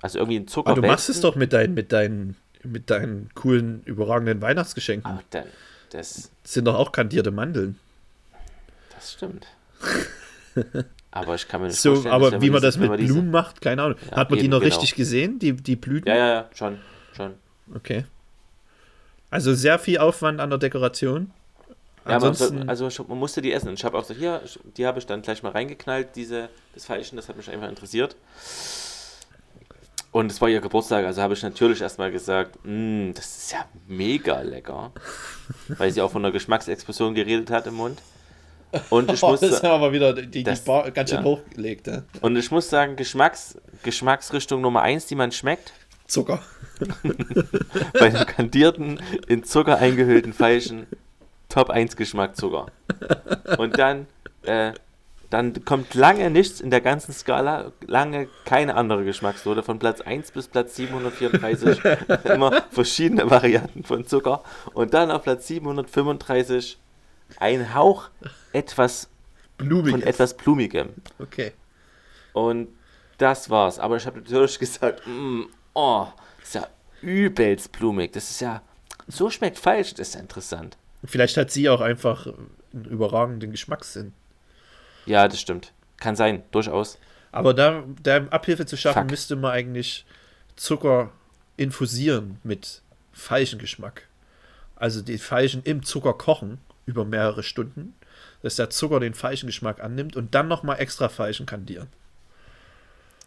also 0.00 0.18
irgendwie 0.18 0.38
ein 0.38 0.48
Zucker. 0.48 0.70
Aber 0.70 0.80
du 0.80 0.86
machst 0.86 1.10
es 1.10 1.20
doch 1.20 1.36
mit 1.36 1.52
deinen, 1.52 1.74
mit 1.74 1.92
deinen, 1.92 2.36
mit 2.62 2.88
deinen 2.88 3.28
coolen, 3.34 3.82
überragenden 3.84 4.40
Weihnachtsgeschenken. 4.40 5.10
Aber 5.10 5.22
dann, 5.28 5.44
das, 5.90 6.30
Das 6.42 6.54
sind 6.54 6.64
doch 6.64 6.76
auch 6.76 6.92
kandierte 6.92 7.30
Mandeln. 7.30 7.78
Das 9.02 9.12
stimmt. 9.12 9.46
aber 11.10 11.34
ich 11.34 11.48
kann 11.48 11.60
mir 11.60 11.68
nicht 11.68 11.80
So, 11.80 11.94
vorstellen, 11.94 12.14
aber 12.14 12.40
wie 12.40 12.50
man 12.50 12.62
das 12.62 12.76
mit 12.78 12.90
diese- 12.98 13.12
Blumen 13.14 13.30
macht, 13.30 13.60
keine 13.60 13.82
Ahnung. 13.82 13.98
Ja, 14.10 14.16
Hat 14.16 14.30
man 14.30 14.38
die 14.38 14.44
eben, 14.46 14.52
noch 14.52 14.60
genau. 14.60 14.74
richtig 14.74 14.94
gesehen, 14.94 15.38
die, 15.38 15.52
die 15.52 15.76
Blüten? 15.76 16.08
Ja, 16.08 16.16
ja, 16.16 16.28
ja, 16.28 16.50
schon, 16.54 16.78
schon. 17.16 17.34
Okay. 17.74 18.04
Also 19.30 19.54
sehr 19.54 19.78
viel 19.78 19.98
Aufwand 19.98 20.40
an 20.40 20.50
der 20.50 20.58
Dekoration. 20.58 21.30
Ja, 22.04 22.04
man, 22.04 22.14
Ansonsten, 22.14 22.58
soll, 22.58 22.68
also 22.68 22.88
ich, 22.88 23.08
man 23.08 23.18
musste 23.18 23.40
die 23.42 23.52
essen. 23.52 23.68
Und 23.68 23.74
ich 23.74 23.84
habe 23.84 23.96
auch 23.96 24.04
so, 24.04 24.12
hier, 24.14 24.42
die 24.76 24.86
habe 24.86 24.98
ich 24.98 25.06
dann 25.06 25.22
gleich 25.22 25.42
mal 25.42 25.52
reingeknallt, 25.52 26.16
diese, 26.16 26.48
das 26.74 26.84
Veilchen, 26.84 27.16
das 27.16 27.28
hat 27.28 27.36
mich 27.36 27.48
einfach 27.50 27.68
interessiert. 27.68 28.16
Und 30.10 30.30
es 30.30 30.40
war 30.42 30.48
ihr 30.50 30.60
Geburtstag, 30.60 31.06
also 31.06 31.22
habe 31.22 31.32
ich 31.32 31.42
natürlich 31.42 31.80
erstmal 31.80 32.12
gesagt, 32.12 32.58
"Mm, 32.64 33.12
das 33.14 33.24
ist 33.24 33.52
ja 33.52 33.64
mega 33.86 34.42
lecker. 34.42 34.92
Weil 35.68 35.90
sie 35.90 36.02
auch 36.02 36.10
von 36.12 36.22
einer 36.22 36.32
Geschmacksexplosion 36.32 37.14
geredet 37.14 37.50
hat 37.50 37.66
im 37.66 37.74
Mund. 37.74 37.98
Und 38.90 39.10
ich 39.12 39.22
oh, 39.22 39.30
muss, 39.30 39.40
das 39.40 39.62
haben 39.62 39.72
aber 39.72 39.92
wieder 39.92 40.12
die, 40.12 40.26
die 40.26 40.42
das- 40.42 40.64
Bar 40.64 40.90
ganz 40.90 41.10
schön 41.10 41.20
ja. 41.20 41.24
hochgelegt. 41.24 41.86
Ja. 41.86 42.02
und 42.20 42.36
ich 42.36 42.50
muss 42.50 42.68
sagen, 42.70 42.96
Geschmacks, 42.96 43.56
Geschmacksrichtung 43.82 44.60
Nummer 44.60 44.82
eins, 44.82 45.06
die 45.06 45.14
man 45.14 45.32
schmeckt, 45.32 45.72
Zucker. 46.06 46.40
bei 47.92 48.10
dem 48.10 48.26
kandierten, 48.26 49.00
in 49.28 49.44
Zucker 49.44 49.78
eingehüllten 49.78 50.34
Veilchen, 50.38 50.86
Top 51.48 51.70
1 51.70 51.96
Geschmack 51.96 52.36
Zucker. 52.36 52.66
Und 53.58 53.78
dann, 53.78 54.06
äh, 54.44 54.72
dann 55.30 55.64
kommt 55.64 55.94
lange 55.94 56.30
nichts 56.30 56.60
in 56.60 56.70
der 56.70 56.80
ganzen 56.80 57.12
Skala, 57.12 57.72
lange 57.86 58.28
keine 58.44 58.74
andere 58.74 59.04
Geschmacksnote, 59.04 59.62
von 59.62 59.78
Platz 59.78 60.00
1 60.00 60.32
bis 60.32 60.48
Platz 60.48 60.76
734, 60.76 61.80
immer 62.24 62.62
verschiedene 62.70 63.30
Varianten 63.30 63.84
von 63.84 64.06
Zucker. 64.06 64.42
Und 64.74 64.92
dann 64.92 65.10
auf 65.10 65.22
Platz 65.22 65.46
735 65.46 66.78
ein 67.38 67.74
Hauch 67.74 68.10
etwas 68.52 69.08
Blumig. 69.56 69.92
von 69.92 70.02
etwas 70.02 70.36
Blumigem. 70.36 70.90
Okay. 71.18 71.52
Und 72.32 72.68
das 73.18 73.50
war's. 73.50 73.78
Aber 73.78 73.96
ich 73.96 74.06
habe 74.06 74.20
natürlich 74.20 74.58
gesagt, 74.58 75.06
mm, 75.06 75.42
oh, 75.74 76.06
das 76.40 76.48
ist 76.48 76.54
ja 76.54 76.68
übelst 77.02 77.72
blumig. 77.72 78.12
Das 78.12 78.30
ist 78.30 78.40
ja, 78.40 78.62
so 79.08 79.30
schmeckt 79.30 79.58
falsch, 79.58 79.94
das 79.94 80.08
ist 80.08 80.14
ja 80.14 80.20
interessant. 80.20 80.76
Vielleicht 81.04 81.36
hat 81.36 81.50
sie 81.50 81.68
auch 81.68 81.80
einfach 81.80 82.26
einen 82.26 82.84
überragenden 82.84 83.50
Geschmackssinn. 83.50 84.12
Ja, 85.06 85.26
das 85.26 85.40
stimmt. 85.40 85.72
Kann 85.98 86.16
sein, 86.16 86.42
durchaus. 86.52 86.98
Aber 87.32 87.54
da, 87.54 87.84
da 88.02 88.18
Abhilfe 88.28 88.66
zu 88.66 88.76
schaffen, 88.76 89.02
Fuck. 89.02 89.10
müsste 89.10 89.36
man 89.36 89.52
eigentlich 89.52 90.04
Zucker 90.54 91.10
infusieren 91.56 92.38
mit 92.44 92.82
Veilchengeschmack. 93.12 94.06
Also 94.76 95.02
die 95.02 95.18
Veilchen 95.18 95.62
im 95.64 95.82
Zucker 95.82 96.12
kochen 96.12 96.58
über 96.86 97.04
mehrere 97.04 97.42
Stunden, 97.42 97.94
dass 98.42 98.56
der 98.56 98.70
Zucker 98.70 99.00
den 99.00 99.14
Veilchengeschmack 99.14 99.82
annimmt 99.82 100.16
und 100.16 100.34
dann 100.34 100.48
nochmal 100.48 100.80
extra 100.80 101.08
Veilchen 101.08 101.46
kandieren. 101.46 101.88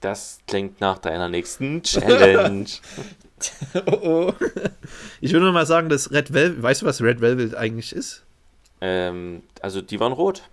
Das 0.01 0.39
klingt 0.47 0.81
nach 0.81 0.99
deiner 0.99 1.29
nächsten 1.29 1.81
Challenge. 1.81 2.65
oh 3.85 3.91
oh. 3.91 4.33
Ich 5.21 5.31
würde 5.33 5.51
mal 5.51 5.65
sagen, 5.65 5.89
dass 5.89 6.11
Red 6.11 6.33
Velvet, 6.33 6.61
weißt 6.61 6.81
du, 6.81 6.85
was 6.85 7.01
Red 7.01 7.21
Velvet 7.21 7.55
eigentlich 7.55 7.93
ist? 7.93 8.23
ähm, 8.81 9.43
also 9.61 9.81
die 9.81 9.99
waren 9.99 10.11
rot. 10.11 10.43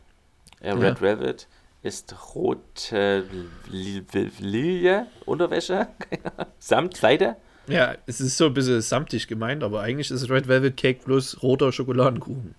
Äh, 0.61 0.70
Red 0.72 0.82
Ja. 0.96 1.00
Velvet 1.00 1.48
ist 1.82 2.14
rote 2.36 3.24
Li- 3.68 4.05
Li- 4.12 4.30
Lilie, 4.38 5.07
Unterwäsche, 5.26 5.88
samt 6.61 6.96
Seide. 6.96 7.36
Ja, 7.66 7.96
es 8.07 8.20
ist 8.20 8.36
so 8.36 8.46
ein 8.46 8.55
bisschen 8.55 8.80
samtig 8.80 9.26
gemeint, 9.26 9.64
aber 9.64 9.80
eigentlich 9.82 10.11
ist 10.12 10.30
Red 10.30 10.46
Velvet 10.48 10.76
Cake 10.76 11.00
bloß 11.05 11.42
roter 11.42 11.72
Schokoladenkuchen. 11.72 12.55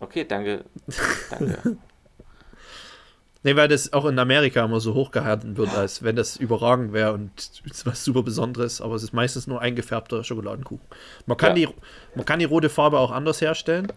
Okay, 0.00 0.24
danke. 0.24 0.64
Danke. 1.30 1.76
Nee, 3.42 3.56
weil 3.56 3.68
das 3.68 3.94
auch 3.94 4.04
in 4.04 4.18
Amerika 4.18 4.62
immer 4.64 4.80
so 4.80 4.92
hochgehalten 4.92 5.56
wird, 5.56 5.74
als 5.74 6.02
wenn 6.02 6.14
das 6.14 6.36
überragend 6.36 6.92
wäre 6.92 7.14
und 7.14 7.30
was 7.84 8.04
super 8.04 8.22
Besonderes, 8.22 8.82
aber 8.82 8.94
es 8.96 9.02
ist 9.02 9.14
meistens 9.14 9.46
nur 9.46 9.62
eingefärbter 9.62 10.22
Schokoladenkuchen. 10.24 10.84
Man 11.24 11.38
kann, 11.38 11.56
Ja. 11.56 11.66
die, 11.68 11.74
man 12.14 12.26
kann 12.26 12.38
die 12.38 12.44
rote 12.44 12.68
Farbe 12.68 12.98
auch 12.98 13.10
anders 13.10 13.40
herstellen. 13.40 13.90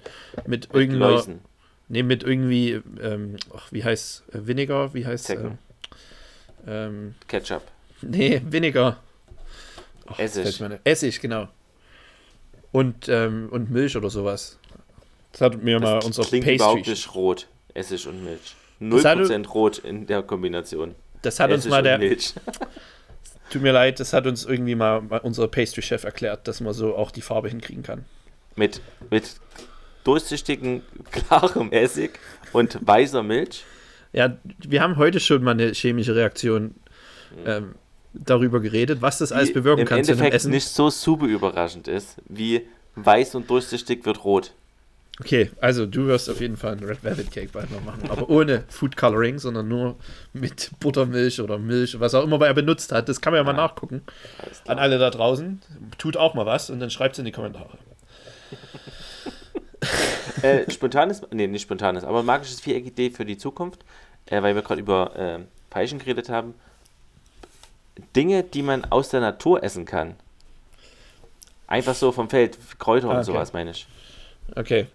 Mit 0.47 0.69
irgendeiner. 0.73 1.11
Läusen. 1.11 1.41
Nee, 1.89 2.03
mit 2.03 2.23
irgendwie, 2.23 2.81
ähm, 3.01 3.35
ach, 3.53 3.69
wie 3.71 3.83
heißt 3.83 4.23
äh, 4.33 4.47
Vinegar? 4.47 4.93
Wie 4.93 5.05
heißt 5.05 5.31
ähm, 5.31 5.57
ähm, 6.65 7.15
Ketchup. 7.27 7.63
Nee, 8.01 8.41
Vinegar. 8.49 9.01
Ach, 10.07 10.19
Essig. 10.19 10.61
Essig, 10.85 11.19
genau. 11.19 11.49
Und, 12.71 13.09
ähm, 13.09 13.49
und 13.51 13.69
Milch 13.69 13.97
oder 13.97 14.09
sowas. 14.09 14.57
Das 15.33 15.41
hat 15.41 15.61
mir 15.61 15.79
mal 15.79 15.95
Das 15.97 16.05
unser 16.05 16.23
klingt 16.23 16.47
überhaupt 16.47 16.77
Pastry. 16.77 16.91
nicht 16.91 17.15
rot. 17.15 17.47
Essig 17.73 18.07
und 18.07 18.23
Milch. 18.23 18.55
Das 18.79 19.03
hatte- 19.05 19.23
0% 19.23 19.47
rot 19.49 19.77
in 19.79 20.05
der 20.07 20.23
Kombination. 20.23 20.95
Das 21.21 21.39
hat 21.39 21.51
uns 21.51 21.61
Essig 21.61 21.71
mal 21.71 21.77
und 21.79 21.83
der, 21.85 21.97
Milch. 21.97 22.33
Tut 23.49 23.61
mir 23.61 23.71
leid, 23.71 23.99
das 23.99 24.13
hat 24.13 24.25
uns 24.25 24.45
irgendwie 24.45 24.75
mal, 24.75 25.01
mal 25.01 25.19
unser 25.19 25.47
Pastry-Chef 25.47 26.03
erklärt, 26.05 26.47
dass 26.47 26.59
man 26.61 26.73
so 26.73 26.95
auch 26.95 27.11
die 27.11 27.21
Farbe 27.21 27.49
hinkriegen 27.49 27.83
kann. 27.83 28.05
Mit, 28.55 28.81
mit 29.09 29.35
durchsichtigem, 30.03 30.81
klarem 31.11 31.71
Essig 31.71 32.19
und 32.51 32.79
weißer 32.81 33.23
Milch. 33.23 33.63
Ja, 34.11 34.37
wir 34.59 34.81
haben 34.81 34.97
heute 34.97 35.19
schon 35.19 35.43
mal 35.43 35.51
eine 35.51 35.71
chemische 35.73 36.15
Reaktion 36.15 36.75
ähm, 37.45 37.75
darüber 38.13 38.59
geredet, 38.59 39.01
was 39.01 39.17
das 39.17 39.31
alles 39.31 39.51
bewirken 39.53 39.81
im 39.81 39.87
kann 39.87 39.97
einem 39.99 40.07
Endeffekt 40.09 40.45
nicht 40.45 40.67
so 40.67 40.89
super 40.91 41.25
überraschend 41.25 41.87
ist, 41.87 42.17
wie 42.27 42.61
weiß 42.95 43.33
und 43.35 43.49
durchsichtig 43.49 44.05
wird 44.05 44.23
rot. 44.23 44.53
Okay, 45.19 45.51
also 45.61 45.85
du 45.85 46.07
wirst 46.07 46.27
auf 46.29 46.41
jeden 46.41 46.57
Fall 46.57 46.71
einen 46.71 46.83
Red 46.85 47.03
Velvet 47.03 47.31
Cake 47.31 47.49
bald 47.53 47.69
mal 47.69 47.81
machen, 47.81 48.09
aber 48.09 48.29
ohne 48.29 48.63
Food 48.67 48.97
Coloring, 48.97 49.37
sondern 49.37 49.67
nur 49.67 49.95
mit 50.33 50.71
Buttermilch 50.79 51.39
oder 51.39 51.59
Milch, 51.59 51.99
was 51.99 52.15
auch 52.15 52.23
immer 52.23 52.43
er 52.45 52.53
benutzt 52.55 52.91
hat. 52.91 53.07
Das 53.09 53.21
kann 53.21 53.31
man 53.31 53.37
ja 53.39 53.43
mal 53.43 53.51
Ja. 53.51 53.57
nachgucken. 53.67 54.01
Alles 54.39 54.61
An 54.67 54.79
alle 54.79 54.97
da 54.97 55.11
draußen, 55.11 55.61
tut 55.99 56.17
auch 56.17 56.33
mal 56.33 56.47
was 56.47 56.71
und 56.71 56.79
dann 56.79 56.89
schreibt 56.89 57.13
es 57.13 57.19
in 57.19 57.25
die 57.25 57.31
Kommentare. 57.31 57.77
äh, 60.41 60.69
spontanes, 60.71 61.21
nee, 61.31 61.45
nicht 61.45 61.61
spontanes, 61.63 62.03
aber 62.03 62.23
magisches 62.23 62.59
Viereck-Idee 62.61 63.11
für 63.11 63.25
die 63.25 63.37
Zukunft, 63.37 63.85
äh, 64.25 64.41
weil 64.41 64.55
wir 64.55 64.63
gerade 64.63 64.81
über 64.81 65.15
äh, 65.15 65.39
Veilchen 65.69 65.99
geredet 65.99 66.29
haben. 66.29 66.55
Dinge, 68.15 68.41
die 68.41 68.63
man 68.63 68.85
aus 68.85 69.09
der 69.09 69.21
Natur 69.21 69.63
essen 69.63 69.85
kann. 69.85 70.15
Einfach 71.67 71.93
so 71.93 72.11
vom 72.11 72.29
Feld, 72.29 72.57
Kräuter 72.79 73.09
Ah, 73.09 73.11
und 73.11 73.17
okay. 73.17 73.25
sowas, 73.25 73.53
meine 73.53 73.71
ich. 73.71 73.85
Okay, 74.55 74.87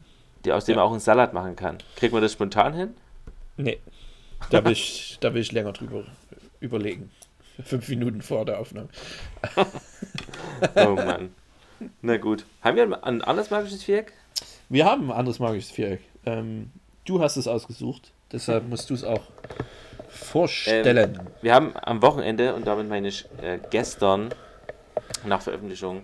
Die, 0.49 0.53
aus 0.53 0.64
dem 0.64 0.72
Ja. 0.72 0.76
man 0.80 0.86
auch 0.88 0.90
einen 0.92 1.01
Salat 1.01 1.34
machen 1.34 1.57
kann. 1.57 1.76
Kriegt 1.96 2.12
man 2.14 2.22
das 2.22 2.32
spontan 2.32 2.72
hin? 2.72 2.94
nee, 3.59 3.78
da 4.51 4.64
will 4.64 4.72
ich, 4.72 5.18
da 5.20 5.34
will 5.34 5.42
ich 5.42 5.53
länger 5.53 5.72
drüber 5.72 6.05
überlegen. 6.61 7.11
Fünf 7.62 7.88
Minuten 7.88 8.22
vor 8.22 8.44
der 8.46 8.59
Aufnahme. 8.61 8.88
Oh 10.74 10.94
Mann. 10.94 11.34
Na 12.03 12.16
gut. 12.16 12.44
Haben 12.62 12.76
wir 12.76 13.05
ein- 13.05 13.22
anderes 13.22 13.51
magisches 13.51 13.84
Viereck? 13.84 14.12
Wir 14.68 14.86
haben 14.86 15.11
ein 15.11 15.16
anderes 15.18 15.38
magisches 15.38 15.70
Viereck. 15.70 16.01
Ähm, 16.26 16.70
du 17.05 17.20
hast 17.22 17.36
es 17.36 17.46
ausgesucht, 17.46 18.11
deshalb 18.32 18.68
musst 18.68 18.88
du 18.90 18.94
es 18.94 19.05
auch 19.05 19.22
vorstellen. 20.09 21.20
Wir 21.42 21.55
haben 21.55 21.74
am 21.76 22.01
Wochenende, 22.03 22.55
und 22.55 22.66
damit 22.66 22.88
meine 22.88 23.09
ich 23.09 23.26
äh, 23.42 23.59
gestern 23.70 24.30
nach 25.24 25.42
Veröffentlichung, 25.42 26.03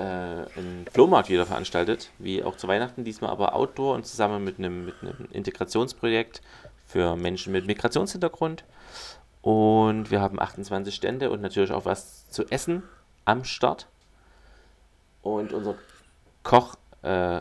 äh, 0.00 0.58
einen 0.58 0.86
Flohmarkt 0.92 1.28
wieder 1.28 1.46
veranstaltet, 1.46 2.10
wie 2.18 2.42
auch 2.42 2.56
zu 2.56 2.68
Weihnachten, 2.68 3.04
diesmal 3.04 3.30
aber 3.30 3.54
Outdoor 3.54 3.94
und 3.94 4.06
zusammen 4.06 4.42
mit 4.44 4.58
einem, 4.58 4.86
mit 4.86 4.94
einem 5.02 5.28
Integrationsprojekt 5.32 6.40
für 6.86 7.16
Menschen 7.16 7.52
mit 7.52 7.66
Migrationshintergrund. 7.66 8.64
Und 9.42 10.10
wir 10.10 10.20
haben 10.20 10.40
28 10.40 10.94
Stände 10.94 11.30
und 11.30 11.40
natürlich 11.40 11.72
auch 11.72 11.84
was 11.84 12.28
zu 12.30 12.44
essen 12.50 12.82
am 13.24 13.44
Start. 13.44 13.86
Und 15.22 15.52
unser 15.52 15.74
Koch, 16.42 16.76
äh, 17.02 17.40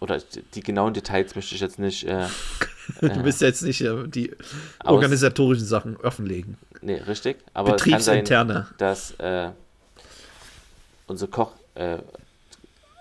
oder 0.00 0.18
die, 0.54 0.60
genauen 0.60 0.92
Details 0.94 1.34
möchte 1.34 1.54
ich 1.54 1.60
jetzt 1.60 1.78
nicht 1.78 2.04
äh, 2.04 2.26
du 3.00 3.22
bist 3.22 3.40
jetzt 3.40 3.62
nicht 3.62 3.80
äh, 3.80 4.06
die 4.08 4.32
aus- 4.80 4.92
organisatorischen 4.92 5.64
Sachen 5.66 5.96
offenlegen. 5.96 6.58
Nee, 6.82 6.96
richtig. 6.96 7.38
Aber 7.54 7.76
kann 7.76 7.78
sein, 8.00 8.22
Betriebsinterne. 8.24 8.66
dass 8.78 9.12
äh, 9.12 9.50
unser 11.06 11.28
Koch 11.28 11.52
äh, 11.76 11.98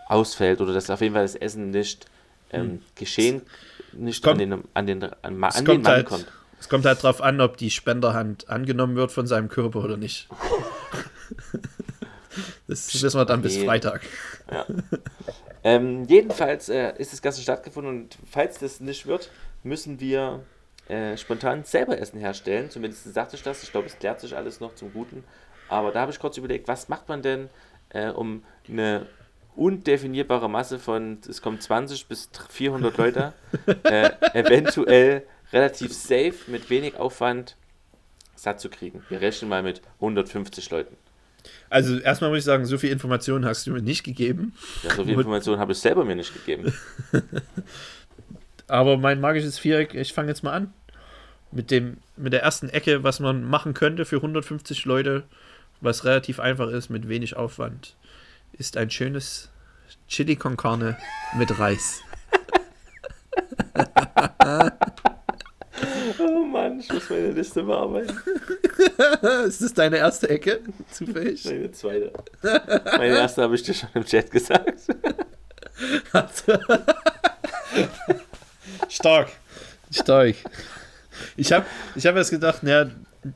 ausfällt 0.07 0.61
oder 0.61 0.73
dass 0.73 0.89
auf 0.89 1.01
jeden 1.01 1.13
Fall 1.13 1.23
das 1.23 1.35
Essen 1.35 1.71
nicht 1.71 2.05
ähm, 2.51 2.81
Geschehen 2.95 3.41
nicht 3.93 4.23
Kommt- 4.23 4.41
an 4.41 4.49
den, 4.49 4.63
an 4.73 4.85
den, 4.87 5.03
an, 5.03 5.13
an 5.23 5.31
den 5.31 5.65
kommt, 5.65 5.83
Mann 5.83 5.93
halt, 5.93 6.05
kommt. 6.05 6.31
es 6.59 6.69
kommt 6.69 6.85
halt 6.85 7.01
drauf 7.01 7.21
an, 7.21 7.41
ob 7.41 7.57
die 7.57 7.71
Spenderhand 7.71 8.49
angenommen 8.49 8.95
wird 8.95 9.11
von 9.11 9.25
seinem 9.25 9.49
Körper 9.49 9.83
oder 9.83 9.97
nicht. 9.97 10.27
Das 12.67 13.01
wissen 13.01 13.17
wir 13.17 13.25
dann 13.25 13.41
bis. 13.41 13.57
Freitag. 13.57 14.01
Ähm, 15.63 16.03
jedenfalls 16.05 16.69
äh, 16.69 16.93
ist 16.97 17.13
das 17.13 17.21
Ganze 17.21 17.41
stattgefunden 17.41 17.91
und 18.03 18.17
falls 18.29 18.59
das 18.59 18.79
nicht 18.79 19.05
wird, 19.07 19.29
müssen 19.63 19.99
wir 19.99 20.43
äh, 20.87 21.15
spontan 21.17 21.63
selber 21.63 21.97
Essen 21.97 22.19
herstellen. 22.19 22.69
Zumindest 22.69 23.11
sagte 23.13 23.35
ich 23.35 23.43
das. 23.43 23.63
Ich 23.63 23.71
glaube, 23.71 23.87
es 23.87 23.97
klärt 23.97 24.19
sich 24.19 24.35
alles 24.35 24.59
noch 24.59 24.75
zum 24.75 24.91
Guten. 24.93 25.23
Aber 25.69 25.91
da 25.91 26.01
habe 26.01 26.11
ich 26.11 26.19
kurz 26.19 26.37
überlegt, 26.37 26.67
was 26.67 26.89
macht 26.89 27.07
man 27.07 27.21
denn, 27.21 27.49
äh, 27.95 28.09
um 28.09 28.43
eine 28.67 29.07
undefinierbare 29.55 30.49
Masse 30.49 30.79
von, 30.79 31.19
es 31.27 31.41
kommen 31.41 31.59
20 31.59 32.07
bis 32.07 32.29
400 32.49 32.97
Leute, 32.97 33.33
äh, 33.83 34.11
eventuell 34.33 35.23
relativ 35.53 35.93
safe, 35.93 36.35
mit 36.47 36.69
wenig 36.69 36.97
Aufwand 36.97 37.55
satt 38.35 38.59
zu 38.59 38.69
kriegen. 38.69 39.03
Wir 39.07 39.21
rechnen 39.21 39.49
mal 39.49 39.63
mit 39.63 39.81
150 39.95 40.69
Leuten. 40.71 40.97
Also 41.69 41.97
erstmal 41.99 42.31
muss 42.31 42.39
ich 42.39 42.45
sagen, 42.45 42.65
so 42.65 42.77
viel 42.77 42.91
Informationen 42.91 43.45
hast 43.45 43.65
du 43.65 43.71
mir 43.71 43.81
nicht 43.81 44.03
gegeben. 44.03 44.53
Ja, 44.83 44.93
so 44.93 45.05
viel 45.05 45.13
Informationen 45.13 45.59
habe 45.59 45.71
ich 45.71 45.77
selber 45.77 46.03
mir 46.03 46.15
nicht 46.15 46.33
gegeben. 46.33 46.73
Aber 48.67 48.97
mein 48.97 49.21
magisches 49.21 49.59
Viereck, 49.59 49.93
ich 49.93 50.11
fange 50.11 50.29
jetzt 50.29 50.43
mal 50.43 50.51
an. 50.51 50.73
Mit, 51.51 51.71
dem, 51.71 51.97
mit 52.17 52.33
der 52.33 52.41
ersten 52.41 52.67
Ecke, 52.67 53.03
was 53.03 53.19
man 53.19 53.43
machen 53.43 53.73
könnte 53.73 54.03
für 54.03 54.17
150 54.17 54.83
Leute, 54.85 55.23
was 55.81 56.05
relativ 56.05 56.39
einfach 56.39 56.69
ist, 56.69 56.89
mit 56.89 57.07
wenig 57.09 57.35
Aufwand, 57.35 57.95
ist 58.53 58.77
ein 58.77 58.89
schönes 58.89 59.49
Chili 60.07 60.35
con 60.35 60.57
Carne 60.57 60.97
mit 61.37 61.59
Reis. 61.59 62.01
Oh 66.19 66.45
Mann, 66.45 66.79
ich 66.79 66.91
muss 66.91 67.09
meine 67.09 67.31
Liste 67.31 67.63
bearbeiten. 67.63 68.17
ist 69.47 69.61
das 69.61 69.73
deine 69.73 69.97
erste 69.97 70.29
Ecke? 70.29 70.61
Zufällig? 70.91 71.43
Meine 71.45 71.71
zweite. 71.71 72.13
Meine 72.41 73.17
erste 73.17 73.41
habe 73.43 73.55
ich 73.55 73.63
dir 73.63 73.73
schon 73.73 73.89
im 73.93 74.05
Chat 74.05 74.31
gesagt. 74.31 74.79
Stark. 78.89 79.29
Stark. 79.91 80.35
Ich 81.35 81.51
habe 81.51 81.65
ich 81.95 82.05
hab 82.05 82.15
jetzt 82.15 82.29
gedacht, 82.29 82.63
naja, 82.63 82.89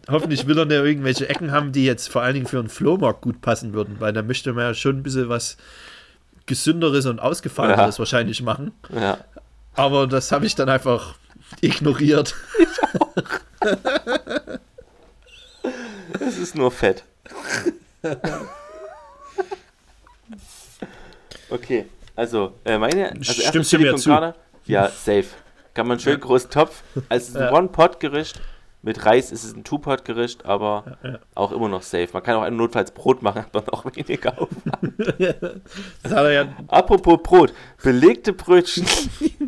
hoffentlich 0.10 0.48
will 0.48 0.58
er 0.58 0.66
nicht 0.66 0.76
irgendwelche 0.78 1.28
Ecken 1.30 1.52
haben, 1.52 1.72
die 1.72 1.86
jetzt 1.86 2.10
vor 2.10 2.22
allen 2.22 2.34
Dingen 2.36 2.46
für 2.48 2.60
einen 2.60 2.70
Flohmarkt 2.70 3.22
gut 3.22 3.42
passen 3.42 3.74
würden, 3.74 3.98
weil 4.00 4.14
da 4.14 4.22
möchte 4.22 4.54
man 4.54 4.64
ja 4.66 4.74
schon 4.74 4.98
ein 4.98 5.04
bisschen 5.04 5.30
was 5.30 5.58
Gesünderes 6.46 7.06
und 7.06 7.20
Ausgefalleneres 7.20 7.96
Ja. 7.96 8.00
wahrscheinlich 8.00 8.42
machen. 8.42 8.72
Ja. 8.94 9.20
Aber 9.76 10.08
das 10.08 10.32
habe 10.32 10.46
ich 10.46 10.56
dann 10.56 10.70
einfach 10.70 11.16
ignoriert. 11.62 12.36
Es 16.20 16.38
ist 16.38 16.56
nur 16.56 16.72
Fett. 16.72 17.04
Okay, 21.50 21.86
also 22.16 22.54
äh, 22.64 22.78
meine. 22.78 23.12
Also 23.12 23.34
Stimmst 23.34 23.74
du 23.74 23.80
mir 23.80 23.96
zu? 23.96 24.34
Ja, 24.66 24.88
safe. 24.90 25.26
Kann 25.74 25.88
man 25.88 26.00
schön 26.00 26.20
großen 26.20 26.50
Topf. 26.50 26.84
Ein 27.10 27.22
Ja. 27.34 27.52
One-Pot-Gericht. 27.52 28.40
Mit 28.82 29.06
Reis 29.06 29.32
ist 29.32 29.44
es 29.44 29.54
ein 29.54 29.66
Two-Pot-Gericht, 29.66 30.46
aber 30.46 30.98
auch 31.36 31.52
immer 31.52 31.68
noch 31.68 31.82
safe. 31.82 32.08
Man 32.14 32.24
kann 32.24 32.36
auch 32.36 32.44
ein 32.44 32.56
notfalls 32.56 32.92
Brot 32.92 33.22
machen, 33.22 33.42
hat 33.44 33.54
man 33.54 33.68
auch 33.70 33.86
weniger 33.86 34.42
auf. 34.42 34.50
Das 36.04 36.12
hat 36.14 36.24
er 36.26 36.32
ja. 36.32 36.48
Apropos 36.68 37.20
Brot, 37.22 37.54
belegte 37.84 38.32
Brötchen. 38.32 38.86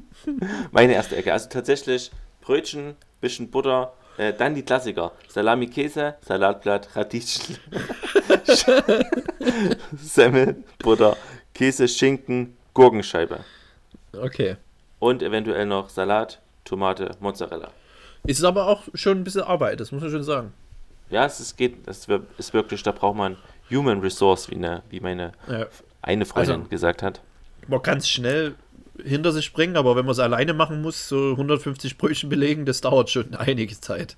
Meine 0.72 0.94
erste 0.94 1.16
Ecke. 1.16 1.32
Also 1.32 1.50
tatsächlich 1.50 2.12
Brötchen, 2.42 2.96
bisschen 3.22 3.50
Butter, 3.50 3.94
äh, 4.18 4.34
dann 4.34 4.54
die 4.54 4.64
Klassiker. 4.64 5.14
Salami, 5.28 5.68
Käse, 5.68 6.16
Salatblatt, 6.22 6.96
Radieschen, 6.96 7.58
Semmel, 9.96 10.64
Butter, 10.80 11.16
Käse, 11.54 11.88
Schinken, 11.88 12.58
Gurkenscheibe. 12.74 13.40
Okay. 14.14 14.58
Und 15.00 15.24
eventuell 15.24 15.66
noch 15.66 15.90
Salat, 15.90 16.40
Tomate, 16.66 17.12
Mozzarella. 17.20 17.72
Ist 18.24 18.44
aber 18.44 18.68
auch 18.68 18.84
schon 18.94 19.20
ein 19.20 19.24
bisschen 19.24 19.42
Arbeit, 19.44 19.80
das 19.80 19.92
muss 19.92 20.02
man 20.02 20.12
schon 20.12 20.24
sagen. 20.24 20.54
Ja, 21.10 21.26
es 21.26 21.40
ist, 21.40 21.58
geht, 21.58 21.88
es 21.88 22.08
ist 22.38 22.54
wirklich, 22.54 22.84
da 22.84 22.92
braucht 22.92 23.18
man 23.18 23.38
Human 23.70 24.00
Resource, 24.00 24.50
wie, 24.50 24.56
eine, 24.56 24.84
wie 24.90 25.00
meine 25.00 25.32
Ja. 25.48 25.68
eine 26.02 26.26
Freundin 26.26 26.56
Also- 26.62 26.70
gesagt 26.70 27.02
hat. 27.04 27.22
Man 27.68 27.82
kann 27.82 28.00
es 28.00 28.10
schnell 28.10 28.56
hinter 29.04 29.32
sich 29.32 29.54
bringen, 29.54 29.78
aber 29.78 29.96
wenn 29.96 30.06
man 30.06 30.14
es 30.14 30.20
alleine 30.20 30.54
machen 30.54 30.82
muss, 30.82 31.08
so 31.08 31.32
150 31.36 31.98
Brötchen 31.98 32.30
belegen, 32.30 32.66
das 32.66 32.82
dauert 32.82 33.10
schon 33.10 33.34
einige 33.36 33.80
Zeit. 33.80 34.16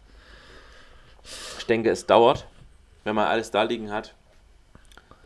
Ich 1.59 1.65
denke, 1.65 1.89
es 1.89 2.05
dauert, 2.05 2.45
wenn 3.05 3.15
man 3.15 3.27
alles 3.27 3.51
da 3.51 3.63
liegen 3.63 3.91
hat, 3.91 4.13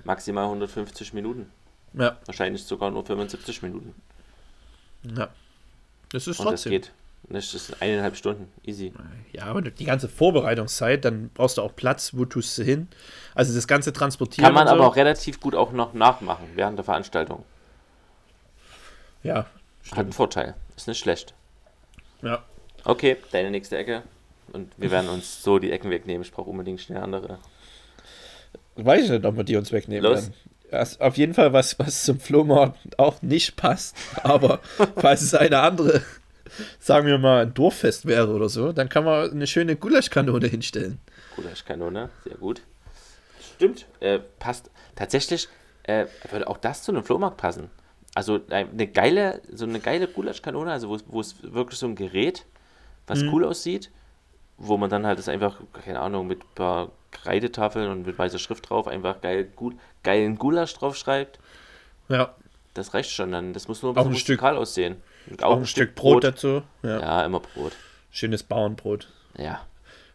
maximal 0.03 0.45
150 0.45 1.13
Minuten. 1.13 1.49
Ja, 1.93 2.17
Wahrscheinlich 2.25 2.63
sogar 2.63 2.91
nur 2.91 3.03
75 3.05 3.61
Minuten. 3.63 3.95
ja. 5.03 5.29
Das 6.09 6.25
ist 6.27 6.39
Und 6.39 6.45
das 6.45 6.61
trotzdem. 6.61 6.71
geht. 6.71 6.91
Das 7.29 7.53
ist 7.53 7.81
eineinhalb 7.81 8.15
Stunden. 8.15 8.49
Easy. 8.63 8.93
Ja, 9.33 9.43
aber 9.45 9.61
die 9.61 9.83
ganze 9.83 10.07
Vorbereitungszeit, 10.07 11.03
dann 11.03 11.29
brauchst 11.33 11.57
du 11.57 11.61
auch 11.61 11.75
Platz, 11.75 12.13
wo 12.13 12.23
tust 12.23 12.57
du 12.57 12.63
hin. 12.63 12.87
Also 13.35 13.53
das 13.53 13.67
ganze 13.67 13.91
Transportieren. 13.91 14.45
Kann 14.45 14.53
man 14.53 14.67
so. 14.67 14.73
aber 14.73 14.87
auch 14.87 14.95
relativ 14.95 15.41
gut 15.41 15.53
auch 15.53 15.73
noch 15.73 15.93
nachmachen 15.93 16.45
während 16.55 16.77
der 16.77 16.85
Veranstaltung. 16.85 17.43
Ja, 19.23 19.45
Hat 19.91 19.99
einen 19.99 20.13
Vorteil. 20.13 20.55
Ist 20.75 20.87
nicht 20.87 20.99
schlecht. 20.99 21.33
ja. 22.21 22.43
Okay, 22.85 23.17
deine 23.31 23.51
nächste 23.51 23.77
Ecke. 23.77 24.03
Und 24.53 24.71
wir 24.77 24.91
werden 24.91 25.09
uns 25.09 25.43
so 25.43 25.59
die 25.59 25.71
Ecken 25.71 25.89
wegnehmen. 25.89 26.21
Ich 26.21 26.31
brauche 26.31 26.49
unbedingt 26.49 26.79
schnell 26.79 26.99
andere. 26.99 27.39
Weiß 28.77 29.03
ich 29.05 29.09
nicht, 29.09 29.25
ob 29.25 29.35
wir 29.35 29.43
die 29.43 29.57
uns 29.57 29.73
wegnehmen 29.73 30.03
Los. 30.03 30.31
Ja, 30.71 30.81
ist 30.81 31.01
auf 31.01 31.17
jeden 31.17 31.33
Fall 31.33 31.51
was, 31.51 31.77
was 31.79 32.03
zum 32.03 32.19
Flohmarkt 32.19 32.97
auch 32.97 33.21
nicht 33.21 33.57
passt. 33.57 33.95
Aber 34.23 34.59
falls 34.95 35.21
es 35.21 35.33
eine 35.33 35.59
andere, 35.59 36.01
sagen 36.79 37.07
wir 37.07 37.17
mal, 37.17 37.43
ein 37.45 37.53
Dorffest 37.53 38.05
wäre 38.05 38.29
oder 38.33 38.49
so, 38.49 38.71
dann 38.71 38.89
kann 38.89 39.03
man 39.03 39.31
eine 39.31 39.47
schöne 39.47 39.75
Gulaschkanone 39.75 40.47
hinstellen. 40.47 40.99
Gulaschkanone, 41.35 42.09
sehr 42.23 42.35
gut. 42.35 42.61
Stimmt, 43.55 43.85
äh, 43.99 44.19
passt. 44.39 44.69
Tatsächlich 44.95 45.47
äh, 45.83 46.05
würde 46.31 46.47
auch 46.47 46.57
das 46.57 46.83
zu 46.83 46.91
einem 46.91 47.03
Flohmarkt 47.03 47.37
passen. 47.37 47.69
Also 48.13 48.37
äh, 48.49 48.65
eine 48.71 48.87
geile, 48.87 49.41
so 49.53 49.65
eine 49.65 49.79
geile 49.79 50.07
Gulaschkanone, 50.07 50.71
also 50.71 50.89
wo 51.07 51.19
es- 51.21 51.35
wirklich 51.43 51.79
so 51.79 51.85
ein 51.87 51.95
Gerät, 51.95 52.45
was 53.07 53.21
Mhm. 53.21 53.29
cool 53.33 53.45
aussieht, 53.45 53.89
wo 54.57 54.75
man 54.77 54.89
dann 54.89 55.05
halt 55.05 55.17
das 55.19 55.29
einfach, 55.29 55.59
keine 55.85 55.99
Ahnung, 55.99 56.27
mit 56.27 56.41
ein 56.41 56.55
paar 56.55 56.91
Kreidetafeln 57.11 57.89
und 57.89 58.05
mit 58.05 58.17
weißer 58.17 58.39
Schrift 58.39 58.69
drauf 58.69 58.87
einfach 58.87 59.21
geil, 59.21 59.45
gut, 59.55 59.75
geilen 60.03 60.37
Gulasch 60.37 60.73
draufschreibt. 60.73 61.39
Ja, 62.09 62.35
Das 62.73 62.93
reicht 62.93 63.09
schon 63.11 63.31
dann. 63.31 63.53
Das 63.53 63.67
muss 63.67 63.81
nur 63.81 63.91
ein 63.91 63.95
bisschen 63.95 64.11
ein 64.11 64.15
Stück- 64.15 64.41
rustikal 64.41 64.57
aussehen. 64.57 64.97
Und 65.29 65.43
auch 65.43 65.57
ein 65.57 65.65
Stück 65.65 65.95
Brot, 65.95 66.23
dazu. 66.23 66.61
Ja. 66.83 66.99
Ja, 66.99 67.25
immer 67.25 67.39
Brot. 67.39 67.73
Schönes 68.11 68.43
Bauernbrot. 68.43 69.07
Ja. 69.37 69.61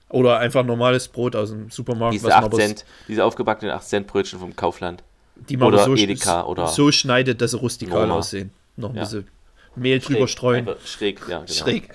Oder 0.09 0.39
einfach 0.39 0.65
normales 0.65 1.09
Brot 1.09 1.35
aus 1.37 1.51
dem 1.51 1.71
Supermarkt, 1.71 2.15
Diese 2.15 2.25
was 2.27 2.31
man 2.35 2.39
8 2.39 2.45
aber 2.47 2.57
Cent, 2.59 2.85
diese 3.09 3.25
aufgebackenen 3.25 3.75
8 3.75 3.89
Cent 3.89 4.07
Brötchen 4.07 4.39
vom 4.39 4.55
Kaufland. 4.57 5.03
die 5.49 5.57
man 5.57 5.69
oder 5.69 5.85
so, 5.85 5.95
Edeka 5.97 6.45
oder 6.45 6.67
so 6.69 6.93
schneidet, 6.93 7.41
dass 7.41 7.53
sie 7.53 7.57
rustikal 7.59 8.01
Norma. 8.07 8.17
aussehen. 8.17 8.51
Noch 8.77 8.91
ein 8.91 8.97
Ja. 8.97 9.03
bisschen 9.03 9.27
Mehl 9.75 10.01
drüber 10.01 10.29
streuen. 10.29 10.69
Schräg, 10.85 11.21
ja, 11.29 11.39
genau. 11.41 11.51
Schräg. 11.53 11.89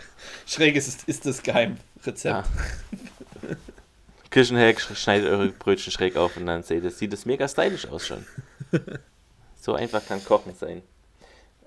Schräg 0.47 0.75
ist, 0.75 1.07
ist 1.07 1.25
das 1.27 1.43
Geheimrezept. 1.43 2.25
Ja. 2.25 2.43
Küchenhack, 4.29 4.77
sch- 4.79 4.95
schneidet 4.95 5.29
eure 5.29 5.47
Brötchen 5.49 5.91
schräg 5.91 6.17
auf 6.17 6.35
und 6.37 6.47
dann 6.47 6.63
seht 6.63 6.83
ihr, 6.83 6.91
sieht 6.91 7.13
es 7.13 7.25
mega 7.25 7.47
stylisch 7.47 7.87
aus 7.87 8.05
schon. 8.07 8.25
so 9.61 9.73
einfach 9.73 10.05
kann 10.05 10.23
Kochen 10.25 10.53
sein. 10.55 10.81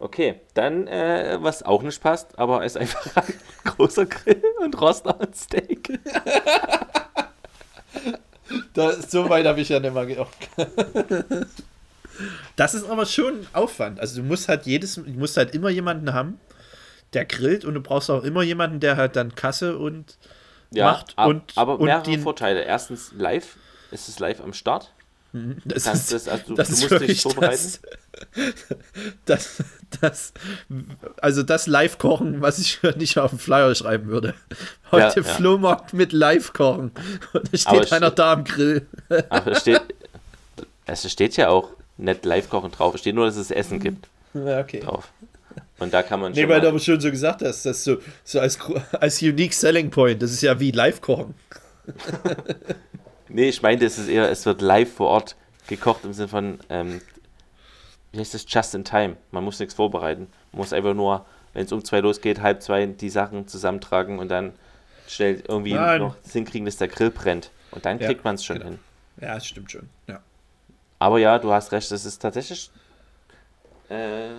Okay, 0.01 0.41
dann, 0.55 0.87
äh, 0.87 1.37
was 1.41 1.63
auch 1.63 1.83
nicht 1.83 2.03
passt, 2.03 2.39
aber 2.39 2.65
ist 2.65 2.77
einfach 2.77 3.17
ein 3.17 3.35
großer 3.65 4.07
Grill 4.07 4.43
und 4.63 4.81
Roster 4.81 5.19
und 5.21 5.37
Steak. 5.37 5.99
Da, 8.75 8.93
so 9.01 9.29
weit 9.29 9.47
habe 9.47 9.61
ich 9.61 9.69
ja 9.69 9.79
nicht 9.79 9.95
mal 9.95 10.07
gedacht. 10.07 10.37
Das 12.57 12.75
ist 12.75 12.85
aber 12.87 13.07
schon 13.07 13.47
Aufwand. 13.55 13.99
Also 13.99 14.21
du 14.21 14.27
musst 14.27 14.47
halt 14.49 14.67
jedes, 14.67 14.97
du 14.97 15.03
musst 15.09 15.39
halt 15.39 15.55
immer 15.55 15.71
jemanden 15.71 16.13
haben, 16.13 16.39
der 17.15 17.25
grillt 17.25 17.65
und 17.65 17.73
du 17.73 17.81
brauchst 17.81 18.11
auch 18.11 18.25
immer 18.25 18.43
jemanden, 18.43 18.79
der 18.79 18.99
halt 18.99 19.17
dann 19.17 19.35
Kasse 19.35 19.79
und 19.79 20.19
Ja, 20.71 20.91
macht 20.93 21.17
ab, 21.17 21.29
und 21.29 21.53
aber 21.57 21.79
und 21.79 21.87
mehrere 21.87 22.03
die- 22.03 22.19
Vorteile. 22.19 22.63
Erstens 22.63 23.13
live, 23.17 23.57
ist 23.91 24.09
es 24.11 24.19
live 24.19 24.43
am 24.43 24.53
Start. 24.53 24.93
das 25.65 25.85
Kannst 25.85 26.13
ist, 26.13 26.27
das, 26.27 26.29
also, 26.29 26.45
du, 26.49 26.55
das 26.57 26.69
du 26.69 26.89
musst 26.89 27.09
dich 27.09 27.23
vorbereiten. 27.23 27.73
das, 29.25 29.57
das, 29.57 29.65
das, 30.01 30.33
also 31.21 31.43
das 31.43 31.67
Live-Kochen, 31.67 32.41
was 32.41 32.59
ich 32.59 32.81
nicht 32.97 33.19
auf 33.19 33.31
den 33.31 33.39
Flyer 33.39 33.75
schreiben 33.75 34.09
würde. 34.09 34.35
Heute 34.91 35.21
Ja, 35.21 35.27
ja. 35.27 35.35
Flohmarkt 35.35 35.93
mit 35.93 36.13
Live-Kochen. 36.13 36.93
Und 37.33 37.53
da 37.53 37.57
steht 37.59 37.93
einer 37.93 38.07
steht- 38.09 38.19
da 38.19 38.33
am 38.33 38.45
Grill. 38.45 38.87
Aber 39.29 39.53
es 39.53 39.61
steht, 39.61 39.81
es 40.87 41.11
steht 41.11 41.37
ja 41.37 41.49
auch 41.49 41.71
nicht 41.97 42.25
live 42.25 42.49
kochen 42.49 42.71
drauf. 42.73 42.95
Es 42.95 43.01
steht 43.01 43.15
nur, 43.15 43.27
dass 43.27 43.37
es 43.37 43.51
Essen 43.51 43.79
gibt 43.79 44.09
Ja, 44.35 44.61
okay. 44.61 44.81
drauf. 44.81 45.09
Und 45.79 45.93
da 45.95 46.03
kann 46.03 46.21
man 46.21 46.33
nee, 46.33 46.41
schon 46.43 46.49
weil 46.51 46.59
mal, 46.59 46.63
du 46.63 46.69
aber 46.69 46.79
schon 46.79 47.01
so 47.01 47.11
gesagt 47.11 47.43
hast, 47.43 47.65
das 47.67 47.79
ist 47.79 47.85
so, 47.85 47.97
so 48.25 48.41
als, 48.41 48.59
als 48.93 49.21
Unique 49.23 49.53
Selling 49.55 49.91
Point, 49.91 50.23
das 50.23 50.31
ist 50.33 50.43
ja 50.43 50.59
wie 50.61 50.71
Live-Kochen. 50.71 51.35
Nee, 53.33 53.49
ich 53.49 53.63
meinte, 53.63 53.87
es 53.87 53.97
ist 53.97 54.09
eher, 54.09 54.29
es 54.29 54.45
wird 54.45 54.61
live 54.61 54.93
vor 54.93 55.07
Ort 55.09 55.37
gekocht 55.69 56.05
im 56.05 56.13
Sinne 56.13 56.27
von, 56.29 56.59
ähm, 56.69 57.01
wie 58.13 58.19
heißt 58.21 58.35
das, 58.35 58.45
just 58.49 58.75
in 58.75 58.85
time. 58.85 59.17
Man 59.31 59.45
muss 59.45 59.59
nichts 59.61 59.75
vorbereiten. 59.75 60.29
Man 60.53 60.59
muss 60.59 60.73
einfach 60.73 60.95
nur, 60.95 61.25
wenn 61.53 61.65
es 61.65 61.73
um 61.73 61.85
zwei 61.85 62.01
losgeht, 62.01 62.41
halb 62.41 62.63
zwei 62.63 62.87
die 62.87 63.11
Sachen 63.11 63.47
zusammentragen 63.49 64.19
und 64.19 64.29
dann 64.29 64.53
schnell 65.07 65.43
irgendwie 65.47 65.75
Nein. 65.75 66.01
noch 66.01 66.17
das 66.23 66.33
hinkriegen, 66.33 66.67
dass 66.67 66.77
der 66.77 66.89
Grill 66.89 67.11
brennt. 67.11 67.51
Und 67.71 67.85
dann 67.85 67.99
Ja, 68.01 68.07
kriegt 68.07 68.25
man 68.25 68.35
es 68.35 68.45
schon 68.45 68.59
genau. 68.59 68.71
hin. 68.71 68.79
Ja, 69.21 69.35
das 69.35 69.47
stimmt 69.47 69.71
schon. 69.71 69.89
Ja. 70.09 70.21
Aber 70.99 71.19
ja, 71.19 71.39
du 71.39 71.53
hast 71.53 71.73
recht, 71.73 71.91
das 71.91 72.05
ist 72.05 72.21
tatsächlich. 72.21 72.71
Äh, 73.89 74.31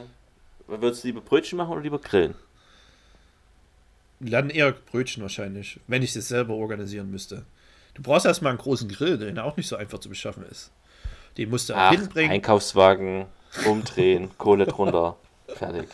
würdest 0.68 1.04
du 1.04 1.08
lieber 1.08 1.22
Brötchen 1.22 1.58
machen 1.58 1.72
oder 1.72 1.82
lieber 1.82 2.00
grillen? 2.00 2.36
Dann 4.20 4.50
eher 4.50 4.72
Brötchen 4.72 5.24
wahrscheinlich, 5.24 5.80
wenn 5.88 6.04
ich 6.04 6.14
das 6.14 6.28
selber 6.28 6.54
organisieren 6.54 7.10
müsste. 7.10 7.44
Du 7.96 8.04
brauchst 8.04 8.26
erstmal 8.26 8.52
einen 8.52 8.60
großen 8.60 8.88
Grill, 8.88 9.18
der 9.18 9.44
auch 9.44 9.58
nicht 9.58 9.68
so 9.68 9.76
einfach 9.76 10.00
zu 10.00 10.10
beschaffen 10.10 10.46
ist. 10.50 10.72
Den 11.38 11.50
musst 11.50 11.70
du 11.70 11.74
auch 11.74 11.78
Ach, 11.80 11.92
hinbringen. 11.92 12.32
Einkaufswagen, 12.32 13.26
umdrehen, 13.66 14.30
Kohle 14.38 14.66
drunter, 14.66 15.18
fertig. 15.48 15.88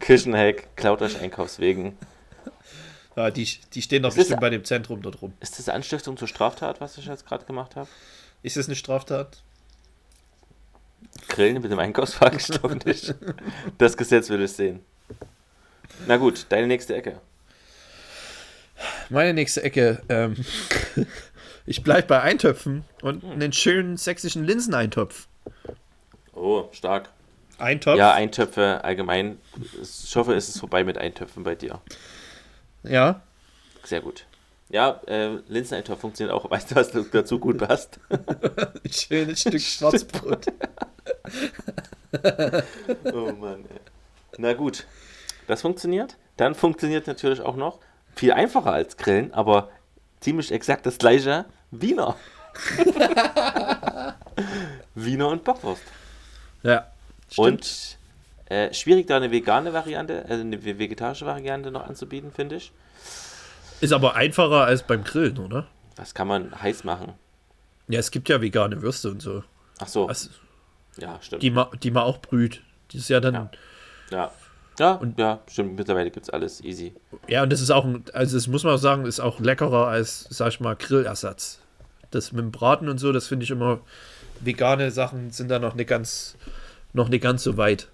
Küchenheck, 0.00 0.68
klaut 0.76 1.02
euch 1.02 1.20
Einkaufswegen. 1.20 1.96
Ja, 3.16 3.30
die, 3.30 3.48
die 3.72 3.82
stehen 3.82 4.02
doch 4.02 4.10
Das 4.10 4.16
ist- 4.16 4.24
bestimmt 4.24 4.40
bei 4.40 4.50
dem 4.50 4.64
Zentrum 4.64 5.00
dort 5.02 5.22
rum. 5.22 5.32
Ist 5.40 5.58
das 5.58 5.68
Anstiftung 5.68 6.16
zur 6.16 6.28
Straftat, 6.28 6.80
was 6.80 6.98
ich 6.98 7.06
jetzt 7.06 7.26
gerade 7.26 7.44
gemacht 7.46 7.74
habe? 7.76 7.88
Ist 8.42 8.56
das 8.56 8.66
eine 8.66 8.76
Straftat? 8.76 9.42
Grillen 11.28 11.62
mit 11.62 11.70
dem 11.72 11.78
Einkaufswagen, 11.78 12.38
ich 12.38 12.46
glaube 12.46 12.76
nicht. 12.84 13.14
Das 13.78 13.96
Gesetz 13.96 14.28
will 14.28 14.42
es 14.42 14.56
sehen. 14.56 14.80
Na 16.06 16.18
gut, 16.18 16.46
deine 16.50 16.66
nächste 16.66 16.94
Ecke. 16.94 17.20
Meine 19.08 19.32
nächste 19.32 19.62
Ecke. 19.62 20.02
Ähm, 20.10 20.36
ich 21.66 21.82
bleibe 21.82 22.08
bei 22.08 22.20
Eintöpfen 22.20 22.84
und 23.00 23.24
einen 23.24 23.52
schönen 23.52 23.96
sächsischen 23.96 24.44
Linseneintopf. 24.44 25.26
Oh, 26.36 26.68
stark. 26.72 27.08
Eintopf? 27.58 27.96
Ja, 27.96 28.12
Eintöpfe 28.12 28.84
allgemein. 28.84 29.38
Ich 29.82 30.14
hoffe, 30.14 30.34
es 30.34 30.48
ist 30.48 30.60
vorbei 30.60 30.84
mit 30.84 30.98
Eintöpfen 30.98 31.42
bei 31.42 31.54
dir. 31.54 31.80
ja. 32.84 33.20
Sehr 33.84 34.00
gut. 34.00 34.26
Ja, 34.68 35.00
äh, 35.06 35.38
Linseneintopf 35.46 36.00
funktioniert 36.00 36.34
auch. 36.36 36.50
Weißt 36.50 36.72
du, 36.72 36.74
was 36.74 36.90
dazu 37.12 37.38
gut 37.38 37.58
passt? 37.58 38.00
Ein 38.10 38.90
schönes 38.92 39.40
Stück 39.40 39.60
Schwarzbrot. 39.60 40.46
Oh 43.12 43.32
Mann, 43.32 43.64
ey. 43.68 43.80
Na 44.38 44.54
gut, 44.54 44.86
das 45.46 45.60
funktioniert. 45.62 46.16
Dann 46.36 46.54
funktioniert 46.54 47.06
natürlich 47.06 47.40
auch 47.40 47.56
noch 47.56 47.78
viel 48.14 48.32
einfacher 48.32 48.72
als 48.72 48.96
Grillen, 48.96 49.34
aber 49.34 49.70
ziemlich 50.20 50.50
exakt 50.50 50.86
das 50.86 50.96
gleiche 50.98 51.44
Wiener. 51.70 52.16
Wiener 54.94 55.28
und 55.28 55.44
Bockwurst. 55.44 55.82
Ja. 56.66 56.86
Und 57.36 57.98
äh, 58.46 58.72
schwierig 58.74 59.06
da 59.06 59.16
eine 59.16 59.30
vegane 59.30 59.72
Variante, 59.72 60.24
also 60.28 60.40
eine 60.42 60.58
ve- 60.64 60.78
vegetarische 60.78 61.26
Variante 61.26 61.70
noch 61.70 61.86
anzubieten, 61.86 62.30
finde 62.32 62.56
ich. 62.56 62.72
Ist 63.80 63.92
aber 63.92 64.14
einfacher 64.14 64.64
als 64.64 64.82
beim 64.82 65.04
Grillen, 65.04 65.38
oder? 65.38 65.66
Das 65.96 66.14
kann 66.14 66.28
man 66.28 66.60
heiß 66.62 66.84
machen. 66.84 67.14
Ja, 67.88 68.00
es 68.00 68.10
gibt 68.10 68.28
ja 68.28 68.40
vegane 68.40 68.82
Würste 68.82 69.10
und 69.10 69.20
so. 69.22 69.42
Ach 69.78 69.88
so, 69.88 70.06
Also, 70.08 70.30
ja, 70.98 71.18
stimmt. 71.20 71.42
die, 71.42 71.50
ma, 71.50 71.70
die 71.82 71.90
man 71.90 72.02
auch 72.04 72.18
brüht. 72.18 72.62
Die 72.90 72.98
ist 72.98 73.08
ja 73.08 73.20
dann. 73.20 73.34
Ja. 73.34 73.50
Ja. 74.10 74.30
ja, 74.78 75.00
ja, 75.02 75.12
ja, 75.16 75.40
stimmt. 75.50 75.76
Mittlerweile 75.76 76.10
gibt 76.10 76.26
es 76.26 76.30
alles 76.30 76.62
easy. 76.62 76.94
und 77.10 77.52
das 77.52 77.60
ist 77.60 77.70
auch, 77.70 77.84
ein, 77.84 78.04
also 78.12 78.36
das 78.36 78.46
muss 78.46 78.64
man 78.64 78.74
auch 78.74 78.78
sagen, 78.78 79.04
ist 79.06 79.20
auch 79.20 79.40
leckerer 79.40 79.88
als, 79.88 80.26
sag 80.30 80.48
ich 80.48 80.60
mal, 80.60 80.74
Grillersatz. 80.76 81.60
Das 82.12 82.32
mit 82.32 82.42
dem 82.42 82.52
Braten 82.52 82.88
und 82.88 82.98
so, 82.98 83.12
das 83.12 83.26
finde 83.26 83.44
ich 83.44 83.50
immer, 83.50 83.80
vegane 84.40 84.90
Sachen 84.90 85.30
sind 85.32 85.48
da 85.50 85.58
noch 85.58 85.74
nicht 85.74 85.88
ganz, 85.88 86.36
noch 86.96 87.08
nicht 87.08 87.22
ganz 87.22 87.44
so 87.44 87.56
weit. 87.56 87.88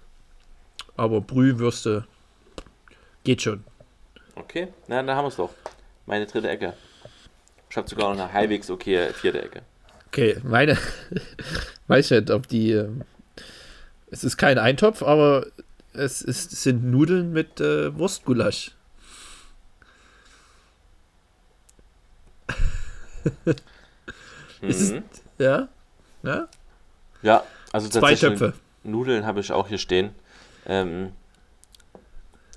Aber 0.97 1.21
Brühwürste 1.21 2.07
geht 3.25 3.43
schon. 3.43 3.65
Okay, 4.35 4.69
na, 4.89 5.03
da 5.03 5.17
haben 5.17 5.25
wir 5.25 5.29
es 5.29 5.37
doch. 5.37 5.51
Meine 6.07 6.27
dritte 6.27 6.49
Ecke. 6.49 6.75
Ich 7.69 7.77
habe 7.77 7.89
sogar 7.89 8.15
noch 8.15 8.23
eine 8.23 8.33
halbwegs 8.33 8.71
okay 8.71 9.13
vierte 9.13 9.43
Ecke. 9.43 9.63
Okay, 10.09 10.39
meine, 10.45 10.77
weiß 11.89 12.11
ich 12.11 12.21
nicht, 12.21 12.31
ob 12.31 12.47
die, 12.49 12.73
ähm, 12.73 13.03
es 14.11 14.25
ist 14.25 14.37
kein 14.37 14.59
Eintopf, 14.59 15.03
aber 15.03 15.47
es, 15.95 16.21
ist, 16.23 16.53
es 16.53 16.63
sind 16.63 16.85
Nudeln 16.85 17.33
mit 17.33 17.61
äh, 17.61 17.97
Wurstgulasch. 17.97 18.73
Ist 24.61 24.81
es- 24.81 24.91
Mhm. 24.93 25.03
Ja? 25.39 25.69
Ja? 26.23 26.49
Ja, 27.23 27.45
also 27.73 27.89
Zwei 27.89 28.15
Töpfe. 28.15 28.53
Nudeln 28.85 29.25
habe 29.27 29.41
ich 29.41 29.53
auch 29.53 29.69
hier 29.69 29.79
stehen. 29.79 30.11
Ähm, 30.67 31.13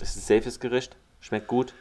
ist 0.01 0.15
ein 0.17 0.21
safes 0.21 0.59
Gericht, 0.59 0.95
schmeckt 1.21 1.47
gut. 1.47 1.73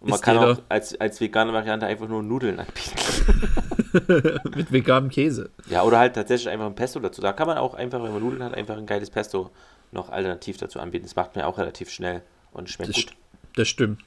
Und 0.00 0.10
man 0.10 0.16
Isst 0.16 0.24
kann 0.24 0.38
auch 0.38 0.58
als, 0.68 0.98
als 1.00 1.20
vegane 1.20 1.52
Variante 1.52 1.86
einfach 1.86 2.06
nur 2.06 2.22
Nudeln 2.22 2.60
anbieten. 2.60 4.40
Mit 4.54 4.70
veganem 4.70 5.10
Käse. 5.10 5.50
Ja, 5.68 5.82
oder 5.82 5.98
halt 5.98 6.14
tatsächlich 6.14 6.48
einfach 6.50 6.66
ein 6.66 6.74
Pesto 6.74 7.00
dazu. 7.00 7.20
Da 7.22 7.32
kann 7.32 7.46
man 7.46 7.56
auch 7.58 7.74
einfach, 7.74 8.02
wenn 8.02 8.12
man 8.12 8.22
Nudeln 8.22 8.42
hat, 8.42 8.54
einfach 8.54 8.76
ein 8.76 8.86
geiles 8.86 9.10
Pesto 9.10 9.50
noch 9.92 10.10
alternativ 10.10 10.58
dazu 10.58 10.80
anbieten. 10.80 11.04
Das 11.06 11.16
macht 11.16 11.34
man 11.34 11.42
ja 11.44 11.48
auch 11.48 11.56
relativ 11.58 11.90
schnell 11.90 12.22
und 12.52 12.68
schmeckt 12.68 12.90
Das, 12.90 12.96
gut. 12.96 13.12
st- 13.12 13.14
das 13.56 13.68
stimmt. 13.68 14.02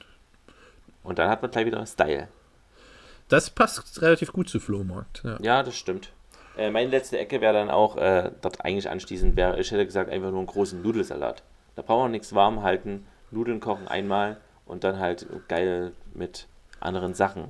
Und 1.02 1.18
dann 1.18 1.28
hat 1.28 1.42
man 1.42 1.50
gleich 1.50 1.66
wieder 1.66 1.84
Style. 1.86 2.28
Das 3.28 3.50
passt 3.50 4.00
relativ 4.02 4.32
gut 4.32 4.48
zu 4.48 4.60
Flohmarkt. 4.60 5.22
Ja. 5.24 5.38
Ja, 5.40 5.62
das 5.62 5.76
stimmt. 5.76 6.12
Äh, 6.60 6.70
meine 6.70 6.90
letzte 6.90 7.18
Ecke 7.18 7.40
wäre 7.40 7.54
dann 7.54 7.70
auch, 7.70 7.96
äh, 7.96 8.30
dort 8.42 8.62
eigentlich 8.62 8.90
anschließend 8.90 9.34
wäre, 9.34 9.58
ich 9.58 9.70
hätte 9.70 9.86
gesagt, 9.86 10.10
einfach 10.10 10.28
nur 10.28 10.40
einen 10.40 10.46
großen 10.46 10.82
Nudelsalat. 10.82 11.42
Da 11.74 11.80
brauchen 11.80 12.04
wir 12.04 12.08
nichts 12.10 12.34
warm 12.34 12.62
halten, 12.62 13.06
Nudeln 13.30 13.60
kochen 13.60 13.88
einmal 13.88 14.36
und 14.66 14.84
dann 14.84 14.98
halt 14.98 15.26
geil 15.48 15.92
mit 16.12 16.46
anderen 16.78 17.14
Sachen 17.14 17.44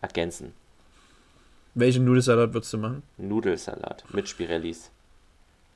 ergänzen. 0.00 0.52
Welchen 1.74 2.04
Nudelsalat 2.04 2.54
würdest 2.54 2.72
du 2.72 2.78
machen? 2.78 3.02
Nudelsalat 3.16 4.04
mit 4.12 4.28
Spirellis, 4.28 4.92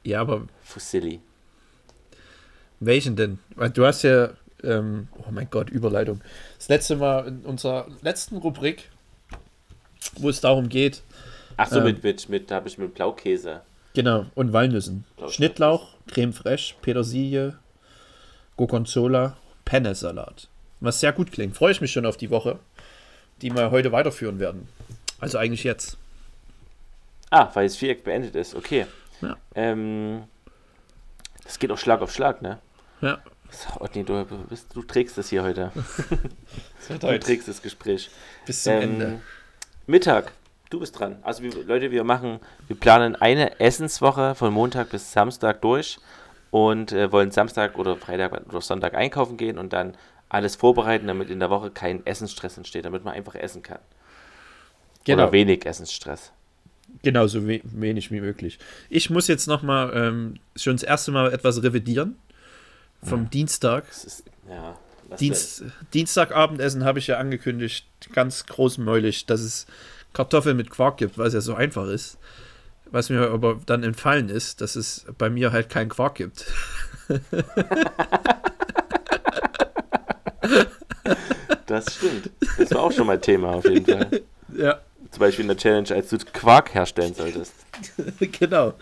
Ja, 0.04 0.20
aber 0.20 0.46
Fusilli. 0.62 1.18
welchen 2.78 3.16
denn? 3.16 3.40
Weil 3.56 3.70
du 3.70 3.84
hast 3.84 4.02
ja, 4.02 4.30
ähm, 4.62 5.08
oh 5.26 5.32
mein 5.32 5.50
Gott, 5.50 5.70
Überleitung. 5.70 6.20
Das 6.58 6.68
letzte 6.68 6.94
Mal 6.94 7.26
in 7.26 7.40
unserer 7.40 7.88
letzten 8.02 8.36
Rubrik, 8.36 8.90
wo 10.18 10.28
es 10.28 10.40
darum 10.40 10.68
geht, 10.68 11.02
Ach 11.56 11.68
so, 11.68 11.78
Ähm. 11.78 11.84
mit, 11.84 12.02
mit, 12.02 12.28
mit, 12.28 12.50
da 12.50 12.56
habe 12.56 12.68
ich 12.68 12.78
mit 12.78 12.94
Blaukäse. 12.94 13.62
Genau, 13.94 14.26
und 14.34 14.52
Walnüssen. 14.52 15.04
Ich, 15.26 15.34
Schnittlauch, 15.34 15.94
Creme 16.08 16.32
fraiche, 16.32 16.74
Petersilie, 16.82 17.56
Gorgonzola, 18.56 19.36
Penne-Salat. 19.64 20.48
Was 20.80 21.00
sehr 21.00 21.12
gut 21.12 21.32
klingt. 21.32 21.56
Freue 21.56 21.72
ich 21.72 21.80
mich 21.80 21.92
schon 21.92 22.04
auf 22.06 22.16
die 22.18 22.30
Woche, 22.30 22.58
die 23.40 23.54
wir 23.54 23.70
heute 23.70 23.92
weiterführen 23.92 24.38
werden. 24.38 24.68
Also 25.18 25.38
eigentlich 25.38 25.64
jetzt. 25.64 25.96
Ah, 27.30 27.48
weil 27.54 27.66
das 27.66 27.76
Viereck 27.76 28.04
beendet 28.04 28.34
ist, 28.34 28.54
okay. 28.54 28.86
Ja. 29.22 29.36
Ähm, 29.54 30.24
das 31.44 31.58
geht 31.58 31.70
auch 31.72 31.78
Schlag 31.78 32.02
auf 32.02 32.12
Schlag, 32.12 32.42
ne? 32.42 32.58
Ja. 33.00 33.18
Otni, 33.80 34.04
du, 34.04 34.24
bist, 34.48 34.74
du 34.74 34.82
trägst 34.82 35.16
das 35.16 35.28
hier 35.30 35.42
heute. 35.42 35.72
Du 36.88 37.18
trägst 37.18 37.48
das 37.48 37.62
Gespräch. 37.62 38.10
bis 38.46 38.62
zum 38.62 38.74
Ende. 38.74 39.04
Ähm, 39.06 39.20
Mittag, 39.88 40.32
du 40.70 40.80
bist 40.80 40.98
dran. 40.98 41.16
Also 41.22 41.42
wir, 41.42 41.52
Leute, 41.64 41.90
wir 41.90 42.04
machen, 42.04 42.40
wir 42.66 42.76
planen 42.76 43.16
eine 43.16 43.60
Essenswoche 43.60 44.34
von 44.34 44.52
Montag 44.52 44.90
bis 44.90 45.12
Samstag 45.12 45.62
durch 45.62 45.98
und 46.50 46.92
äh, 46.92 47.10
wollen 47.12 47.30
Samstag 47.30 47.78
oder 47.78 47.96
Freitag 47.96 48.32
oder 48.48 48.60
Sonntag 48.60 48.94
einkaufen 48.94 49.36
gehen 49.36 49.58
und 49.58 49.72
dann 49.72 49.96
alles 50.28 50.56
vorbereiten, 50.56 51.06
damit 51.06 51.30
in 51.30 51.40
der 51.40 51.50
Woche 51.50 51.70
kein 51.70 52.04
Essensstress 52.04 52.56
entsteht, 52.56 52.84
damit 52.84 53.04
man 53.04 53.14
einfach 53.14 53.34
essen 53.34 53.62
kann. 53.62 53.78
Genau. 55.04 55.24
Oder 55.24 55.32
wenig 55.32 55.64
Essensstress. 55.64 56.32
Genau, 57.02 57.26
so 57.26 57.46
we 57.46 57.60
wenig 57.64 58.10
wie 58.10 58.20
möglich. 58.20 58.58
Ich 58.88 59.10
muss 59.10 59.28
jetzt 59.28 59.46
nochmal 59.46 59.92
ähm, 59.94 60.34
schon 60.56 60.76
das 60.76 60.82
erste 60.82 61.12
Mal 61.12 61.32
etwas 61.32 61.62
revidieren. 61.62 62.16
Vom 63.02 63.30
Dienstag. 63.30 63.86
Das 63.86 64.04
ist, 64.04 64.24
ja. 64.48 64.76
Dienst, 65.20 65.62
Dienstagabendessen 65.94 66.84
habe 66.84 66.98
ich 66.98 67.06
ja 67.06 67.18
angekündigt, 67.18 67.86
ganz 68.12 68.46
großmäulig, 68.46 69.26
dass 69.26 69.40
es 69.40 69.66
Kartoffeln 70.16 70.56
mit 70.56 70.70
Quark 70.70 70.96
gibt, 70.96 71.18
weil 71.18 71.26
es 71.26 71.34
ja 71.34 71.42
so 71.42 71.54
einfach 71.54 71.86
ist. 71.88 72.16
Was 72.90 73.10
mir 73.10 73.30
aber 73.30 73.60
dann 73.66 73.82
entfallen 73.82 74.30
ist, 74.30 74.62
dass 74.62 74.74
es 74.74 75.04
bei 75.18 75.28
mir 75.28 75.52
halt 75.52 75.68
keinen 75.68 75.90
Quark 75.90 76.14
gibt. 76.14 76.46
Das 81.66 81.96
stimmt. 81.96 82.30
Das 82.56 82.70
war 82.70 82.82
auch 82.84 82.92
schon 82.92 83.06
mal 83.06 83.20
Thema 83.20 83.54
auf 83.56 83.68
jeden 83.68 83.84
Fall. 83.84 84.22
Ja, 84.56 84.80
Zum 85.10 85.20
Beispiel 85.20 85.42
in 85.42 85.48
der 85.48 85.56
Challenge, 85.58 85.90
als 85.90 86.08
du 86.08 86.16
Quark 86.18 86.72
herstellen 86.72 87.12
solltest. 87.12 87.52
genau. 88.38 88.74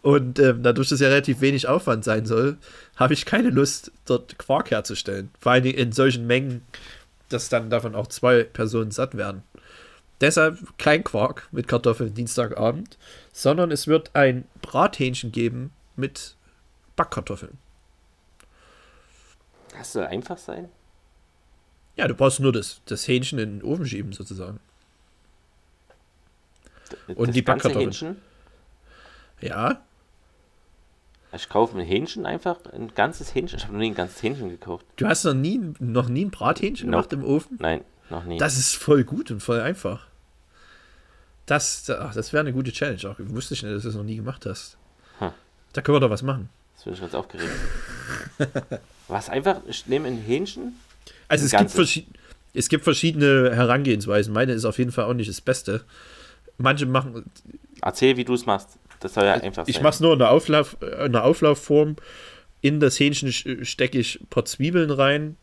Und 0.00 0.38
ähm, 0.38 0.62
dadurch, 0.62 0.88
dass 0.88 1.00
ja 1.00 1.08
relativ 1.08 1.42
wenig 1.42 1.68
Aufwand 1.68 2.04
sein 2.04 2.24
soll, 2.24 2.56
habe 2.96 3.12
ich 3.12 3.26
keine 3.26 3.50
Lust, 3.50 3.92
dort 4.06 4.38
Quark 4.38 4.70
herzustellen. 4.70 5.30
Vor 5.38 5.52
allem 5.52 5.64
in 5.66 5.92
solchen 5.92 6.26
Mengen, 6.26 6.62
dass 7.28 7.50
dann 7.50 7.68
davon 7.68 7.94
auch 7.94 8.06
zwei 8.06 8.44
Personen 8.44 8.92
satt 8.92 9.16
werden. 9.16 9.42
Deshalb 10.20 10.76
kein 10.78 11.02
Quark 11.02 11.48
mit 11.50 11.66
Kartoffeln 11.66 12.12
Dienstagabend, 12.12 12.98
sondern 13.32 13.70
es 13.70 13.86
wird 13.86 14.14
ein 14.14 14.46
Brathähnchen 14.60 15.32
geben 15.32 15.72
mit 15.96 16.36
Backkartoffeln. 16.96 17.56
Das 19.76 19.92
soll 19.92 20.04
einfach 20.04 20.36
sein? 20.36 20.68
Ja, 21.96 22.06
du 22.06 22.14
brauchst 22.14 22.40
nur 22.40 22.52
das, 22.52 22.82
das 22.86 23.06
Hähnchen 23.08 23.38
in 23.38 23.58
den 23.60 23.62
Ofen 23.64 23.86
schieben, 23.86 24.12
sozusagen. 24.12 24.60
Und 27.14 27.28
das 27.28 27.34
die 27.34 27.42
Backkartoffeln. 27.42 27.90
Hähnchen? 27.90 28.16
Ja, 29.40 29.80
Ich 31.32 31.48
kaufe 31.48 31.78
ein 31.78 31.84
Hähnchen 31.86 32.26
einfach, 32.26 32.58
ein 32.72 32.92
ganzes 32.94 33.34
Hähnchen. 33.34 33.56
Ich 33.58 33.64
habe 33.64 33.72
noch 33.74 33.80
nie 33.80 33.90
ein 33.90 33.94
ganzes 33.94 34.22
Hähnchen 34.22 34.50
gekauft. 34.50 34.84
du 34.96 35.06
hast 35.06 35.24
noch 35.24 35.32
nie, 35.34 35.60
noch 35.78 36.08
nie 36.08 36.26
ein 36.26 36.30
Brathähnchen 36.30 36.90
Nope. 36.90 37.08
gemacht 37.08 37.12
im 37.14 37.24
Ofen? 37.24 37.56
Nein, 37.60 37.84
noch 38.10 38.24
nie. 38.24 38.36
Das 38.38 38.58
ist 38.58 38.74
voll 38.76 39.04
gut 39.04 39.30
und 39.30 39.40
voll 39.40 39.60
einfach. 39.60 40.08
Das, 41.50 41.90
ach, 41.90 42.14
das 42.14 42.32
wäre 42.32 42.42
eine 42.42 42.52
gute 42.52 42.70
Challenge. 42.70 43.00
Auch 43.10 43.16
wusste 43.18 43.54
ich 43.54 43.64
nicht, 43.64 43.74
dass 43.74 43.82
du 43.82 43.88
es 43.88 43.96
noch 43.96 44.04
nie 44.04 44.14
gemacht 44.14 44.46
hast. 44.46 44.76
Hm. 45.18 45.32
Da 45.72 45.82
können 45.82 45.96
wir 45.96 46.00
doch 46.00 46.10
was 46.10 46.22
machen. 46.22 46.48
Jetzt 46.74 46.84
bin 46.84 46.94
ich 46.94 47.00
ganz 47.00 47.12
aufgeregt. 47.12 47.50
Was 49.08 49.28
einfach, 49.28 49.60
ich 49.66 49.86
nehme 49.88 50.06
ein 50.06 50.16
Hähnchen. 50.16 50.76
Also 51.26 51.46
es 51.46 51.74
gibt, 51.74 52.06
es 52.54 52.68
gibt 52.68 52.84
verschiedene 52.84 53.52
Herangehensweisen. 53.52 54.32
Meine 54.32 54.52
ist 54.52 54.64
auf 54.64 54.78
jeden 54.78 54.92
Fall 54.92 55.06
auch 55.06 55.12
nicht 55.12 55.28
das 55.28 55.40
Beste. 55.40 55.84
Manche 56.56 56.86
machen, 56.86 57.28
Erzähl, 57.82 58.16
wie 58.16 58.24
du 58.24 58.34
es 58.34 58.46
machst. 58.46 58.78
Das 59.00 59.14
soll 59.14 59.24
ja 59.24 59.34
einfach 59.34 59.66
sein. 59.66 59.74
ich 59.74 59.80
mache 59.80 59.94
es 59.94 60.00
nur 60.00 60.12
in 60.12 60.20
der, 60.20 60.30
Auflauf, 60.30 60.76
äh, 60.80 61.06
in 61.06 61.12
der 61.12 61.24
Auflaufform. 61.24 61.96
In 62.60 62.78
das 62.78 63.00
Hähnchen 63.00 63.32
stecke 63.32 63.98
ich 63.98 64.20
ein 64.20 64.28
paar 64.28 64.44
Zwiebeln 64.44 64.92
rein 64.92 65.36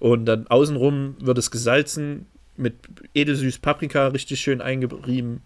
und 0.00 0.26
dann 0.26 0.48
außenrum 0.48 1.14
wird 1.20 1.38
es 1.38 1.52
gesalzen 1.52 2.26
mit 2.58 2.74
edelsüß 3.14 3.58
Paprika 3.58 4.08
richtig 4.08 4.40
schön 4.40 4.60
eingerieben, 4.60 5.42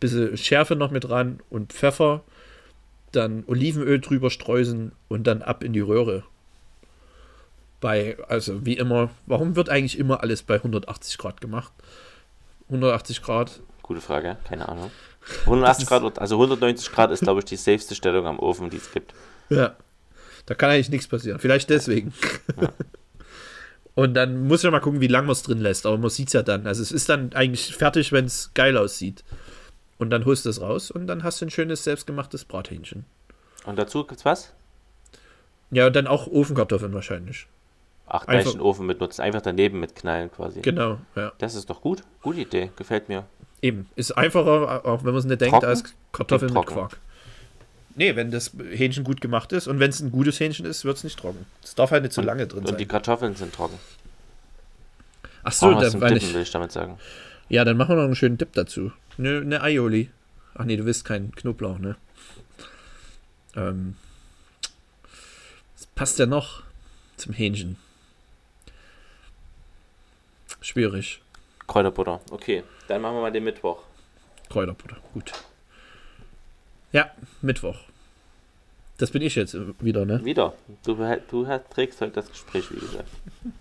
bisschen 0.00 0.36
Schärfe 0.36 0.76
noch 0.76 0.90
mit 0.90 1.04
dran 1.04 1.40
und 1.50 1.72
Pfeffer, 1.72 2.22
dann 3.12 3.44
Olivenöl 3.46 4.00
drüber 4.00 4.30
streusen 4.30 4.92
und 5.08 5.26
dann 5.26 5.42
ab 5.42 5.64
in 5.64 5.72
die 5.72 5.80
Röhre. 5.80 6.22
Bei, 7.80 8.16
also 8.28 8.64
wie 8.64 8.76
immer, 8.76 9.10
warum 9.26 9.56
wird 9.56 9.68
eigentlich 9.68 9.98
immer 9.98 10.22
alles 10.22 10.42
bei 10.42 10.56
180 10.56 11.18
Grad 11.18 11.40
gemacht? 11.40 11.72
180 12.68 13.22
Grad, 13.22 13.60
Gute 13.86 14.00
Frage, 14.00 14.36
keine 14.48 14.68
Ahnung. 14.68 14.90
180 15.44 15.86
Grad, 15.86 16.18
also 16.18 16.34
190 16.34 16.90
Grad 16.90 17.12
ist, 17.12 17.22
glaube 17.22 17.38
ich, 17.38 17.44
die 17.44 17.56
safeste 17.56 17.94
Stellung 17.94 18.26
am 18.26 18.40
Ofen, 18.40 18.68
die 18.68 18.78
es 18.78 18.90
gibt. 18.90 19.14
Ja. 19.48 19.76
Da 20.44 20.54
kann 20.54 20.70
eigentlich 20.70 20.90
nichts 20.90 21.06
passieren. 21.06 21.38
Vielleicht 21.38 21.70
deswegen. 21.70 22.12
Und 23.96 24.12
dann 24.12 24.46
muss 24.46 24.62
ich 24.62 24.70
mal 24.70 24.80
gucken, 24.80 25.00
wie 25.00 25.06
lange 25.06 25.26
man 25.26 25.32
es 25.32 25.42
drin 25.42 25.58
lässt. 25.58 25.86
Aber 25.86 25.96
man 25.96 26.10
sieht 26.10 26.28
es 26.28 26.34
ja 26.34 26.42
dann. 26.42 26.66
Also 26.66 26.82
es 26.82 26.92
ist 26.92 27.08
dann 27.08 27.32
eigentlich 27.32 27.74
fertig, 27.74 28.12
wenn 28.12 28.26
es 28.26 28.52
geil 28.52 28.76
aussieht. 28.76 29.24
Und 29.98 30.10
dann 30.10 30.26
holst 30.26 30.44
du 30.44 30.50
es 30.50 30.60
raus 30.60 30.90
und 30.90 31.06
dann 31.06 31.24
hast 31.24 31.40
du 31.40 31.46
ein 31.46 31.50
schönes 31.50 31.82
selbstgemachtes 31.82 32.44
Brathähnchen. 32.44 33.06
Und 33.64 33.78
dazu 33.78 34.04
gibt's 34.04 34.26
was? 34.26 34.52
Ja, 35.70 35.86
und 35.86 35.96
dann 35.96 36.06
auch 36.06 36.26
Ofenkartoffeln 36.26 36.92
wahrscheinlich. 36.92 37.46
Ach, 38.06 38.26
gleich 38.26 38.52
den 38.52 38.60
Ofen 38.60 38.86
mitnutzen. 38.86 39.24
Einfach 39.24 39.40
daneben 39.40 39.80
mitknallen 39.80 40.30
quasi. 40.30 40.60
Genau, 40.60 40.98
ja. 41.16 41.32
Das 41.38 41.54
ist 41.54 41.70
doch 41.70 41.80
gut. 41.80 42.02
Gute 42.22 42.40
Idee. 42.40 42.70
Gefällt 42.76 43.08
mir. 43.08 43.24
Eben. 43.62 43.88
Ist 43.96 44.12
einfacher, 44.12 44.84
auch 44.84 45.04
wenn 45.04 45.12
man 45.12 45.20
es 45.20 45.24
nicht 45.24 45.40
denkt, 45.40 45.54
Trocken? 45.54 45.68
als 45.68 45.84
Kartoffeln 46.12 46.52
mit. 46.52 46.66
Quark. 46.66 46.98
Nee, 47.98 48.14
wenn 48.14 48.30
das 48.30 48.52
Hähnchen 48.70 49.04
gut 49.04 49.22
gemacht 49.22 49.52
ist 49.52 49.66
und 49.66 49.80
wenn 49.80 49.88
es 49.88 50.00
ein 50.00 50.12
gutes 50.12 50.38
Hähnchen 50.38 50.66
ist, 50.66 50.84
wird 50.84 50.98
es 50.98 51.04
nicht 51.04 51.18
trocken. 51.18 51.46
Es 51.64 51.74
darf 51.74 51.90
halt 51.90 52.02
nicht 52.02 52.12
zu 52.12 52.20
lange 52.20 52.46
drin 52.46 52.60
Und 52.60 52.78
die 52.78 52.84
sein. 52.84 52.88
Kartoffeln 52.88 53.34
sind 53.34 53.54
trocken. 53.54 53.78
Ach 55.42 55.52
so, 55.52 55.72
dann, 55.72 56.00
weil 56.00 56.16
ich, 56.16 56.34
will 56.34 56.42
ich 56.42 56.50
damit 56.50 56.72
sagen. 56.72 56.98
Ja, 57.48 57.64
dann 57.64 57.78
machen 57.78 57.90
wir 57.90 57.96
noch 57.96 58.04
einen 58.04 58.14
schönen 58.14 58.36
Dip 58.36 58.52
dazu. 58.52 58.92
Eine, 59.16 59.38
eine 59.38 59.62
Aioli. 59.62 60.10
Ach 60.54 60.64
nee, 60.64 60.76
du 60.76 60.84
willst 60.84 61.06
keinen 61.06 61.34
Knoblauch, 61.34 61.78
ne? 61.78 61.96
Ähm, 63.54 63.96
was 65.74 65.86
passt 65.86 66.18
ja 66.18 66.26
noch 66.26 66.64
zum 67.16 67.32
Hähnchen? 67.32 67.78
Schwierig. 70.60 71.22
Kräuterbutter. 71.66 72.20
Okay, 72.30 72.62
dann 72.88 73.00
machen 73.00 73.16
wir 73.16 73.22
mal 73.22 73.32
den 73.32 73.44
Mittwoch. 73.44 73.84
Kräuterbutter, 74.50 74.98
gut. 75.14 75.32
Ja, 76.92 77.10
Mittwoch. 77.42 77.78
Das 78.98 79.10
bin 79.10 79.20
ich 79.22 79.34
jetzt 79.34 79.56
wieder, 79.80 80.06
ne? 80.06 80.24
Wieder. 80.24 80.54
Du, 80.84 80.94
du 81.28 81.46
hast- 81.46 81.70
trägst 81.70 82.00
heute 82.00 82.12
das 82.12 82.30
Gespräch, 82.30 82.70
wie 82.70 82.80
gesagt. 82.80 83.08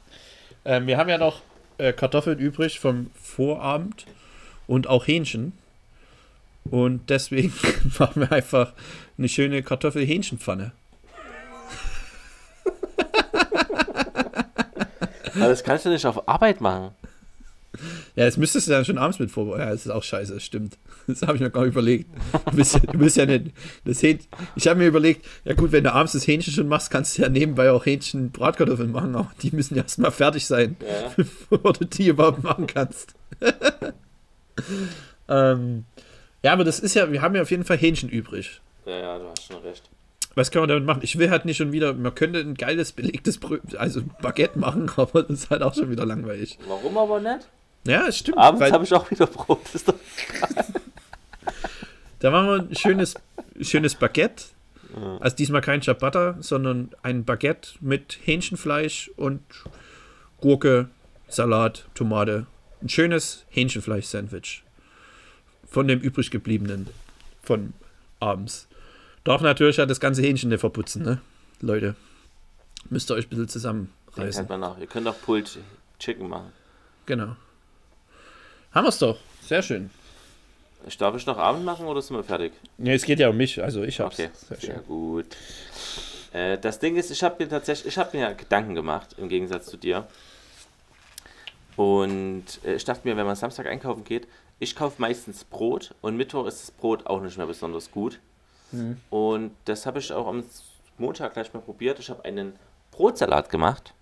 Ähm, 0.68 0.88
wir 0.88 0.98
haben 0.98 1.10
ja 1.10 1.20
noch 1.20 1.42
äh, 1.78 1.94
Kartoffeln 1.94 2.40
übrig 2.40 2.80
vom 2.80 3.12
Vorabend 3.22 4.08
und 4.66 4.88
auch 4.88 5.06
Hähnchen. 5.06 5.54
Und 6.72 7.08
deswegen 7.12 7.54
machen 8.00 8.22
wir 8.22 8.32
einfach 8.32 8.74
eine 9.16 9.30
schöne 9.30 9.62
Kartoffel-Hähnchenpfanne. 9.62 10.72
Aber 15.36 15.48
das 15.50 15.64
kannst 15.64 15.86
du 15.86 15.90
nicht 15.90 16.06
auf 16.08 16.28
Arbeit 16.28 16.62
machen. 16.62 16.96
Ja, 18.16 18.24
das 18.26 18.38
müsstest 18.38 18.68
du 18.68 18.72
dann 18.72 18.86
schon 18.86 18.98
abends 18.98 19.20
mit 19.20 19.30
vorbereiten. 19.30 19.62
Ja, 19.64 19.72
das 19.72 19.86
ist 19.86 19.92
auch 19.92 20.04
scheiße, 20.04 20.34
das 20.36 20.44
stimmt. 20.44 20.78
Das 21.08 21.22
habe 21.22 21.36
ich 21.36 21.42
mir 21.42 21.52
gar 21.52 21.62
nicht 21.62 21.74
überlegt. 21.74 22.10
Du 22.50 22.56
bist, 22.56 22.74
ja- 22.74 22.80
du 22.80 22.98
bist 22.98 23.16
ja 23.18 23.28
nicht. 23.28 23.52
Das 23.84 24.02
Hähn, 24.02 24.18
ich 24.56 24.68
habe 24.68 24.80
mir 24.80 24.88
überlegt, 24.88 25.24
ja 25.44 25.54
gut, 25.54 25.72
wenn 25.72 25.84
du 25.84 25.94
abends 25.94 26.14
das 26.14 26.26
Hähnchen 26.26 26.52
schon 26.52 26.68
machst, 26.68 26.90
kannst 26.90 27.16
du 27.18 27.22
ja 27.22 27.30
nebenbei 27.30 27.70
auch 27.70 27.86
Hähnchen 27.86 28.32
Bratkartoffeln 28.32 28.92
machen, 28.92 29.16
aber 29.16 29.32
die 29.44 29.52
müssen 29.52 29.76
ja 29.76 29.84
erstmal 29.84 30.10
fertig 30.10 30.48
sein, 30.48 30.78
Ja. 30.82 31.12
bevor 31.16 31.74
du 31.74 31.86
die 31.86 32.08
überhaupt 32.08 32.42
machen 32.42 32.66
kannst. 32.66 33.14
ähm, 35.30 35.86
ja, 36.44 36.54
aber 36.54 36.64
das 36.64 36.80
ist 36.80 36.94
ja, 36.96 37.12
wir 37.12 37.22
haben 37.22 37.36
ja 37.36 37.42
auf 37.42 37.52
jeden 37.52 37.64
Fall 37.66 37.78
Hähnchen 37.78 38.10
übrig. 38.10 38.62
Ja, 38.86 38.98
ja, 38.98 39.20
du 39.20 39.26
hast 39.30 39.46
schon 39.46 39.62
recht. 39.62 39.90
Was 40.36 40.52
kann 40.52 40.62
man 40.62 40.70
damit 40.70 40.86
machen? 40.86 41.00
Ich 41.04 41.18
will 41.18 41.30
halt 41.30 41.46
nicht 41.46 41.58
schon 41.58 41.72
wieder, 41.72 41.94
man 41.94 42.14
könnte 42.14 42.40
ein 42.40 42.56
geiles 42.56 42.92
belegtes 42.92 43.38
Bröt, 43.38 43.76
also 43.78 44.02
Baguette 44.22 44.60
machen, 44.60 44.92
aber 44.98 45.24
das 45.24 45.40
ist 45.44 45.50
halt 45.50 45.62
auch 45.62 45.74
schon 45.74 45.90
wieder 45.90 46.06
langweilig. 46.06 46.58
Warum 46.68 46.98
aber 46.98 47.20
nicht? 47.22 47.48
Ja, 47.86 48.12
stimmt. 48.12 48.38
Abends 48.38 48.72
habe 48.72 48.84
ich 48.84 48.94
auch 48.94 49.10
wieder 49.12 49.28
Brot. 49.28 49.62
Ist 49.74 49.88
doch 49.88 49.96
Da 52.20 52.32
machen 52.32 52.48
wir 52.48 52.70
ein 52.70 52.76
schönes, 52.76 53.16
schönes 53.62 53.96
Baguette. 53.96 54.46
Also 55.20 55.36
diesmal 55.36 55.62
kein 55.62 55.82
Ciabatta, 55.82 56.38
sondern 56.40 56.92
ein 57.04 57.26
Baguette 57.26 57.72
mit 57.82 58.18
Hähnchenfleisch 58.24 59.12
und 59.18 59.42
Gurke, 60.40 60.90
Salat, 61.28 61.86
Tomate. 61.94 62.48
Ein 62.82 62.90
schönes 62.90 63.46
Hähnchenfleisch-Sandwich. 63.50 64.64
Von 65.70 65.88
dem 65.88 66.00
übrig 66.00 66.32
gebliebenen 66.32 66.88
von 67.44 67.74
abends. 68.20 68.68
Darf 69.24 69.42
natürlich 69.42 69.76
das 69.76 70.00
ganze 70.00 70.22
Hähnchen 70.22 70.50
nicht 70.50 70.62
verputzen, 70.62 71.04
ne? 71.04 71.22
Leute. 71.62 71.96
Müsst 72.90 73.12
ihr 73.12 73.16
euch 73.16 73.26
ein 73.26 73.30
bisschen 73.30 73.44
Denkt 73.44 73.52
zusammenreißen. 73.52 74.40
halt 74.40 74.50
mal 74.50 74.58
nach. 74.58 74.78
Ihr 74.78 74.88
könnt 74.88 75.08
auch 75.08 75.20
Pulled 75.22 75.60
Chicken 76.00 76.30
machen. 76.30 76.52
Genau. 77.06 77.36
Haben 78.76 78.86
wir 78.86 78.90
es 78.90 79.00
doch. 79.00 79.18
Sehr 79.42 79.62
schön. 79.62 79.90
Ich 80.86 80.98
darf 80.98 81.16
ich 81.16 81.26
noch 81.26 81.38
Abend 81.38 81.64
machen 81.64 81.88
oder 81.88 82.02
sind 82.02 82.18
wir 82.18 82.24
fertig? 82.24 82.52
Ja, 82.78 82.94
es 82.94 83.06
geht 83.06 83.20
ja 83.20 83.30
um 83.30 83.38
mich, 83.38 83.64
also 83.64 83.84
ich 83.84 84.00
hab's. 84.02 84.20
Okay, 84.20 84.30
Sehr 84.34 84.58
sehr 84.58 84.80
gut. 84.80 85.26
Äh, 86.34 86.58
das 86.58 86.78
Ding 86.80 86.98
ist, 86.98 87.10
ich 87.10 87.24
habe 87.24 87.42
mir 87.42 87.50
tatsächlich, 87.50 87.94
ich 87.94 87.98
habe 87.98 88.16
mir 88.18 88.24
ja 88.24 88.34
Gedanken 88.34 88.76
gemacht, 88.76 89.16
im 89.18 89.30
Gegensatz 89.30 89.68
zu 89.68 89.78
dir. 89.78 90.06
Und 91.78 92.46
äh, 92.66 92.76
ich 92.76 92.84
dachte 92.84 93.08
mir, 93.08 93.16
wenn 93.16 93.26
man 93.26 93.38
Samstag 93.38 93.66
einkaufen 93.68 94.04
geht, 94.04 94.28
ich 94.60 94.76
kaufe 94.76 95.02
meistens 95.02 95.46
Brot 95.46 95.96
und 96.02 96.18
Mittwoch 96.18 96.46
ist 96.46 96.62
das 96.62 96.72
Brot 96.72 97.08
auch 97.08 97.22
nicht 97.22 97.38
mehr 97.38 97.48
besonders 97.48 97.92
gut. 97.92 98.20
Mhm. 98.74 98.98
Und 99.10 99.52
das 99.64 99.86
habe 99.86 100.00
ich 100.00 100.12
auch 100.12 100.28
am 100.28 100.44
Montag 100.98 101.34
gleich 101.34 101.54
mal 101.54 101.62
probiert. 101.62 102.00
Ich 102.00 102.10
habe 102.10 102.26
einen 102.26 102.58
Brotsalat 102.92 103.50
gemacht. 103.50 103.94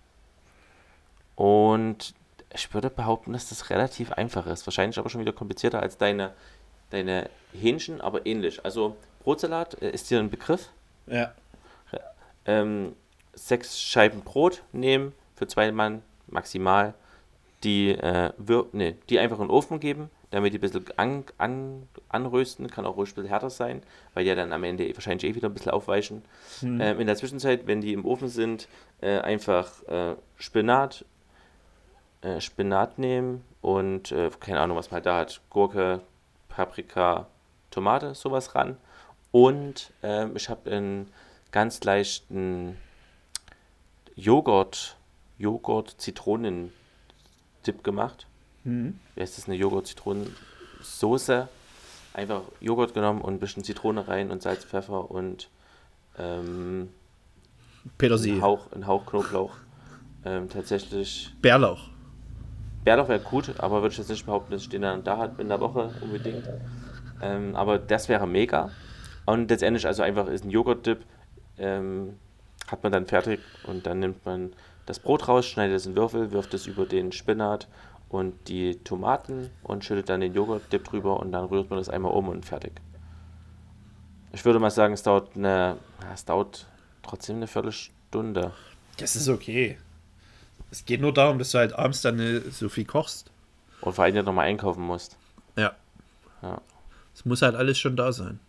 Und 1.36 2.14
ich 2.54 2.72
würde 2.72 2.90
behaupten, 2.90 3.32
dass 3.32 3.48
das 3.48 3.70
relativ 3.70 4.12
einfach 4.12 4.46
ist. 4.46 4.66
Wahrscheinlich 4.66 4.98
aber 4.98 5.10
schon 5.10 5.20
wieder 5.20 5.32
komplizierter 5.32 5.82
als 5.82 5.98
deine, 5.98 6.32
deine 6.90 7.28
Hähnchen, 7.52 8.00
aber 8.00 8.26
ähnlich. 8.26 8.64
Also 8.64 8.96
Brotsalat 9.22 9.80
äh, 9.82 9.90
ist 9.90 10.10
dir 10.10 10.20
ein 10.20 10.30
Begriff. 10.30 10.70
Ja. 11.06 11.32
Ähm, 12.46 12.94
sechs 13.32 13.80
Scheiben 13.80 14.20
Brot 14.20 14.62
nehmen 14.72 15.12
für 15.34 15.46
zwei 15.46 15.72
Mann 15.72 16.02
maximal. 16.26 16.94
Die, 17.64 17.90
äh, 17.90 18.32
nee, 18.72 18.94
die 19.08 19.18
einfach 19.18 19.38
in 19.38 19.44
den 19.44 19.50
Ofen 19.50 19.80
geben, 19.80 20.10
damit 20.30 20.52
die 20.52 20.58
ein 20.58 20.60
bisschen 20.60 20.84
an, 20.96 21.24
an, 21.38 21.88
anrösten. 22.10 22.70
Kann 22.70 22.84
auch 22.84 22.96
ruhig 22.96 23.10
ein 23.10 23.14
bisschen 23.14 23.28
härter 23.30 23.48
sein, 23.48 23.82
weil 24.12 24.24
die 24.24 24.28
ja 24.28 24.34
dann 24.34 24.52
am 24.52 24.64
Ende 24.64 24.86
wahrscheinlich 24.94 25.30
eh 25.30 25.34
wieder 25.34 25.48
ein 25.48 25.54
bisschen 25.54 25.72
aufweichen. 25.72 26.22
Ähm, 26.62 27.00
in 27.00 27.06
der 27.06 27.16
Zwischenzeit, 27.16 27.66
wenn 27.66 27.80
die 27.80 27.94
im 27.94 28.04
Ofen 28.04 28.28
sind, 28.28 28.68
äh, 29.00 29.18
einfach 29.20 29.82
äh, 29.88 30.14
Spinat, 30.36 31.06
äh, 32.24 32.40
Spinat 32.40 32.98
nehmen 32.98 33.44
und 33.60 34.10
äh, 34.12 34.30
keine 34.40 34.60
Ahnung, 34.60 34.78
was 34.78 34.90
man 34.90 34.96
halt 34.96 35.06
da 35.06 35.18
hat. 35.18 35.40
Gurke, 35.50 36.00
Paprika, 36.48 37.26
Tomate, 37.70 38.14
sowas 38.14 38.54
ran. 38.54 38.78
Und 39.30 39.92
ähm, 40.02 40.34
ich 40.36 40.48
habe 40.48 40.70
einen 40.70 41.12
ganz 41.50 41.84
leichten 41.84 42.78
Joghurt, 44.16 44.96
Joghurt-Zitronen-Dip 45.38 47.82
gemacht. 47.82 48.26
Mhm. 48.62 48.98
Wie 49.14 49.20
heißt 49.20 49.36
das? 49.36 49.46
Eine 49.46 49.56
Joghurt-Zitronensoße. 49.56 51.48
Einfach 52.14 52.42
Joghurt 52.60 52.94
genommen 52.94 53.20
und 53.20 53.34
ein 53.34 53.40
bisschen 53.40 53.64
Zitrone 53.64 54.06
rein 54.06 54.30
und 54.30 54.40
Salz, 54.40 54.64
Pfeffer 54.64 55.10
und 55.10 55.50
ähm, 56.16 56.90
Petersilie. 57.98 58.36
ein, 58.36 58.42
Hauch, 58.42 58.72
ein 58.72 58.86
Hauch 58.86 59.04
Knoblauch. 59.04 59.56
Ähm, 60.24 60.48
tatsächlich, 60.48 61.34
Bärlauch. 61.42 61.90
Bärlauch 62.84 63.08
wäre 63.08 63.20
gut, 63.20 63.54
aber 63.58 63.82
würde 63.82 63.92
ich 63.92 63.98
jetzt 63.98 64.10
nicht 64.10 64.26
behaupten, 64.26 64.52
dass 64.52 64.62
ich 64.62 64.68
den 64.68 64.82
dann 64.82 65.04
da 65.04 65.18
hat 65.18 65.40
in 65.40 65.48
der 65.48 65.60
Woche 65.60 65.90
unbedingt. 66.00 66.48
Ähm, 67.22 67.56
aber 67.56 67.78
das 67.78 68.08
wäre 68.08 68.26
mega. 68.26 68.70
Und 69.26 69.50
letztendlich 69.50 69.86
also 69.86 70.02
einfach 70.02 70.26
ist 70.26 70.44
ein 70.44 70.50
Joghurt-Dip, 70.50 71.02
ähm, 71.58 72.18
hat 72.68 72.82
man 72.82 72.92
dann 72.92 73.06
fertig 73.06 73.40
und 73.66 73.86
dann 73.86 74.00
nimmt 74.00 74.24
man 74.26 74.52
das 74.86 74.98
Brot 74.98 75.28
raus, 75.28 75.46
schneidet 75.46 75.76
es 75.76 75.86
in 75.86 75.96
Würfel, 75.96 76.32
wirft 76.32 76.52
es 76.52 76.66
über 76.66 76.84
den 76.84 77.12
Spinat 77.12 77.68
und 78.10 78.48
die 78.48 78.76
Tomaten 78.76 79.50
und 79.62 79.84
schüttet 79.84 80.08
dann 80.08 80.20
den 80.20 80.34
Joghurt-Dip 80.34 80.84
drüber 80.84 81.20
und 81.20 81.32
dann 81.32 81.46
rührt 81.46 81.70
man 81.70 81.78
das 81.78 81.88
einmal 81.88 82.12
um 82.12 82.28
und 82.28 82.44
fertig. 82.44 82.72
Ich 84.32 84.44
würde 84.44 84.58
mal 84.58 84.70
sagen, 84.70 84.94
es 84.94 85.02
dauert 85.02 85.36
eine, 85.36 85.78
es 86.12 86.24
dauert 86.24 86.66
trotzdem 87.02 87.36
eine 87.36 87.46
Viertelstunde. 87.46 88.52
Das 88.98 89.16
ist 89.16 89.28
okay. 89.28 89.78
Es 90.74 90.84
geht 90.84 91.00
nur 91.00 91.14
darum, 91.14 91.38
dass 91.38 91.52
du 91.52 91.58
halt 91.58 91.72
abends 91.72 92.02
dann 92.02 92.18
äh, 92.18 92.40
so 92.50 92.68
viel 92.68 92.84
kochst. 92.84 93.30
Und 93.80 93.92
vor 93.92 94.02
allem 94.02 94.16
ja 94.16 94.24
nochmal 94.24 94.46
einkaufen 94.46 94.82
musst. 94.82 95.16
Ja. 95.56 95.72
Ja. 96.42 96.60
Es 97.14 97.24
muss 97.24 97.42
halt 97.42 97.54
alles 97.54 97.78
schon 97.78 97.94
da 97.94 98.12
sein. 98.12 98.40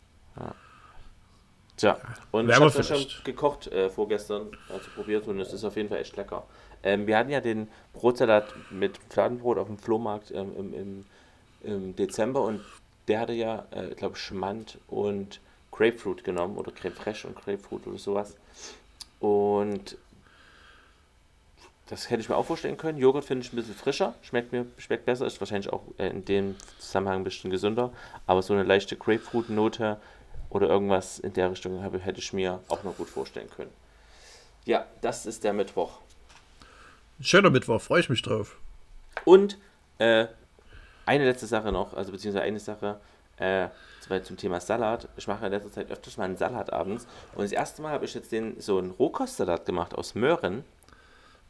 Tja, 1.78 2.00
und 2.32 2.46
ich 2.46 2.52
Wärmer 2.52 2.74
habe 2.74 2.84
schon 2.84 3.06
gekocht 3.24 3.68
äh, 3.68 3.90
vorgestern, 3.90 4.48
also 4.70 4.90
probiert 4.96 5.28
und 5.28 5.40
es 5.40 5.52
ist 5.52 5.64
auf 5.66 5.76
jeden 5.76 5.90
Fall 5.90 6.00
echt 6.00 6.16
lecker. 6.16 6.44
Ähm, 6.84 7.06
wir 7.06 7.18
hatten 7.18 7.30
ja 7.30 7.42
den 7.42 7.68
Brotsalat 7.94 8.46
mit 8.72 8.98
Fladenbrot 9.10 9.58
auf 9.58 9.68
dem 9.68 9.78
Flohmarkt 9.78 10.32
ähm, 10.32 10.52
im, 10.58 10.74
im, 10.74 11.06
im 11.64 11.96
Dezember 11.96 12.42
und 12.42 12.62
der 13.08 13.20
hatte 13.20 13.34
ja, 13.34 13.66
äh, 13.72 13.90
ich 13.90 13.98
glaube, 13.98 14.16
Schmand 14.16 14.80
und 14.88 15.42
Grapefruit 15.72 16.24
genommen 16.24 16.58
oder 16.58 16.72
Creme 16.72 16.96
Fraiche 16.96 17.28
und 17.28 17.36
Grapefruit 17.36 17.86
oder 17.86 18.00
sowas. 18.00 18.36
Und 19.20 19.98
das 21.88 22.10
hätte 22.10 22.22
ich 22.22 22.30
mir 22.30 22.36
auch 22.36 22.46
vorstellen 22.46 22.78
können. 22.78 22.98
Joghurt 22.98 23.26
finde 23.26 23.46
ich 23.46 23.54
ein 23.54 23.56
bisschen 23.58 23.76
frischer, 23.76 24.16
schmeckt 24.24 24.52
mir 24.52 24.66
schmeckt 24.78 25.06
besser, 25.06 25.26
ist 25.26 25.40
wahrscheinlich 25.40 25.72
auch 25.72 25.84
äh, 25.98 26.08
in 26.10 26.26
dem 26.26 26.56
Zusammenhang 26.80 27.18
ein 27.20 27.24
bisschen 27.24 27.52
gesünder. 27.52 27.92
Aber 28.26 28.42
so 28.42 28.54
eine 28.54 28.64
leichte 28.64 28.96
Grapefruit-Note 28.96 29.98
oder 30.50 30.68
irgendwas 30.68 31.20
in 31.20 31.34
der 31.34 31.52
Richtung 31.52 31.84
habe, 31.84 32.00
hätte 32.00 32.20
ich 32.20 32.34
mir 32.34 32.60
auch 32.70 32.84
noch 32.84 32.96
gut 32.98 33.10
vorstellen 33.10 33.50
können. 33.56 33.72
Ja, 34.66 34.86
das 35.02 35.26
ist 35.26 35.44
der 35.44 35.54
Mittwoch. 35.54 36.00
Schöner 37.22 37.50
Mittwoch, 37.50 37.82
freue 37.82 38.00
ich 38.00 38.10
mich 38.10 38.22
drauf. 38.22 38.58
Und 39.24 39.58
äh, 40.00 40.26
eine 41.06 41.26
letzte 41.26 41.46
Sache 41.46 41.72
noch, 41.72 41.94
also 41.94 42.12
beziehungsweise 42.12 42.44
eine 42.46 42.60
Sache 42.60 43.00
äh, 43.38 43.68
zum- 44.02 44.24
zum 44.24 44.38
Thema 44.38 44.60
Salat. 44.60 45.08
Ich 45.18 45.28
mache 45.28 45.46
in 45.46 45.52
letzter 45.52 45.72
Zeit 45.72 45.92
öfters 45.92 46.18
mal 46.18 46.26
einen 46.26 46.38
Salat 46.38 46.74
abends. 46.74 47.06
Und 47.36 47.44
das 47.44 47.52
erste 47.52 47.82
Mal 47.82 47.92
habe 47.92 48.06
ich 48.06 48.14
jetzt 48.14 48.32
den 48.32 48.60
so 48.60 48.78
einen 48.80 48.92
Rohkostsalat 48.92 49.66
gemacht 49.66 49.94
aus 49.94 50.16
Möhren 50.16 50.64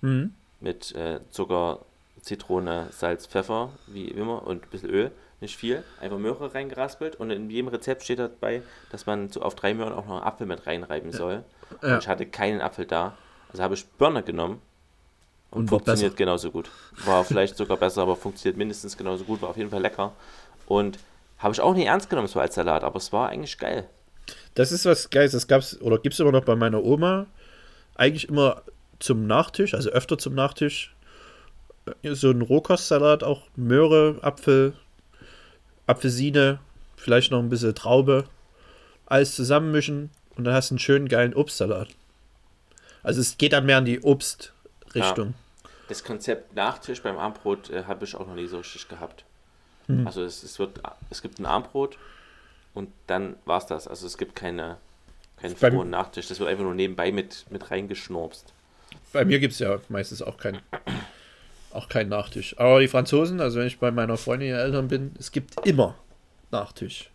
Mhm. 0.01 0.33
mit 0.59 0.93
äh, 0.95 1.19
Zucker, 1.31 1.79
Zitrone, 2.21 2.87
Salz, 2.91 3.27
Pfeffer, 3.27 3.69
wie 3.87 4.07
immer, 4.07 4.45
und 4.47 4.63
ein 4.63 4.69
bisschen 4.69 4.89
Öl. 4.89 5.11
Nicht 5.41 5.57
viel. 5.57 5.83
Einfach 5.99 6.17
Möhre 6.17 6.53
reingeraspelt. 6.53 7.17
Und 7.17 7.29
in 7.29 7.49
jedem 7.49 7.67
Rezept 7.67 8.03
steht 8.03 8.19
dabei, 8.19 8.61
dass 8.89 9.05
man 9.05 9.29
so 9.29 9.41
auf 9.41 9.53
drei 9.55 9.73
Möhren 9.73 9.93
auch 9.93 10.05
noch 10.07 10.15
einen 10.15 10.23
Apfel 10.23 10.47
mit 10.47 10.65
reinreiben 10.65 11.11
soll. 11.11 11.43
Und 11.81 11.87
Ja. 11.89 11.97
ich 11.99 12.07
hatte 12.07 12.25
keinen 12.25 12.61
Apfel 12.61 12.85
da. 12.85 13.15
Also 13.51 13.61
habe 13.61 13.73
ich 13.75 13.85
Birne 13.85 14.23
genommen. 14.23 14.61
Und, 15.51 15.61
Und 15.63 15.67
funktioniert 15.69 16.13
besser. 16.13 16.15
genauso 16.17 16.51
gut. 16.51 16.69
War 17.05 17.23
vielleicht 17.25 17.57
sogar 17.57 17.77
besser, 17.77 18.01
aber 18.01 18.15
funktioniert 18.15 18.57
mindestens 18.57 18.97
genauso 18.97 19.23
gut. 19.25 19.41
War 19.41 19.49
auf 19.49 19.57
jeden 19.57 19.69
Fall 19.69 19.81
lecker. 19.81 20.13
Und 20.67 20.99
habe 21.37 21.53
ich 21.53 21.59
auch 21.61 21.73
nicht 21.75 21.85
ernst 21.85 22.09
genommen 22.09 22.27
so 22.29 22.39
als 22.39 22.55
Salat, 22.55 22.83
aber 22.83 22.97
es 22.97 23.11
war 23.13 23.29
eigentlich 23.29 23.57
geil. 23.57 23.87
Das 24.55 24.71
ist 24.71 24.85
was 24.85 25.09
Geiles, 25.09 25.33
das 25.33 25.47
gab's 25.47 25.79
oder 25.81 25.97
gibt 25.99 26.13
es 26.13 26.19
immer 26.19 26.31
noch 26.31 26.45
bei 26.45 26.55
meiner 26.55 26.81
Oma. 26.83 27.27
Eigentlich 27.95 28.27
immer 28.29 28.63
zum 28.99 29.27
Nachtisch, 29.27 29.73
also 29.73 29.89
öfter 29.89 30.17
zum 30.17 30.35
Nachtisch. 30.35 30.93
Äh, 32.03 32.15
So 32.15 32.31
ein 32.31 32.41
Rohkostsalat, 32.41 33.23
auch 33.23 33.43
Möhre, 33.55 34.19
Apfel, 34.21 34.73
Apfelsine, 35.87 36.59
vielleicht 36.95 37.31
noch 37.31 37.39
ein 37.39 37.49
bisschen 37.49 37.75
Traube. 37.75 38.25
Alles 39.05 39.35
zusammenmischen 39.35 40.09
und 40.35 40.45
dann 40.45 40.53
hast 40.53 40.71
du 40.71 40.73
einen 40.73 40.79
schönen 40.79 41.07
geilen 41.07 41.35
Obstsalat. 41.35 41.89
Also 43.03 43.21
es 43.21 43.37
geht 43.37 43.53
dann 43.53 43.67
mehr 43.67 43.77
in 43.77 43.85
die 43.85 44.03
Obstrichtung. 44.03 45.35
Das 45.87 46.03
Konzept 46.03 46.55
Nachtisch 46.55 47.03
beim 47.03 47.17
Armbrot 47.17 47.69
äh, 47.69 47.83
habe 47.83 48.05
ich 48.05 48.15
auch 48.15 48.25
noch 48.25 48.33
nie 48.33 48.47
so 48.47 48.57
richtig 48.57 48.87
gehabt. 48.87 49.23
Hm. 49.85 50.07
Also 50.07 50.23
es, 50.23 50.41
es, 50.41 50.57
wird, 50.57 50.81
es 51.11 51.21
gibt 51.21 51.39
ein 51.39 51.45
Armbrot 51.45 51.97
und 52.73 52.89
dann 53.05 53.35
war 53.45 53.59
es 53.59 53.67
das. 53.67 53.87
Also 53.87 54.07
es 54.07 54.17
gibt 54.17 54.35
keine, 54.35 54.77
keinen 55.37 55.55
Vor- 55.55 55.73
und 55.73 55.91
Nachtisch. 55.91 56.27
Das 56.27 56.39
wird 56.39 56.49
einfach 56.49 56.63
nur 56.63 56.73
nebenbei 56.73 57.11
mit, 57.11 57.45
mit 57.51 57.69
reingeschnurpst. 57.69 58.53
Bei 59.13 59.25
mir 59.25 59.39
gibt 59.39 59.53
es 59.53 59.59
ja 59.59 59.79
meistens 59.89 60.21
auch 60.21 60.37
keinen 60.37 60.59
auch 61.75 61.89
keinen 61.89 62.09
Nachtisch. 62.09 62.57
Aber 62.57 62.79
die 62.79 62.87
Franzosen, 62.87 63.41
also 63.41 63.59
wenn 63.59 63.67
ich 63.67 63.79
bei 63.79 63.91
meiner 63.91 64.17
Freundin 64.17 64.49
ihrer 64.49 64.61
Eltern 64.61 64.87
bin, 64.87 65.13
es 65.19 65.31
gibt 65.31 65.65
immer 65.67 65.95
Nachtisch. 66.51 67.11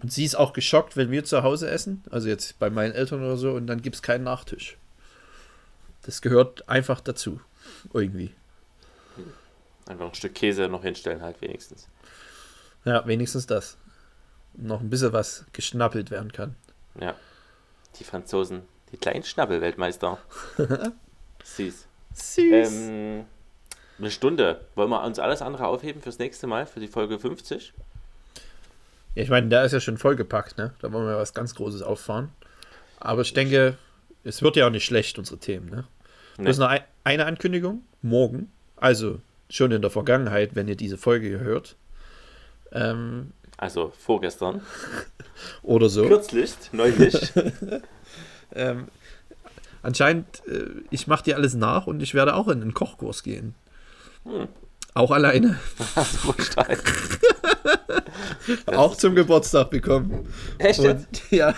Und 0.00 0.12
sie 0.12 0.24
ist 0.24 0.36
auch 0.36 0.52
geschockt, 0.52 0.96
wenn 0.96 1.10
wir 1.10 1.24
zu 1.24 1.42
Hause 1.42 1.68
essen, 1.70 2.04
also 2.10 2.28
jetzt 2.28 2.58
bei 2.58 2.70
meinen 2.70 2.92
Eltern 2.92 3.20
oder 3.20 3.36
so, 3.36 3.52
und 3.52 3.66
dann 3.66 3.82
gibt 3.82 3.96
es 3.96 4.02
keinen 4.02 4.24
Nachtisch. 4.24 4.76
Das 6.02 6.22
gehört 6.22 6.68
einfach 6.68 7.00
dazu. 7.00 7.40
Irgendwie. 7.92 8.34
Einfach 9.86 10.06
ein 10.06 10.14
Stück 10.14 10.34
Käse 10.34 10.68
noch 10.68 10.82
hinstellen 10.82 11.22
halt 11.22 11.40
wenigstens. 11.40 11.88
Ja, 12.84 13.06
wenigstens 13.06 13.46
das. 13.46 13.76
Noch 14.54 14.80
ein 14.80 14.90
bisschen 14.90 15.12
was 15.12 15.44
geschnappelt 15.52 16.10
werden 16.10 16.32
kann. 16.32 16.54
Ja. 17.00 17.14
Die 17.98 18.04
Franzosen, 18.04 18.62
die 18.92 18.96
kleinen 18.96 19.24
Schnappelweltmeister. 19.24 20.18
Süß. 21.44 21.86
Süß. 22.14 22.72
Ähm, 22.72 23.24
eine 23.98 24.10
Stunde. 24.10 24.60
Wollen 24.74 24.90
wir 24.90 25.02
uns 25.02 25.18
alles 25.18 25.42
andere 25.42 25.66
aufheben 25.66 26.02
fürs 26.02 26.18
nächste 26.18 26.46
Mal, 26.46 26.66
für 26.66 26.80
die 26.80 26.88
Folge 26.88 27.18
50? 27.18 27.72
Ja, 29.14 29.22
ich 29.22 29.30
meine, 29.30 29.48
der 29.48 29.64
ist 29.64 29.72
ja 29.72 29.80
schon 29.80 29.98
vollgepackt, 29.98 30.58
ne? 30.58 30.72
Da 30.80 30.92
wollen 30.92 31.06
wir 31.06 31.16
was 31.16 31.34
ganz 31.34 31.54
Großes 31.54 31.82
auffahren. 31.82 32.30
Aber 33.00 33.22
ich 33.22 33.32
denke, 33.34 33.76
es 34.24 34.42
wird 34.42 34.56
ja 34.56 34.66
auch 34.66 34.70
nicht 34.70 34.84
schlecht, 34.84 35.18
unsere 35.18 35.38
Themen, 35.38 35.68
ne? 35.70 35.84
Nee. 36.36 36.44
Bloß 36.44 36.58
noch 36.58 36.68
ein, 36.68 36.82
eine 37.04 37.26
Ankündigung. 37.26 37.82
Morgen, 38.02 38.52
also 38.76 39.20
schon 39.50 39.72
in 39.72 39.82
der 39.82 39.90
Vergangenheit, 39.90 40.54
wenn 40.54 40.68
ihr 40.68 40.76
diese 40.76 40.98
Folge 40.98 41.40
hört. 41.40 41.76
Ähm, 42.70 43.32
Also 43.56 43.92
vorgestern. 43.98 44.60
oder 45.62 45.88
so. 45.88 46.06
Kürzlich, 46.06 46.52
neulich. 46.72 47.32
Ähm, 48.54 48.88
anscheinend, 49.82 50.46
äh, 50.46 50.66
ich 50.90 51.06
mache 51.06 51.24
dir 51.24 51.36
alles 51.36 51.54
nach 51.54 51.86
und 51.86 52.02
ich 52.02 52.14
werde 52.14 52.34
auch 52.34 52.48
in 52.48 52.62
einen 52.62 52.74
Kochkurs 52.74 53.22
gehen. 53.22 53.54
Hm. 54.24 54.48
Auch 54.94 55.10
alleine. 55.10 55.58
Auch 58.66 58.96
zum 58.96 59.14
Geburtstag 59.14 59.70
bekommen. 59.70 60.32
Echt? 60.58 60.80
Und, 60.80 61.06
ja. 61.30 61.54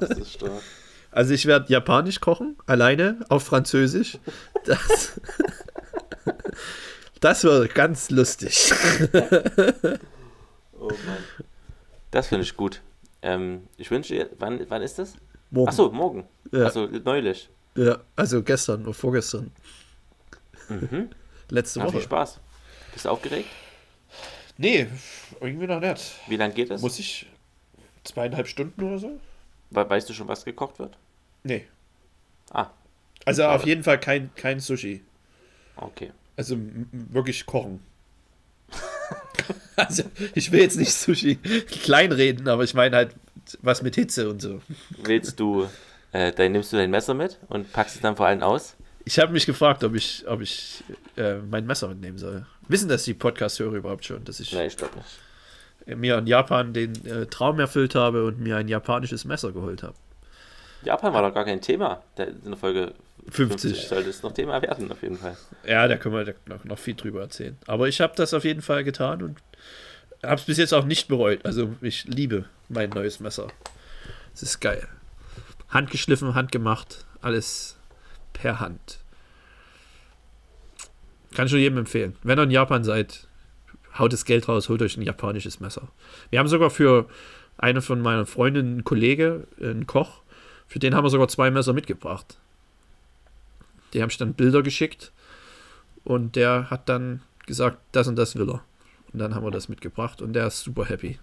Das 0.00 0.10
ist 0.10 0.32
stark. 0.32 0.62
Also 1.10 1.34
ich 1.34 1.44
werde 1.44 1.70
japanisch 1.70 2.20
kochen, 2.20 2.56
alleine 2.66 3.20
auf 3.28 3.42
Französisch. 3.44 4.18
Das, 4.64 5.20
das 7.20 7.44
wird 7.44 7.74
ganz 7.74 8.08
lustig. 8.08 8.72
Oh 10.72 10.88
Mann. 10.88 11.18
Das 12.10 12.28
finde 12.28 12.44
ich 12.44 12.56
gut. 12.56 12.80
Ähm, 13.20 13.68
ich 13.76 13.90
wünsche 13.90 14.14
dir, 14.14 14.30
wann, 14.38 14.64
wann 14.68 14.82
ist 14.82 14.98
das? 14.98 15.14
Morgen. 15.52 15.68
Achso, 15.68 15.90
morgen. 15.92 16.24
Ja. 16.50 16.64
Also 16.64 16.86
neulich. 16.86 17.48
Ja, 17.76 18.00
also 18.16 18.42
gestern 18.42 18.82
oder 18.82 18.94
vorgestern. 18.94 19.52
Mhm. 20.68 21.10
Letzte 21.50 21.80
viel 21.80 21.88
Woche. 21.92 22.00
Spaß. 22.02 22.40
Bist 22.92 23.04
du 23.04 23.10
aufgeregt? 23.10 23.48
Nee, 24.56 24.86
irgendwie 25.40 25.66
noch 25.66 25.80
nicht. 25.80 26.12
Wie 26.26 26.36
lange 26.36 26.54
geht 26.54 26.70
es? 26.70 26.80
Muss 26.82 26.98
ich 26.98 27.26
zweieinhalb 28.04 28.48
Stunden 28.48 28.82
oder 28.82 28.98
so? 28.98 29.20
We 29.70 29.88
weißt 29.88 30.08
du 30.08 30.12
schon, 30.14 30.26
was 30.28 30.44
gekocht 30.44 30.78
wird? 30.78 30.96
Nee. 31.44 31.66
Ah, 32.50 32.70
Also 33.24 33.44
auf 33.44 33.64
jeden 33.64 33.82
Fall 33.84 33.98
kein, 34.00 34.34
kein 34.34 34.58
Sushi. 34.60 35.02
okay. 35.76 36.12
Also 36.36 36.56
wirklich 36.92 37.44
kochen. 37.46 37.80
also 39.76 40.04
ich 40.34 40.50
will 40.50 40.60
jetzt 40.60 40.78
nicht 40.78 40.92
Sushi 40.94 41.36
kleinreden, 41.82 42.48
aber 42.48 42.64
ich 42.64 42.72
meine 42.74 42.96
halt 42.96 43.14
was 43.60 43.82
mit 43.82 43.94
Hitze 43.94 44.28
und 44.28 44.40
so. 44.40 44.60
Willst 45.02 45.38
du, 45.40 45.68
äh, 46.12 46.32
dann 46.32 46.52
nimmst 46.52 46.72
du 46.72 46.76
dein 46.76 46.90
Messer 46.90 47.14
mit 47.14 47.38
und 47.48 47.72
packst 47.72 47.96
es 47.96 48.02
dann 48.02 48.16
vor 48.16 48.26
allen 48.26 48.42
aus? 48.42 48.76
Ich 49.04 49.18
habe 49.18 49.32
mich 49.32 49.46
gefragt, 49.46 49.82
ob 49.82 49.94
ich, 49.94 50.24
ob 50.28 50.40
ich 50.40 50.84
äh, 51.16 51.38
mein 51.38 51.66
Messer 51.66 51.88
mitnehmen 51.88 52.18
soll. 52.18 52.46
Wissen 52.68 52.88
das 52.88 53.04
die 53.04 53.14
Podcast-Hörer 53.14 53.74
überhaupt 53.74 54.04
schon, 54.04 54.24
dass 54.24 54.38
ich 54.38 54.52
Nein, 54.52 54.68
ich 54.68 54.76
glaube 54.76 54.94
nicht. 54.96 55.98
mir 55.98 56.18
in 56.18 56.26
Japan 56.28 56.72
den 56.72 57.04
äh, 57.06 57.26
Traum 57.26 57.58
erfüllt 57.58 57.94
habe 57.96 58.24
und 58.24 58.38
mir 58.40 58.56
ein 58.56 58.68
japanisches 58.68 59.24
Messer 59.24 59.50
geholt 59.52 59.82
habe. 59.82 59.94
Japan 60.84 61.12
war 61.12 61.22
doch 61.22 61.34
gar 61.34 61.44
kein 61.44 61.60
Thema 61.60 62.02
in 62.16 62.50
der 62.50 62.56
Folge 62.56 62.92
50. 63.28 63.72
50. 63.72 63.88
Sollte 63.88 64.10
es 64.10 64.22
noch 64.22 64.32
Thema 64.32 64.60
werden, 64.62 64.90
auf 64.90 65.02
jeden 65.02 65.16
Fall. 65.16 65.36
Ja, 65.66 65.86
da 65.86 65.96
können 65.96 66.14
wir 66.14 66.34
noch, 66.46 66.64
noch 66.64 66.78
viel 66.78 66.94
drüber 66.94 67.20
erzählen. 67.22 67.56
Aber 67.66 67.88
ich 67.88 68.00
habe 68.00 68.14
das 68.16 68.34
auf 68.34 68.44
jeden 68.44 68.62
Fall 68.62 68.82
getan 68.84 69.22
und 69.22 69.38
habe 70.22 70.36
es 70.36 70.44
bis 70.44 70.58
jetzt 70.58 70.72
auch 70.72 70.84
nicht 70.84 71.08
bereut. 71.08 71.44
Also 71.44 71.74
ich 71.80 72.04
liebe 72.04 72.44
mein 72.68 72.90
neues 72.90 73.20
Messer. 73.20 73.48
Es 74.34 74.42
ist 74.42 74.60
geil. 74.60 74.86
Handgeschliffen, 75.68 76.34
handgemacht, 76.34 77.04
alles 77.20 77.76
per 78.32 78.60
Hand. 78.60 78.98
Kann 81.34 81.46
ich 81.46 81.52
nur 81.52 81.60
jedem 81.60 81.78
empfehlen. 81.78 82.16
Wenn 82.22 82.38
ihr 82.38 82.44
in 82.44 82.50
Japan 82.50 82.84
seid, 82.84 83.26
haut 83.98 84.12
das 84.12 84.24
Geld 84.24 84.48
raus, 84.48 84.68
holt 84.68 84.82
euch 84.82 84.96
ein 84.96 85.02
japanisches 85.02 85.60
Messer. 85.60 85.88
Wir 86.30 86.38
haben 86.38 86.48
sogar 86.48 86.70
für 86.70 87.08
eine 87.58 87.82
von 87.82 88.00
meinen 88.00 88.26
Freundinnen 88.26 88.72
einen 88.72 88.84
Kollege, 88.84 89.46
einen 89.60 89.86
Koch, 89.86 90.22
für 90.66 90.78
den 90.78 90.94
haben 90.94 91.04
wir 91.04 91.10
sogar 91.10 91.28
zwei 91.28 91.50
Messer 91.50 91.72
mitgebracht. 91.72 92.38
Die 93.92 94.02
haben 94.02 94.10
ich 94.10 94.16
dann 94.16 94.34
Bilder 94.34 94.62
geschickt 94.62 95.12
und 96.04 96.36
der 96.36 96.70
hat 96.70 96.88
dann 96.88 97.22
gesagt, 97.46 97.78
das 97.92 98.08
und 98.08 98.16
das 98.16 98.36
will 98.36 98.48
er. 98.48 98.64
Und 99.12 99.18
dann 99.18 99.34
haben 99.34 99.44
wir 99.44 99.50
das 99.50 99.68
mitgebracht 99.68 100.22
und 100.22 100.32
der 100.32 100.46
ist 100.46 100.60
super 100.60 100.84
happy. 100.86 101.18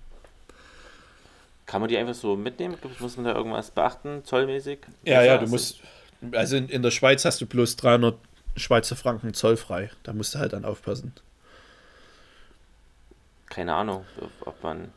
Kann 1.66 1.82
man 1.82 1.90
die 1.90 1.98
einfach 1.98 2.16
so 2.16 2.36
mitnehmen? 2.36 2.78
Muss 3.00 3.18
man 3.18 3.26
da 3.26 3.36
irgendwas 3.36 3.72
beachten, 3.72 4.24
zollmäßig? 4.26 4.80
Ja, 5.06 5.22
ja, 5.22 5.36
du 5.36 5.42
Also, 5.42 5.52
musst. 5.52 5.80
Also 6.32 6.58
in, 6.58 6.68
in 6.68 6.82
der 6.82 6.92
Schweiz 6.92 7.26
hast 7.26 7.42
du 7.42 7.46
bloß 7.46 7.76
300 7.78 8.16
Schweizer 8.56 8.96
Franken 8.96 9.34
zollfrei. 9.34 9.92
Da 10.04 10.14
musst 10.14 10.36
du 10.36 10.40
halt 10.40 10.54
dann 10.54 10.66
aufpassen. 10.66 11.14
Keine 13.48 13.74
Ahnung, 13.74 14.06
ob 14.42 14.62
man 14.64 14.90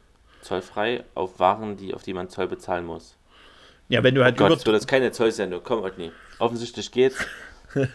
zollfrei 0.42 1.04
auf 1.14 1.38
Waren, 1.38 1.76
die, 1.76 1.94
auf 1.94 2.02
die 2.02 2.12
man 2.12 2.28
Zoll 2.28 2.48
bezahlen 2.48 2.84
muss. 2.84 3.16
Ja, 3.88 4.02
wenn 4.02 4.14
du 4.14 4.24
halt 4.24 4.36
Gott, 4.36 4.62
über, 4.62 4.72
jetzt 4.72 4.88
keine 4.88 5.12
Zollsendung. 5.12 5.60
Komm, 5.62 5.82
Otni. 5.82 6.10
Offensichtlich 6.38 6.90
geht's. 6.90 7.16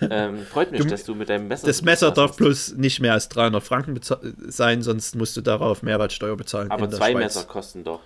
Ähm, 0.10 0.46
freut 0.46 0.72
mich, 0.72 0.82
Du- 0.82 0.88
dass 0.88 1.04
du 1.04 1.16
mit 1.16 1.30
deinem 1.30 1.48
Messer. 1.48 1.68
das 1.68 1.82
Messer 1.82 2.12
darf 2.12 2.32
hast. 2.32 2.38
bloß 2.38 2.74
nicht 2.78 3.00
mehr 3.00 3.14
als 3.14 3.30
300 3.30 3.64
Franken 3.64 4.00
sein, 4.48 4.82
sonst 4.82 5.16
musst 5.16 5.36
du 5.38 5.42
darauf 5.42 5.84
Mehrwertsteuer 5.84 6.36
bezahlen. 6.36 6.72
Aber 6.72 6.90
zwei 6.90 7.12
Schweiz. 7.12 7.36
Messer 7.36 7.44
kosten 7.46 7.84
doch 7.84 8.02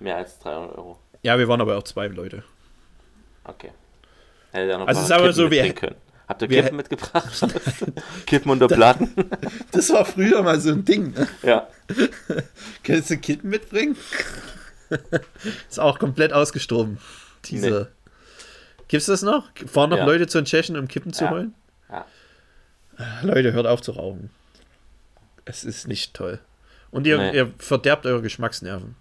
mehr 0.00 0.16
als 0.16 0.38
300 0.40 0.76
Euro. 0.78 0.98
Ja, 1.22 1.38
wir 1.38 1.46
waren 1.48 1.60
aber 1.60 1.76
auch 1.78 1.84
zwei 1.84 2.08
Leute. 2.08 2.42
Okay. 3.44 3.70
Also 4.52 5.02
sagen 5.02 5.24
wir 5.24 5.32
so, 5.32 5.50
wir-. 5.50 5.74
Habt 6.28 6.42
ihr 6.42 6.50
wir- 6.50 6.62
Kippen 6.62 6.76
mitgebracht? 6.76 7.46
Kippen 8.26 8.50
unter 8.50 8.68
Platten? 8.68 9.12
Das 9.72 9.90
war 9.90 10.04
früher 10.04 10.42
mal 10.42 10.60
so 10.60 10.70
ein 10.70 10.84
Ding. 10.84 11.12
Ne? 11.12 11.26
ja. 11.42 11.66
Könntest 12.84 13.10
du 13.10 13.16
Kippen 13.18 13.50
mitbringen? 13.50 13.96
ist 15.68 15.80
auch 15.80 15.98
komplett 15.98 16.32
ausgestorben. 16.32 16.98
Diese. 17.46 17.90
Gibt's 18.92 19.06
das 19.06 19.22
noch? 19.22 19.48
Fahren 19.66 19.88
noch 19.88 19.96
Ja. 19.96 20.04
Leute 20.04 20.26
zu 20.26 20.36
den 20.38 20.44
Tschechen, 20.44 20.76
um 20.76 20.86
Kippen 20.86 21.14
zu 21.14 21.24
Ja. 21.24 21.30
holen? 21.30 21.54
Ja. 21.88 22.04
Leute, 23.22 23.54
hört 23.54 23.66
auf 23.66 23.80
zu 23.80 23.92
rauchen. 23.92 24.28
Es 25.46 25.64
ist 25.64 25.88
nicht 25.88 26.12
toll. 26.12 26.40
Und 26.90 27.06
ihr, 27.06 27.16
Nee. 27.16 27.34
ihr 27.34 27.54
verderbt 27.56 28.04
eure 28.04 28.20
Geschmacksnerven. 28.20 28.94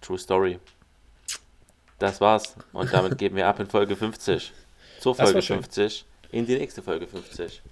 True 0.00 0.18
Story. 0.18 0.58
Das 2.00 2.20
war's. 2.20 2.56
Und 2.72 2.92
damit 2.92 3.16
geben 3.16 3.36
wir 3.36 3.46
ab 3.46 3.60
in 3.60 3.68
Folge 3.68 3.94
50. 3.94 4.52
Zur 4.98 5.14
Folge 5.14 5.40
schön. 5.40 5.58
50. 5.62 6.04
In 6.32 6.44
die 6.44 6.58
nächste 6.58 6.82
Folge 6.82 7.06
50. 7.06 7.62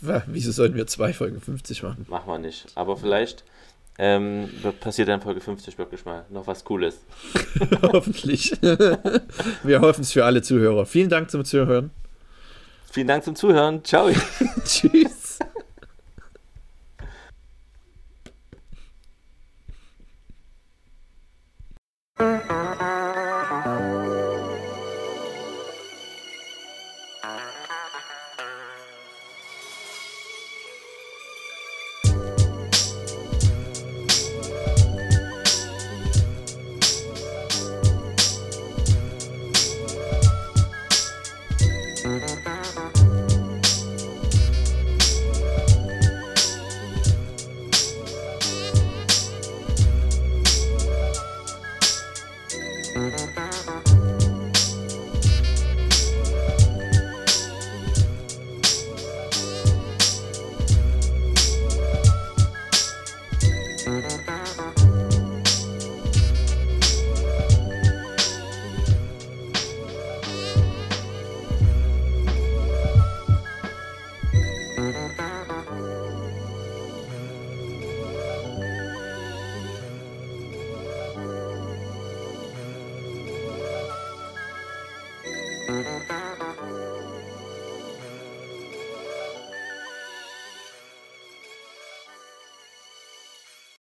Wa- 0.00 0.22
Wieso 0.26 0.52
sollten 0.52 0.74
wir 0.74 0.86
zwei 0.86 1.12
Folgen 1.12 1.40
50 1.42 1.82
machen? 1.82 2.06
Machen 2.08 2.28
wir 2.28 2.38
nicht. 2.38 2.66
Aber 2.76 2.96
vielleicht 2.96 3.44
ähm, 3.98 4.48
passiert 4.80 5.08
dann 5.08 5.20
in 5.20 5.22
Folge 5.22 5.40
50 5.40 5.78
wirklich 5.78 6.04
mal 6.04 6.24
noch 6.30 6.46
was 6.46 6.64
Cooles. 6.64 6.98
Hoffentlich. 7.82 8.52
wir 9.62 9.80
hoffen 9.80 10.00
es 10.02 10.12
für 10.12 10.24
alle 10.24 10.42
Zuhörer. 10.42 10.84
Vielen 10.86 11.08
Dank 11.08 11.30
zum 11.30 11.44
Zuhören. 11.44 11.90
Vielen 12.90 13.08
Dank 13.08 13.24
zum 13.24 13.36
Zuhören. 13.36 13.84
Ciao. 13.84 14.10
Tschüss. 14.64 15.13